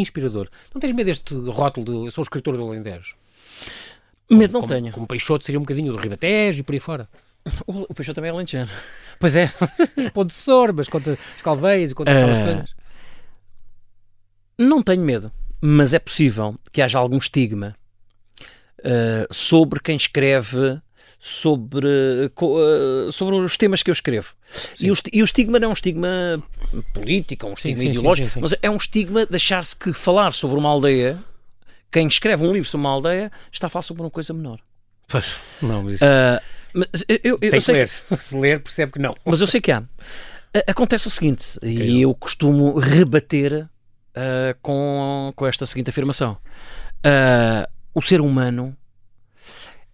inspirador. 0.00 0.48
Não 0.74 0.80
tens 0.80 0.92
medo 0.92 1.06
deste 1.06 1.34
rótulo 1.34 1.86
de 1.86 2.06
eu 2.06 2.10
sou 2.10 2.22
escritor 2.22 2.56
do 2.56 2.62
Alentejo? 2.62 3.16
Medo 4.30 4.52
não 4.52 4.60
como, 4.60 4.72
tenho. 4.72 4.92
Como 4.92 5.06
Peixoto 5.06 5.44
seria 5.44 5.58
um 5.58 5.62
bocadinho 5.62 5.92
do 5.92 5.98
Ribatejo 5.98 6.60
e 6.60 6.62
por 6.62 6.74
aí 6.74 6.80
fora. 6.80 7.08
O, 7.66 7.82
o 7.90 7.94
Peixoto 7.94 8.16
também 8.16 8.30
é 8.30 8.32
alentejano. 8.32 8.70
Pois 9.18 9.34
é, 9.34 9.50
ponto 10.12 10.28
de 10.28 10.34
Sor, 10.34 10.72
mas 10.72 10.88
contra 10.88 11.14
as 11.14 11.42
Calveias 11.42 11.90
e 11.90 11.94
contra 11.94 12.12
Eh, 12.14 12.22
aquelas 12.22 12.44
coisas. 12.44 12.74
Não 14.58 14.82
tenho 14.82 15.02
medo, 15.02 15.32
mas 15.60 15.94
é 15.94 15.98
possível 15.98 16.58
que 16.72 16.82
haja 16.82 16.98
algum 16.98 17.16
estigma 17.16 17.74
eh, 18.84 19.26
sobre 19.30 19.80
quem 19.80 19.96
escreve 19.96 20.80
sobre, 21.18 21.88
eh, 21.88 23.12
sobre 23.12 23.36
os 23.36 23.56
temas 23.56 23.82
que 23.82 23.90
eu 23.90 23.92
escrevo. 23.92 24.34
E 24.80 24.90
o, 24.90 24.94
e 25.12 25.22
o 25.22 25.24
estigma 25.24 25.58
não 25.58 25.66
é 25.66 25.70
um 25.70 25.72
estigma 25.72 26.08
político, 26.94 27.46
é 27.46 27.50
um 27.50 27.54
estigma 27.54 27.82
sim, 27.82 27.90
ideológico, 27.90 28.28
sim, 28.28 28.34
sim. 28.34 28.40
mas 28.40 28.54
é 28.62 28.70
um 28.70 28.76
estigma 28.76 29.26
de 29.26 29.34
achar-se 29.36 29.74
que 29.76 29.92
falar 29.92 30.32
sobre 30.32 30.56
uma 30.58 30.68
aldeia, 30.68 31.18
quem 31.90 32.06
escreve 32.06 32.44
um 32.46 32.52
livro 32.52 32.68
sobre 32.68 32.86
uma 32.86 32.90
aldeia, 32.94 33.32
está 33.52 33.66
a 33.66 33.70
falar 33.70 33.82
sobre 33.82 34.02
uma 34.02 34.10
coisa 34.10 34.32
menor. 34.32 34.60
Pois, 35.08 35.36
não, 35.62 35.82
mas 35.84 35.94
isso 35.94 36.04
Ah, 36.04 36.40
mas 36.74 37.04
eu, 37.08 37.18
eu- 37.24 37.38
eu 37.40 37.50
que 37.50 37.60
sei 37.62 37.74
ler. 37.74 37.88
Se 38.16 38.36
ler, 38.36 38.60
percebe 38.62 38.92
que 38.92 38.98
não. 38.98 39.14
mas 39.24 39.40
eu 39.40 39.46
sei 39.46 39.60
que 39.60 39.72
há. 39.72 39.82
Acontece 40.66 41.06
o 41.06 41.10
seguinte, 41.10 41.44
e 41.62 42.02
eu 42.02 42.14
costumo 42.14 42.78
rebater 42.78 43.68
ah, 44.14 44.54
com, 44.62 45.32
com 45.34 45.46
esta 45.46 45.66
seguinte 45.66 45.90
afirmação. 45.90 46.38
Ah, 47.02 47.68
o 47.94 48.00
ser 48.02 48.20
humano, 48.20 48.76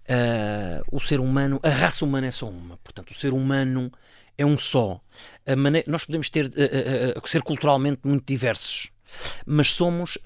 ah, 0.08 0.82
o 0.90 1.00
ser 1.00 1.20
humano, 1.20 1.60
a 1.62 1.68
raça 1.70 2.04
humana 2.04 2.26
é 2.26 2.30
só 2.30 2.48
uma. 2.48 2.76
Portanto, 2.78 3.10
o 3.10 3.14
ser 3.14 3.32
humano 3.32 3.90
é 4.36 4.44
um 4.44 4.58
só. 4.58 5.00
A 5.46 5.56
mane- 5.56 5.84
nós 5.86 6.04
podemos 6.04 6.28
ter, 6.30 6.46
ah, 6.46 7.18
ah, 7.18 7.26
ser 7.26 7.42
culturalmente 7.42 8.00
muito 8.04 8.24
diversos, 8.26 8.90
mas 9.46 9.70
somos 9.70 10.18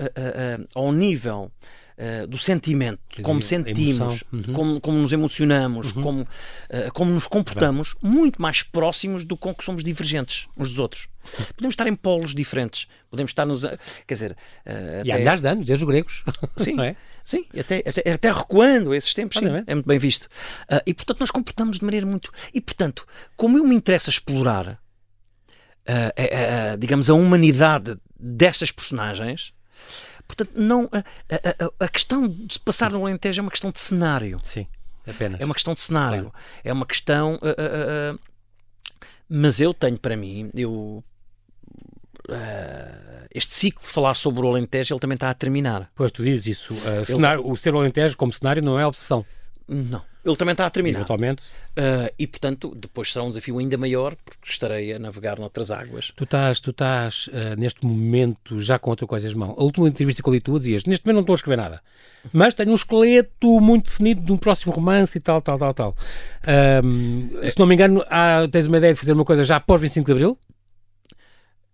ao 0.75 0.93
nível 0.93 1.51
ah, 1.99 2.27
do 2.27 2.39
sentimento, 2.39 3.01
Quer 3.09 3.23
como 3.23 3.43
sentimos. 3.43 4.23
Uhum. 4.33 4.43
como, 4.53 4.81
como 4.81 4.99
nos 4.99 5.13
emocionamos, 5.13 5.91
como, 5.93 6.27
ah, 6.71 6.91
como 6.93 7.11
nos 7.11 7.27
comportamos, 7.27 7.95
muito 8.01 8.41
mais 8.41 8.63
próximos 8.63 9.25
do 9.25 9.37
com 9.37 9.55
que 9.55 9.65
somos 9.65 9.83
divergentes 9.83 10.47
uns 10.57 10.69
dos 10.69 10.79
outros. 10.79 11.09
Podemos 11.57 11.73
estar 11.75 11.87
em 11.87 11.95
polos 11.95 12.35
diferentes, 12.35 12.87
podemos 13.11 13.31
estar 13.31 13.45
nos. 13.45 13.63
Quer 13.63 14.15
dizer, 14.15 14.37
ah, 14.65 15.03
E 15.05 15.11
há 15.11 15.15
até- 15.15 15.19
milhares 15.19 15.41
de 15.43 15.49
anos, 15.49 15.67
desde 15.67 15.85
os 15.85 15.89
gregos. 15.91 16.25
Sim, 16.57 16.75
Não 16.75 16.85
é? 16.85 16.97
sim 17.25 17.45
até, 17.59 17.83
até, 17.87 18.11
até 18.13 18.33
recuando 18.33 18.93
a 18.93 18.97
esses 18.97 19.13
tempos, 19.13 19.37
sim, 19.39 19.45
é 19.67 19.75
muito 19.75 19.87
bem 19.87 19.99
visto. 19.99 20.29
Ah, 20.71 20.83
e 20.87 20.95
portanto, 20.95 21.21
nós 21.21 21.31
comportamos 21.31 21.79
de 21.79 21.85
maneira 21.85 22.07
muito. 22.07 22.31
E 22.55 22.61
portanto, 22.61 23.07
como 23.37 23.59
eu 23.59 23.65
me 23.65 23.75
interessa 23.75 24.09
explorar, 24.09 24.81
ah, 25.87 26.77
digamos, 26.79 27.11
a 27.11 27.15
humanidade 27.15 27.97
destas 28.19 28.71
personagens, 28.71 29.53
portanto, 30.29 30.53
não, 30.55 30.89
a, 30.93 30.99
a- 30.99 31.85
a- 31.85 31.89
questão 31.89 32.29
de 32.29 32.61
passar 32.61 32.93
no 32.93 33.05
Alentejo 33.05 33.41
é 33.41 33.43
uma 33.43 33.51
questão 33.51 33.73
de 33.73 33.81
cenário. 33.81 34.39
Sim, 34.45 34.67
apenas. 35.07 35.41
É 35.41 35.45
uma 35.45 35.55
questão 35.55 35.75
de 35.75 35.81
cenário. 35.81 36.33
É 36.63 36.73
uma 36.73 36.87
questão. 36.87 37.39
ah, 37.43 38.15
ah, 38.15 38.19
mas 39.29 39.61
eu 39.61 39.75
tenho 39.75 39.99
para 39.99 40.17
mim, 40.17 40.51
eu. 40.55 41.03
ah, 42.31 43.27
este 43.35 43.55
ciclo 43.55 43.83
de 43.85 43.89
falar 43.91 44.15
sobre 44.15 44.45
o 44.45 44.49
Alentejo 44.49 44.95
ele 44.95 45.01
também 45.01 45.15
está 45.17 45.31
a 45.31 45.35
terminar. 45.35 45.91
Pois 45.95 46.11
tu 46.13 46.23
dizes 46.25 46.47
isso. 46.47 46.75
uh, 46.75 47.05
cenário- 47.05 47.47
o 47.47 47.57
ser 47.57 47.75
Alentejo 47.75 48.17
como 48.17 48.33
cenário 48.33 48.63
não 48.63 48.79
é 48.79 48.87
obsessão. 48.87 49.25
Não. 49.67 50.03
Ele 50.25 50.37
também 50.37 50.53
está 50.53 50.67
a 50.67 50.71
terminar. 50.71 50.99
Eventualmente. 50.99 51.45
Ah, 51.77 52.13
e 52.19 52.27
portanto, 52.27 52.75
depois 52.77 53.13
será 53.13 53.25
um 53.25 53.29
desafio 53.31 53.59
ainda 53.59 53.79
maior, 53.79 54.15
porque 54.17 54.51
estarei 54.51 54.93
a 54.93 54.99
navegar 54.99 55.39
noutras 55.39 55.71
águas. 55.71 56.13
Tu 56.17 56.25
estás, 56.25 56.61
tu 56.61 56.71
estás 56.71 57.29
uh, 57.29 57.59
neste 57.59 57.87
momento 57.87 58.61
já 58.61 58.79
com 58.79 58.91
outra 58.91 59.07
coisa 59.07 59.29
em 59.29 59.35
mão. 59.35 59.55
A 59.57 59.63
última 59.63 59.89
entrevista 59.89 60.23
que 60.23 60.29
eu 60.29 60.33
li 60.35 60.41
tu 60.41 60.59
dizias, 60.59 60.85
neste 60.85 61.07
momento 61.07 61.17
não 61.17 61.21
estou 61.23 61.33
a 61.35 61.37
escrever 61.37 61.57
nada, 61.57 61.81
mas 62.33 62.53
tenho 62.55 62.71
um 62.71 62.75
esqueleto 62.75 63.61
muito 63.61 63.87
definido 63.87 64.21
de 64.21 64.33
um 64.33 64.37
próximo 64.37 64.73
romance 64.73 65.17
e 65.17 65.21
tal, 65.21 65.41
tal, 65.41 65.59
tal, 65.59 65.73
tal. 65.73 65.97
Se 67.49 67.59
não 67.59 67.67
me 67.67 67.75
engano, 67.75 68.05
há- 68.11 68.47
tens 68.51 68.67
uma 68.67 68.77
ideia 68.79 68.93
de 68.93 69.01
fazer 69.01 69.13
uma 69.13 69.25
coisa 69.25 69.45
já 69.45 69.57
após 69.57 69.81
25 69.81 70.07
de 70.07 70.13
Abril? 70.13 70.39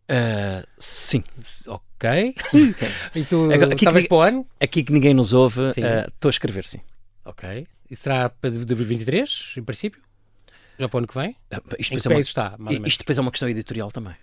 Ah, 0.09 0.65
sim. 0.79 1.25
Ok. 1.67 2.35
e 3.15 3.25
tu, 3.25 3.51
Agora, 3.51 3.73
aqui 3.73 3.85
talvez 3.85 4.05
que- 4.05 4.09
para 4.09 4.17
o 4.19 4.21
ano? 4.21 4.47
Aqui 4.61 4.85
que 4.85 4.93
ninguém 4.93 5.15
nos 5.15 5.33
ouve, 5.33 5.65
estou 5.65 6.29
a 6.29 6.31
escrever, 6.31 6.65
sim. 6.65 6.81
Ok. 7.25 7.67
E 7.95 7.97
será 7.97 8.29
para 8.29 8.51
2023, 8.51 9.55
em 9.57 9.63
princípio? 9.63 10.03
Já 10.77 10.89
para 10.89 10.97
o 10.97 10.99
ano 10.99 11.07
que 11.07 11.15
vem? 11.15 11.37
Ah, 11.53 11.61
Isto 11.79 11.95
depois, 11.95 12.07
é 12.07 12.09
uma, 12.09 12.21
está, 12.21 12.57
isto 12.85 12.99
depois 12.99 13.19
é 13.19 13.21
uma 13.21 13.31
questão 13.31 13.49
editorial 13.49 13.89
também. 13.93 14.15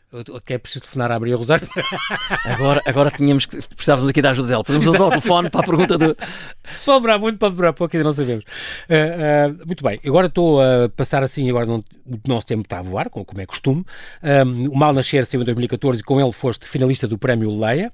Que 0.46 0.56
é 0.56 0.58
preciso 0.58 0.82
telefonar 0.82 1.10
a 1.10 1.16
abrir 1.16 1.34
a 1.34 1.38
Rosário? 1.38 1.66
Agora, 2.44 2.82
agora 2.86 3.10
tínhamos 3.12 3.46
que 3.46 3.66
precisávamos 3.70 4.10
aqui 4.10 4.22
da 4.22 4.32
ajuda 4.32 4.50
dela. 4.50 4.62
Podemos 4.62 4.86
usar 4.86 5.06
o 5.06 5.10
telefone 5.10 5.50
para 5.50 5.62
a 5.62 5.64
pergunta 5.64 5.98
do. 5.98 6.14
Pode 6.86 6.98
demorar 6.98 7.18
muito, 7.20 7.38
pode 7.40 7.56
demorar 7.56 7.72
pouco, 7.72 7.96
ainda 7.96 8.04
não 8.04 8.12
sabemos. 8.12 8.44
Ah, 8.90 9.48
ah, 9.48 9.66
muito 9.66 9.82
bem, 9.82 10.02
agora 10.06 10.28
estou 10.28 10.62
a 10.62 10.90
passar 10.90 11.24
assim, 11.24 11.50
agora 11.50 11.66
não, 11.66 11.78
o 11.78 12.20
nosso 12.28 12.48
tempo 12.48 12.64
está 12.64 12.80
a 12.80 12.82
voar, 12.82 13.10
como, 13.10 13.26
é 13.40 13.46
costume. 13.46 13.86
Ah, 14.22 14.44
o 14.70 14.76
Mal 14.76 14.92
Nascer 14.92 15.26
saiu 15.26 15.44
em 15.44 15.46
2014 15.46 16.02
e 16.02 16.04
com 16.04 16.20
ele 16.20 16.34
foste 16.34 16.68
finalista 16.68 17.08
do 17.08 17.18
Prémio 17.18 17.58
Leia. 17.58 17.94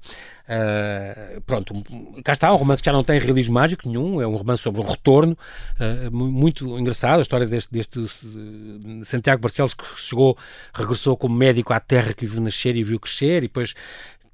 Ah, 0.50 1.40
pronto, 1.44 1.74
um- 1.74 2.22
cá 2.22 2.32
está, 2.32 2.50
um 2.52 2.56
romance 2.56 2.80
que 2.82 2.86
já 2.86 2.92
não 2.92 3.04
tem 3.04 3.18
realismo 3.20 3.52
mágico 3.52 3.86
nenhum, 3.86 4.20
é 4.22 4.26
um 4.26 4.34
romance 4.34 4.62
sobre 4.62 4.80
o 4.80 4.84
retorno, 4.84 5.36
ah, 5.78 6.08
mu- 6.10 6.30
muito 6.32 6.78
engraçado, 6.78 7.18
a 7.18 7.22
história 7.22 7.46
deste, 7.46 7.70
deste 7.70 7.98
eh, 8.02 9.04
Santiago 9.04 9.42
Barcelos 9.42 9.74
que 9.74 9.84
chegou, 10.00 10.38
regressou 10.72 11.16
como 11.18 11.36
médico 11.36 11.72
à 11.74 11.80
terra 11.80 12.14
que 12.14 12.24
viu 12.26 12.40
nascer 12.40 12.76
e 12.76 12.82
viu 12.82 12.98
crescer 12.98 13.38
e 13.38 13.40
depois 13.42 13.74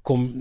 com, 0.05 0.31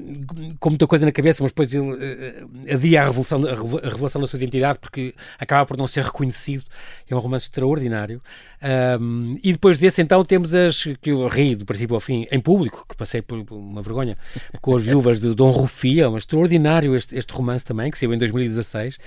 com 0.61 0.68
muita 0.68 0.87
coisa 0.87 1.07
na 1.07 1.11
cabeça, 1.11 1.42
mas 1.42 1.50
depois 1.50 1.74
ele 1.74 1.96
eh, 1.98 2.74
adia 2.74 3.00
a, 3.00 3.07
revolução, 3.07 3.44
a 3.46 3.55
reve- 3.55 3.79
a 3.83 3.88
revelação 3.88 4.20
da 4.20 4.27
sua 4.27 4.37
identidade 4.37 4.79
porque 4.79 5.14
acaba 5.38 5.64
por 5.64 5.77
não 5.79 5.87
ser 5.87 6.05
reconhecido. 6.05 6.64
É 7.09 7.16
um 7.16 7.18
romance 7.18 7.46
extraordinário. 7.46 8.20
Ahm, 8.62 9.33
e 9.42 9.53
depois 9.53 9.79
desse, 9.79 10.03
então, 10.03 10.22
temos 10.22 10.55
as 10.55 10.85
que 11.00 11.11
eu 11.11 11.27
ri 11.29 11.55
do 11.57 11.64
princípio 11.64 11.94
ao 11.94 12.00
fim, 12.00 12.27
em 12.31 12.38
público, 12.38 12.85
que 12.87 12.94
passei 12.94 13.22
por 13.22 13.38
uma 13.50 13.81
vergonha, 13.81 14.18
com 14.61 14.77
as 14.77 14.83
viúvas 14.85 15.18
de 15.18 15.35
Dom 15.35 15.50
Rufia. 15.50 16.11
Um 16.11 16.18
extraordinário 16.18 16.94
este, 16.94 17.16
este 17.16 17.33
romance 17.33 17.64
também, 17.64 17.90
que 17.90 17.98
saiu 17.98 18.12
em 18.12 18.18
2016. 18.18 18.98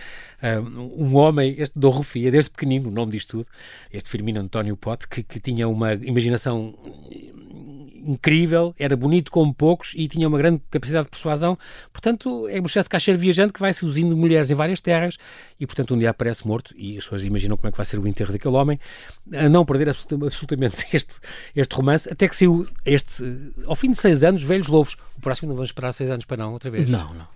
Ahm, 0.41 0.91
um 0.97 1.15
homem, 1.17 1.55
este 1.59 1.77
Dom 1.77 1.91
Rufia, 1.91 2.31
desde 2.31 2.49
pequenino, 2.49 2.89
o 2.89 2.91
nome 2.91 3.11
diz 3.11 3.25
tudo, 3.25 3.45
este 3.93 4.09
Firmino 4.09 4.39
António 4.41 4.75
Pote, 4.75 5.07
que, 5.07 5.21
que 5.21 5.39
tinha 5.39 5.67
uma 5.67 5.93
imaginação 5.93 6.73
incrível, 8.07 8.73
era 8.77 8.95
bonito 8.95 9.31
como 9.31 9.53
poucos 9.53 9.93
e 9.95 10.07
tinha 10.07 10.27
uma 10.27 10.37
grande 10.37 10.61
capacidade 10.69 11.05
de 11.05 11.11
persuasão. 11.11 11.57
Portanto, 11.91 12.47
é 12.47 12.59
uma 12.59 12.67
espécie 12.67 12.85
de 12.85 12.89
caixeiro 12.89 13.19
viajante 13.19 13.53
que 13.53 13.59
vai 13.59 13.73
seduzindo 13.73 14.15
mulheres 14.15 14.49
em 14.49 14.55
várias 14.55 14.79
terras 14.79 15.17
e, 15.59 15.65
portanto, 15.65 15.93
um 15.93 15.97
dia 15.99 16.09
aparece 16.09 16.47
morto 16.47 16.73
e 16.77 16.97
as 16.97 17.03
pessoas 17.03 17.23
imaginam 17.23 17.57
como 17.57 17.67
é 17.67 17.71
que 17.71 17.77
vai 17.77 17.85
ser 17.85 17.99
o 17.99 18.07
enterro 18.07 18.31
daquele 18.31 18.55
homem. 18.55 18.79
A 19.33 19.49
não 19.49 19.65
perder 19.65 19.89
absoluta- 19.89 20.25
absolutamente 20.25 20.85
este, 20.95 21.15
este 21.55 21.75
romance, 21.75 22.09
até 22.09 22.27
que 22.27 22.35
saiu 22.35 22.67
este, 22.85 23.23
ao 23.65 23.75
fim 23.75 23.91
de 23.91 23.97
seis 23.97 24.23
anos, 24.23 24.43
Velhos 24.43 24.67
Lobos. 24.67 24.97
O 25.17 25.21
próximo 25.21 25.49
não 25.49 25.55
vamos 25.55 25.69
esperar 25.69 25.91
seis 25.93 26.09
anos 26.09 26.25
para 26.25 26.37
não, 26.37 26.53
outra 26.53 26.69
vez. 26.69 26.89
Não, 26.89 27.13
não. 27.13 27.27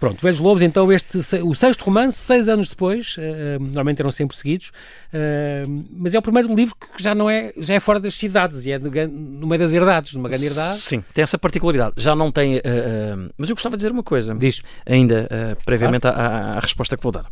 Pronto, 0.00 0.20
Velhos 0.20 0.38
Lobos, 0.40 0.62
então, 0.62 0.92
este, 0.92 1.18
o 1.42 1.54
sexto 1.54 1.82
romance, 1.84 2.18
seis 2.18 2.48
anos 2.48 2.68
depois, 2.68 3.16
eh, 3.18 3.58
normalmente 3.58 4.00
eram 4.00 4.10
sempre 4.10 4.36
seguidos, 4.36 4.70
eh, 5.12 5.62
mas 5.90 6.12
é 6.14 6.18
o 6.18 6.22
primeiro 6.22 6.52
livro 6.54 6.74
que 6.76 7.02
já 7.02 7.14
não 7.14 7.30
é, 7.30 7.52
já 7.56 7.74
é 7.74 7.80
fora 7.80 7.98
das 8.00 8.14
cidades 8.14 8.66
e 8.66 8.72
é 8.72 8.78
no, 8.78 8.90
no 9.08 9.46
meio 9.46 9.58
das 9.60 9.72
herdades, 9.72 10.12
numa 10.14 10.28
grande 10.28 10.44
herdade. 10.46 10.80
Sim, 10.80 11.02
tem 11.14 11.22
essa 11.22 11.38
particularidade. 11.38 11.94
Já 11.96 12.14
não 12.14 12.30
tem. 12.30 12.58
ah, 12.58 13.30
mas 13.38 13.48
eu 13.48 13.54
gostava 13.56 13.76
de 13.76 13.80
dizer 13.80 13.92
uma 13.92 14.02
coisa. 14.02 14.34
Diz. 14.34 14.60
ainda 14.84 15.28
previamente 15.64 16.06
à, 16.06 16.10
à- 16.10 16.56
à 16.56 16.60
resposta 16.60 16.96
que 16.96 17.02
vou 17.02 17.12
dar. 17.12 17.24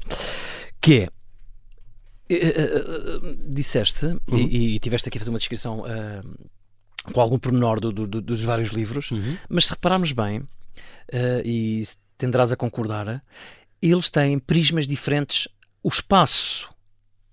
Que 0.81 1.01
é. 1.03 1.09
disseste 3.49 4.17
e, 4.33 4.75
e 4.75 4.79
tiveste 4.79 5.09
aqui 5.09 5.19
a 5.19 5.21
fazer 5.21 5.31
uma 5.31 5.39
descrição 5.39 5.85
ah, 5.85 6.23
com 7.13 7.21
algum 7.21 7.39
pormenor 7.39 7.81
do- 7.81 7.93
do- 7.93 8.07
do- 8.07 8.23
dos 8.23 8.41
vários 8.43 8.71
livros, 8.71 9.11
Uhum. 9.11 9.37
mas 9.49 9.67
se 9.67 9.73
repararmos 9.73 10.13
bem, 10.13 10.43
ah, 11.13 11.43
e 11.45 11.85
se 11.85 11.97
tenderás 12.19 12.53
a 12.53 12.57
concordar, 12.57 13.23
eles 13.81 14.11
têm 14.11 14.39
prismas 14.39 14.87
diferentes. 14.87 15.49
O 15.83 15.89
espaço 15.89 16.71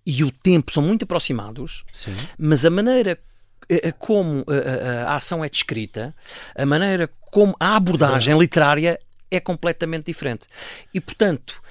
e 0.06 0.24
o 0.24 0.32
tempo 0.32 0.72
são 0.72 0.82
muito 0.82 1.04
aproximados, 1.04 1.84
Sim. 1.94 2.16
mas 2.38 2.66
a 2.66 2.70
maneira 2.70 3.20
como 4.00 4.40
eh, 4.40 4.46
eh, 4.48 5.04
a 5.08 5.16
ação 5.16 5.44
é 5.46 5.50
descrita, 5.50 6.16
a 6.58 6.66
maneira 6.66 7.08
como 7.30 7.56
a 7.60 7.76
abordagem 7.76 8.36
literária 8.38 8.98
é 9.30 9.40
completamente 9.40 10.06
diferente. 10.08 10.48
E, 10.92 11.00
portanto, 11.00 11.62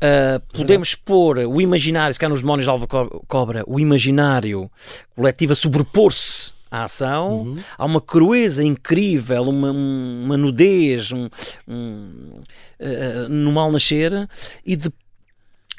eh, 0.00 0.40
podemos 0.52 0.94
pôr 0.94 1.38
o 1.38 1.60
imaginário, 1.60 2.14
se 2.14 2.20
cá 2.20 2.28
nos 2.28 2.40
Demónios 2.42 2.64
de 2.66 2.70
Alva 2.70 2.86
Co- 2.86 3.24
Cobra, 3.26 3.64
o 3.66 3.80
imaginário 3.80 4.70
coletivo 5.16 5.52
a 5.52 5.56
sobrepor-se 5.56 6.52
à 6.70 6.84
ação, 6.84 7.56
há 7.76 7.84
uma 7.84 8.00
crueza 8.00 8.62
incrível, 8.62 9.42
uma, 9.44 9.70
uma 9.72 10.36
nudez 10.36 11.10
um, 11.12 11.28
um, 11.66 12.40
eh, 12.78 13.26
no 13.28 13.50
mal 13.52 13.72
nascer, 13.72 14.28
e, 14.64 14.76
de- 14.76 14.92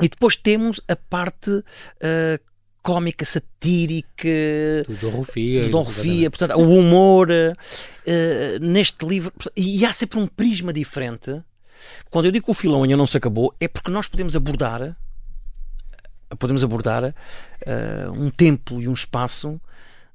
e 0.01 0.09
depois 0.09 0.35
temos 0.35 0.81
a 0.87 0.95
parte 0.95 1.63
eh, 2.01 2.39
cómica, 2.83 3.23
satírica, 3.23 4.27
Do 4.87 4.95
Dom 4.95 5.09
Rufia. 5.17 5.63
do 5.63 5.69
Dom 5.69 5.83
Rufia, 5.83 6.29
portanto, 6.29 6.57
o 6.59 6.67
humor 6.79 7.29
eh, 7.31 8.59
neste 8.59 9.05
livro, 9.05 9.31
e 9.55 9.85
há 9.85 9.93
sempre 9.93 10.19
um 10.19 10.27
prisma 10.27 10.73
diferente. 10.73 11.41
Quando 12.09 12.25
eu 12.25 12.31
digo 12.31 12.45
que 12.45 12.51
o 12.51 12.53
filão 12.55 12.83
ainda 12.83 12.97
não 12.97 13.07
se 13.07 13.15
acabou, 13.17 13.55
é 13.59 13.67
porque 13.67 13.89
nós 13.91 14.07
podemos 14.07 14.35
abordar 14.35 14.95
podemos 16.39 16.63
abordar 16.63 17.03
uh, 17.03 18.11
um 18.13 18.29
tempo 18.29 18.81
e 18.81 18.87
um 18.87 18.93
espaço 18.93 19.59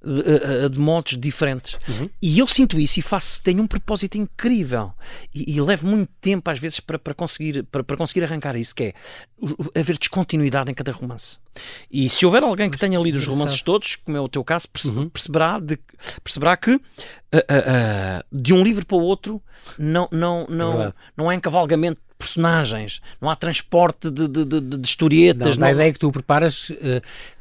de, 0.06 0.68
de 0.70 0.78
modos 0.78 1.16
diferentes. 1.18 1.76
Uhum. 1.88 2.08
E 2.22 2.38
eu 2.38 2.46
sinto 2.46 2.78
isso 2.78 3.00
e 3.00 3.02
faço, 3.02 3.42
tenho 3.42 3.62
um 3.62 3.66
propósito 3.66 4.16
incrível 4.16 4.92
e, 5.34 5.56
e 5.56 5.60
levo 5.60 5.86
muito 5.86 6.10
tempo 6.20 6.48
às 6.50 6.58
vezes 6.58 6.80
para, 6.80 6.98
para, 6.98 7.14
conseguir, 7.14 7.64
para, 7.64 7.82
para 7.82 7.96
conseguir 7.96 8.24
arrancar 8.24 8.54
isso, 8.56 8.74
que 8.74 8.84
é 8.84 8.94
haver 9.78 9.98
descontinuidade 9.98 10.70
em 10.70 10.74
cada 10.74 10.92
romance. 10.92 11.38
E 11.90 12.08
se 12.08 12.24
houver 12.24 12.42
alguém 12.42 12.70
que 12.70 12.78
tenha 12.78 12.98
lido 12.98 13.18
os 13.18 13.26
romances 13.26 13.60
todos, 13.62 13.96
como 13.96 14.16
é 14.16 14.20
o 14.20 14.28
teu 14.28 14.44
caso, 14.44 14.68
uhum. 14.86 15.08
perceberá, 15.08 15.58
de, 15.58 15.78
perceberá 16.22 16.56
que 16.56 16.72
uh, 16.72 16.78
uh, 16.78 17.40
uh, 17.40 18.24
de 18.30 18.54
um 18.54 18.62
livro 18.62 18.86
para 18.86 18.96
o 18.96 19.02
outro 19.02 19.42
não, 19.78 20.08
não, 20.12 20.46
não, 20.48 20.82
é 20.82 20.92
não 21.16 21.28
há 21.28 21.34
encavalgamento 21.34 22.00
de 22.00 22.16
personagens, 22.18 23.00
não 23.20 23.28
há 23.28 23.36
transporte 23.36 24.10
de, 24.10 24.28
de, 24.28 24.44
de, 24.44 24.60
de 24.60 24.86
historietas. 24.86 25.56
Não, 25.56 25.62
não... 25.62 25.68
A 25.68 25.72
ideia 25.72 25.92
que 25.92 25.98
tu 25.98 26.12
preparas 26.12 26.70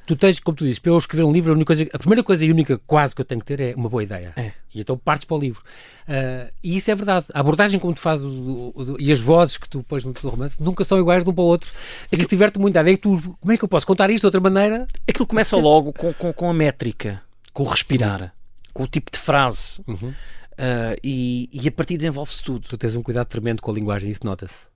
tu 0.06 0.16
tens, 0.16 0.39
como 0.39 0.56
tu 0.56 0.64
dizes, 0.64 0.80
para 0.80 0.91
eu 0.91 0.97
escrever 0.97 1.24
um 1.24 1.32
livro, 1.32 1.51
a, 1.51 1.56
única 1.56 1.68
coisa, 1.68 1.89
a 1.93 1.97
primeira 1.97 2.24
coisa 2.24 2.45
e 2.45 2.51
única 2.51 2.78
quase 2.80 3.16
que 3.16 3.22
eu 3.22 3.26
tenho 3.26 3.41
que 3.41 3.47
ter 3.47 3.60
é 3.60 3.76
uma 3.76 3.89
boa 3.89 4.03
ideia. 4.03 4.34
É. 4.36 4.51
E 4.74 4.82
então 4.82 4.97
partes 4.97 5.26
para 5.26 5.36
o 5.36 5.39
livro. 5.39 5.62
Uh, 6.08 6.51
e 6.64 6.78
isso 6.78 6.91
é 6.91 6.95
verdade. 6.95 7.28
A 7.34 7.39
abordagem 7.39 7.80
como 7.80 7.93
tu 7.93 7.99
fazes 7.99 8.26
o, 8.26 8.74
o, 8.76 8.95
e 8.99 9.12
as 9.12 9.20
vozes 9.20 9.58
que 9.58 9.68
tu 9.68 9.82
pões 9.84 10.03
no 10.03 10.14
teu 10.14 10.30
romance 10.30 10.62
nunca 10.62 10.84
são 10.84 10.99
iguais 10.99 11.24
de 11.24 11.30
um 11.30 11.34
para 11.34 11.43
o 11.43 11.47
outro. 11.47 11.72
É 12.12 12.18
que 12.18 12.28
diverte 12.28 12.60
muito. 12.60 12.78
É 12.78 12.84
que 12.84 12.97
tu, 12.97 13.38
como 13.39 13.51
é 13.51 13.58
que 13.58 13.64
eu 13.64 13.68
posso 13.68 13.88
contar 13.88 14.10
isto 14.10 14.22
de 14.22 14.28
outra 14.28 14.41
maneira? 14.41 14.88
Aquilo 15.08 15.26
começa 15.26 15.58
logo 15.58 15.91
com, 15.93 16.14
com, 16.14 16.34
com 16.34 16.49
a 16.49 16.53
métrica, 16.53 17.22
com 17.53 17.64
o 17.64 17.66
respirar, 17.66 18.34
com 18.74 18.84
o 18.84 18.88
tipo 18.88 19.12
de 19.12 19.18
frase. 19.18 19.82
Uhum. 19.88 20.10
Uh, 20.10 20.95
e, 21.03 21.49
e 21.51 21.68
a 21.68 21.72
partir 21.72 21.97
desenvolve-se 21.97 22.43
tudo. 22.43 22.68
Tu 22.68 22.78
tens 22.78 22.95
um 22.95 23.01
cuidado 23.01 23.28
tremendo 23.28 23.62
com 23.62 23.72
a 23.72 23.74
linguagem, 23.74 24.10
isso 24.10 24.26
nota-se. 24.26 24.68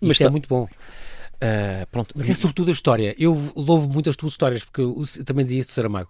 Mas 0.00 0.20
é 0.20 0.24
tá... 0.24 0.30
muito 0.30 0.48
bom. 0.48 0.68
Uh, 1.42 1.86
pronto. 1.90 2.14
Mas 2.16 2.30
é 2.30 2.34
sobretudo 2.34 2.68
a 2.68 2.72
história. 2.72 3.16
Eu 3.18 3.36
louvo 3.56 3.92
muito 3.92 4.08
as 4.08 4.14
tuas 4.14 4.32
histórias, 4.32 4.62
porque 4.62 4.80
eu, 4.80 5.02
eu 5.16 5.24
também 5.24 5.44
dizia 5.44 5.60
isso 5.60 5.70
do 5.70 5.74
Saramago. 5.74 6.08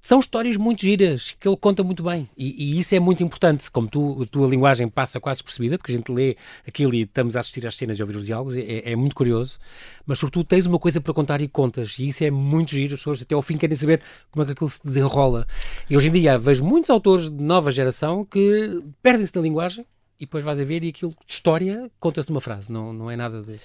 São 0.00 0.20
histórias 0.20 0.56
muito 0.56 0.82
giras, 0.82 1.36
que 1.38 1.46
ele 1.48 1.56
conta 1.56 1.82
muito 1.82 2.02
bem. 2.02 2.28
E, 2.36 2.76
e 2.76 2.80
isso 2.80 2.94
é 2.94 3.00
muito 3.00 3.22
importante. 3.22 3.70
Como 3.70 3.88
tu, 3.88 4.22
a 4.22 4.26
tua 4.26 4.48
linguagem 4.48 4.88
passa 4.88 5.20
quase 5.20 5.42
percebida, 5.42 5.76
porque 5.76 5.92
a 5.92 5.94
gente 5.94 6.10
lê 6.10 6.36
aquilo 6.66 6.94
e 6.94 7.02
estamos 7.02 7.36
a 7.36 7.40
assistir 7.40 7.66
às 7.66 7.76
cenas 7.76 7.98
e 7.98 8.02
ouvir 8.02 8.16
os 8.16 8.24
diálogos, 8.24 8.56
é, 8.56 8.90
é 8.92 8.96
muito 8.96 9.14
curioso. 9.14 9.58
Mas, 10.06 10.18
sobretudo, 10.18 10.46
tens 10.46 10.66
uma 10.66 10.78
coisa 10.78 11.00
para 11.00 11.12
contar 11.12 11.40
e 11.40 11.46
contas. 11.46 11.96
E 11.98 12.08
isso 12.08 12.24
é 12.24 12.30
muito 12.30 12.70
giro. 12.70 12.94
As 12.94 13.00
pessoas 13.00 13.22
até 13.22 13.34
ao 13.34 13.42
fim 13.42 13.56
querem 13.56 13.76
saber 13.76 14.02
como 14.30 14.42
é 14.42 14.46
que 14.46 14.52
aquilo 14.52 14.70
se 14.70 14.82
desenrola. 14.82 15.46
E 15.88 15.96
hoje 15.96 16.08
em 16.08 16.12
dia 16.12 16.38
vejo 16.38 16.64
muitos 16.64 16.90
autores 16.90 17.30
de 17.30 17.42
nova 17.42 17.70
geração 17.70 18.24
que 18.24 18.82
perdem-se 19.02 19.34
na 19.36 19.42
linguagem 19.42 19.84
e 20.18 20.26
depois 20.26 20.42
vais 20.42 20.58
a 20.58 20.64
ver 20.64 20.82
e 20.82 20.88
aquilo 20.88 21.12
de 21.12 21.32
história 21.32 21.90
conta-se 22.00 22.28
numa 22.28 22.40
frase. 22.40 22.72
Não, 22.72 22.92
não 22.92 23.10
é 23.10 23.16
nada 23.16 23.42
de 23.42 23.60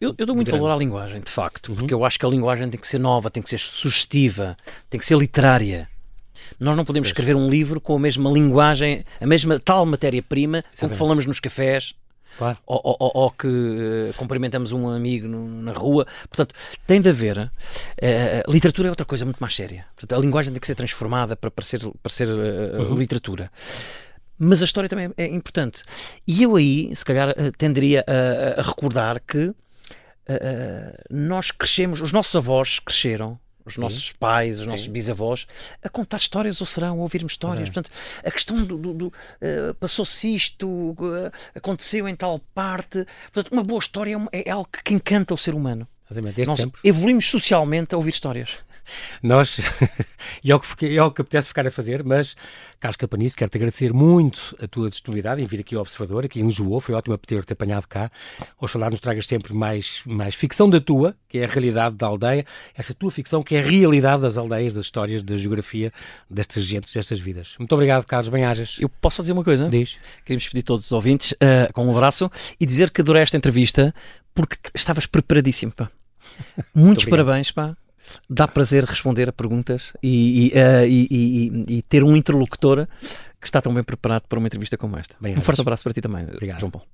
eu, 0.00 0.14
eu 0.16 0.26
dou 0.26 0.34
muito 0.34 0.50
valor 0.50 0.70
à 0.70 0.76
linguagem, 0.76 1.20
de 1.20 1.30
facto, 1.30 1.70
uhum. 1.70 1.76
porque 1.76 1.94
eu 1.94 2.04
acho 2.04 2.18
que 2.18 2.26
a 2.26 2.28
linguagem 2.28 2.68
tem 2.70 2.78
que 2.78 2.86
ser 2.86 2.98
nova, 2.98 3.30
tem 3.30 3.42
que 3.42 3.50
ser 3.50 3.58
sugestiva, 3.58 4.56
tem 4.88 4.98
que 4.98 5.04
ser 5.04 5.16
literária. 5.18 5.88
Nós 6.58 6.76
não 6.76 6.84
podemos 6.84 7.08
escrever 7.08 7.36
um 7.36 7.48
livro 7.48 7.80
com 7.80 7.96
a 7.96 7.98
mesma 7.98 8.30
linguagem, 8.30 9.04
a 9.20 9.26
mesma 9.26 9.58
tal 9.58 9.84
matéria-prima 9.84 10.64
com 10.78 10.88
que 10.88 10.94
falamos 10.94 11.26
nos 11.26 11.40
cafés, 11.40 11.94
Claro. 12.36 12.56
Ou, 12.66 12.80
ou, 12.84 13.10
ou, 13.14 13.30
que 13.32 13.48
uh, 13.48 14.14
cumprimentamos 14.16 14.70
um 14.70 14.88
amigo 14.88 15.26
no, 15.26 15.62
na 15.62 15.72
rua. 15.72 16.06
Portanto, 16.28 16.54
tem 16.86 17.00
de 17.00 17.08
haver. 17.08 17.36
Uh, 17.38 17.50
literatura 18.52 18.86
é 18.86 18.90
outra 18.90 19.04
coisa 19.04 19.24
muito 19.24 19.38
mais 19.38 19.56
séria. 19.56 19.86
Portanto, 19.96 20.16
a 20.16 20.22
linguagem 20.22 20.52
tem 20.52 20.60
que 20.60 20.66
ser 20.66 20.76
transformada 20.76 21.34
para, 21.34 21.50
para 21.50 21.64
ser, 21.64 21.80
para 22.00 22.12
ser 22.12 22.28
uh, 22.28 22.82
uhum. 22.82 22.94
literatura. 22.94 23.50
Mas 24.38 24.62
a 24.62 24.66
história 24.66 24.88
também 24.88 25.12
é, 25.16 25.26
importante. 25.26 25.82
E 26.28 26.44
eu 26.44 26.54
aí, 26.54 26.94
se 26.94 27.04
calhar, 27.04 27.34
tenderia 27.56 28.04
a, 28.06 28.60
a 28.60 28.62
recordar 28.62 29.20
que 29.26 29.52
uh, 30.28 31.04
nós 31.10 31.50
crescemos, 31.50 32.00
os 32.00 32.12
nossos 32.12 32.34
avós 32.36 32.78
cresceram, 32.78 33.38
os 33.64 33.74
Sim. 33.74 33.80
nossos 33.82 34.12
pais, 34.12 34.58
os 34.58 34.64
Sim. 34.64 34.70
nossos 34.70 34.86
bisavós, 34.86 35.46
a 35.82 35.88
contar 35.88 36.16
histórias 36.16 36.60
ou 36.60 36.66
serão 36.66 36.98
a 36.98 37.02
ouvir-me 37.02 37.28
histórias. 37.28 37.68
É. 37.68 37.72
Portanto, 37.72 37.90
a 38.24 38.30
questão 38.30 38.56
do, 38.64 38.78
do, 38.78 38.94
do 38.94 39.06
uh, 39.06 39.74
passou-se 39.78 40.34
isto, 40.34 40.66
uh, 40.66 41.30
aconteceu 41.54 42.08
em 42.08 42.16
tal 42.16 42.38
parte. 42.54 43.06
Portanto, 43.32 43.52
uma 43.52 43.62
boa 43.62 43.78
história 43.78 44.16
é, 44.32 44.48
é 44.48 44.50
algo 44.50 44.68
que 44.84 44.94
encanta 44.94 45.34
o 45.34 45.38
ser 45.38 45.54
humano. 45.54 45.86
Nós 46.46 46.60
sempre. 46.60 46.80
evoluímos 46.82 47.28
socialmente 47.28 47.94
a 47.94 47.98
ouvir 47.98 48.10
histórias. 48.10 48.64
Nós, 49.22 49.60
e 50.42 50.50
é 50.50 50.54
o, 50.54 50.60
que, 50.60 50.96
é 50.96 51.02
o 51.02 51.10
que 51.10 51.20
apetece 51.20 51.48
ficar 51.48 51.66
a 51.66 51.70
fazer, 51.70 52.02
mas, 52.04 52.36
Carlos 52.80 52.96
Capanice, 52.96 53.36
quero-te 53.36 53.56
agradecer 53.56 53.92
muito 53.92 54.56
a 54.62 54.66
tua 54.66 54.88
disponibilidade 54.88 55.42
em 55.42 55.46
vir 55.46 55.60
aqui 55.60 55.74
ao 55.74 55.82
Observador, 55.82 56.24
aqui 56.24 56.40
em 56.40 56.46
Lisboa, 56.46 56.80
foi 56.80 56.94
ótimo 56.94 57.16
ter-te 57.18 57.52
apanhado 57.52 57.86
cá. 57.86 58.10
Oxalá 58.60 58.90
nos 58.90 59.00
tragas 59.00 59.26
sempre 59.26 59.52
mais, 59.54 60.00
mais 60.06 60.34
ficção 60.34 60.68
da 60.68 60.80
tua, 60.80 61.14
que 61.28 61.38
é 61.38 61.44
a 61.44 61.48
realidade 61.48 61.96
da 61.96 62.06
aldeia, 62.06 62.46
essa 62.74 62.94
tua 62.94 63.10
ficção 63.10 63.42
que 63.42 63.56
é 63.56 63.60
a 63.60 63.62
realidade 63.62 64.22
das 64.22 64.38
aldeias, 64.38 64.74
das 64.74 64.84
histórias, 64.86 65.22
da 65.22 65.36
geografia 65.36 65.92
destas 66.28 66.64
gentes, 66.64 66.92
destas 66.92 67.20
vidas. 67.20 67.54
Muito 67.58 67.72
obrigado, 67.72 68.04
Carlos 68.06 68.28
Benhajas. 68.28 68.76
Eu 68.80 68.88
posso 68.88 69.16
só 69.16 69.22
dizer 69.22 69.32
uma 69.32 69.44
coisa? 69.44 69.68
Diz. 69.68 69.98
Queríamos 70.24 70.48
pedir 70.48 70.60
a 70.60 70.66
todos 70.66 70.86
os 70.86 70.92
ouvintes 70.92 71.32
uh, 71.32 71.72
com 71.72 71.86
um 71.86 71.90
abraço 71.90 72.30
e 72.58 72.66
dizer 72.66 72.90
que 72.90 73.00
adorei 73.00 73.22
esta 73.22 73.36
entrevista 73.36 73.94
porque 74.34 74.56
estavas 74.74 75.06
preparadíssimo, 75.06 75.72
pá. 75.72 75.90
Muitos 76.74 77.04
parabéns, 77.04 77.50
pá 77.50 77.76
dá 78.28 78.46
prazer 78.48 78.84
responder 78.84 79.28
a 79.28 79.32
perguntas 79.32 79.92
e, 80.02 80.46
e, 80.46 80.58
uh, 80.58 80.86
e, 80.86 81.64
e, 81.78 81.82
ter 81.82 82.04
um 82.04 82.16
interlocutor 82.16 82.86
que 83.40 83.46
está 83.46 83.60
tão 83.60 83.72
bem 83.72 83.82
preparado 83.82 84.24
para 84.28 84.38
uma 84.38 84.46
entrevista 84.48 84.76
como 84.76 84.96
esta. 84.96 85.16
Bem, 85.20 85.36
um 85.36 85.40
forte 85.40 85.60
abraço 85.60 85.84
para 85.84 85.92
ti 85.92 86.00
também, 86.00 86.24
Obrigado. 86.24 86.60
João 86.60 86.70
Paulo. 86.70 86.86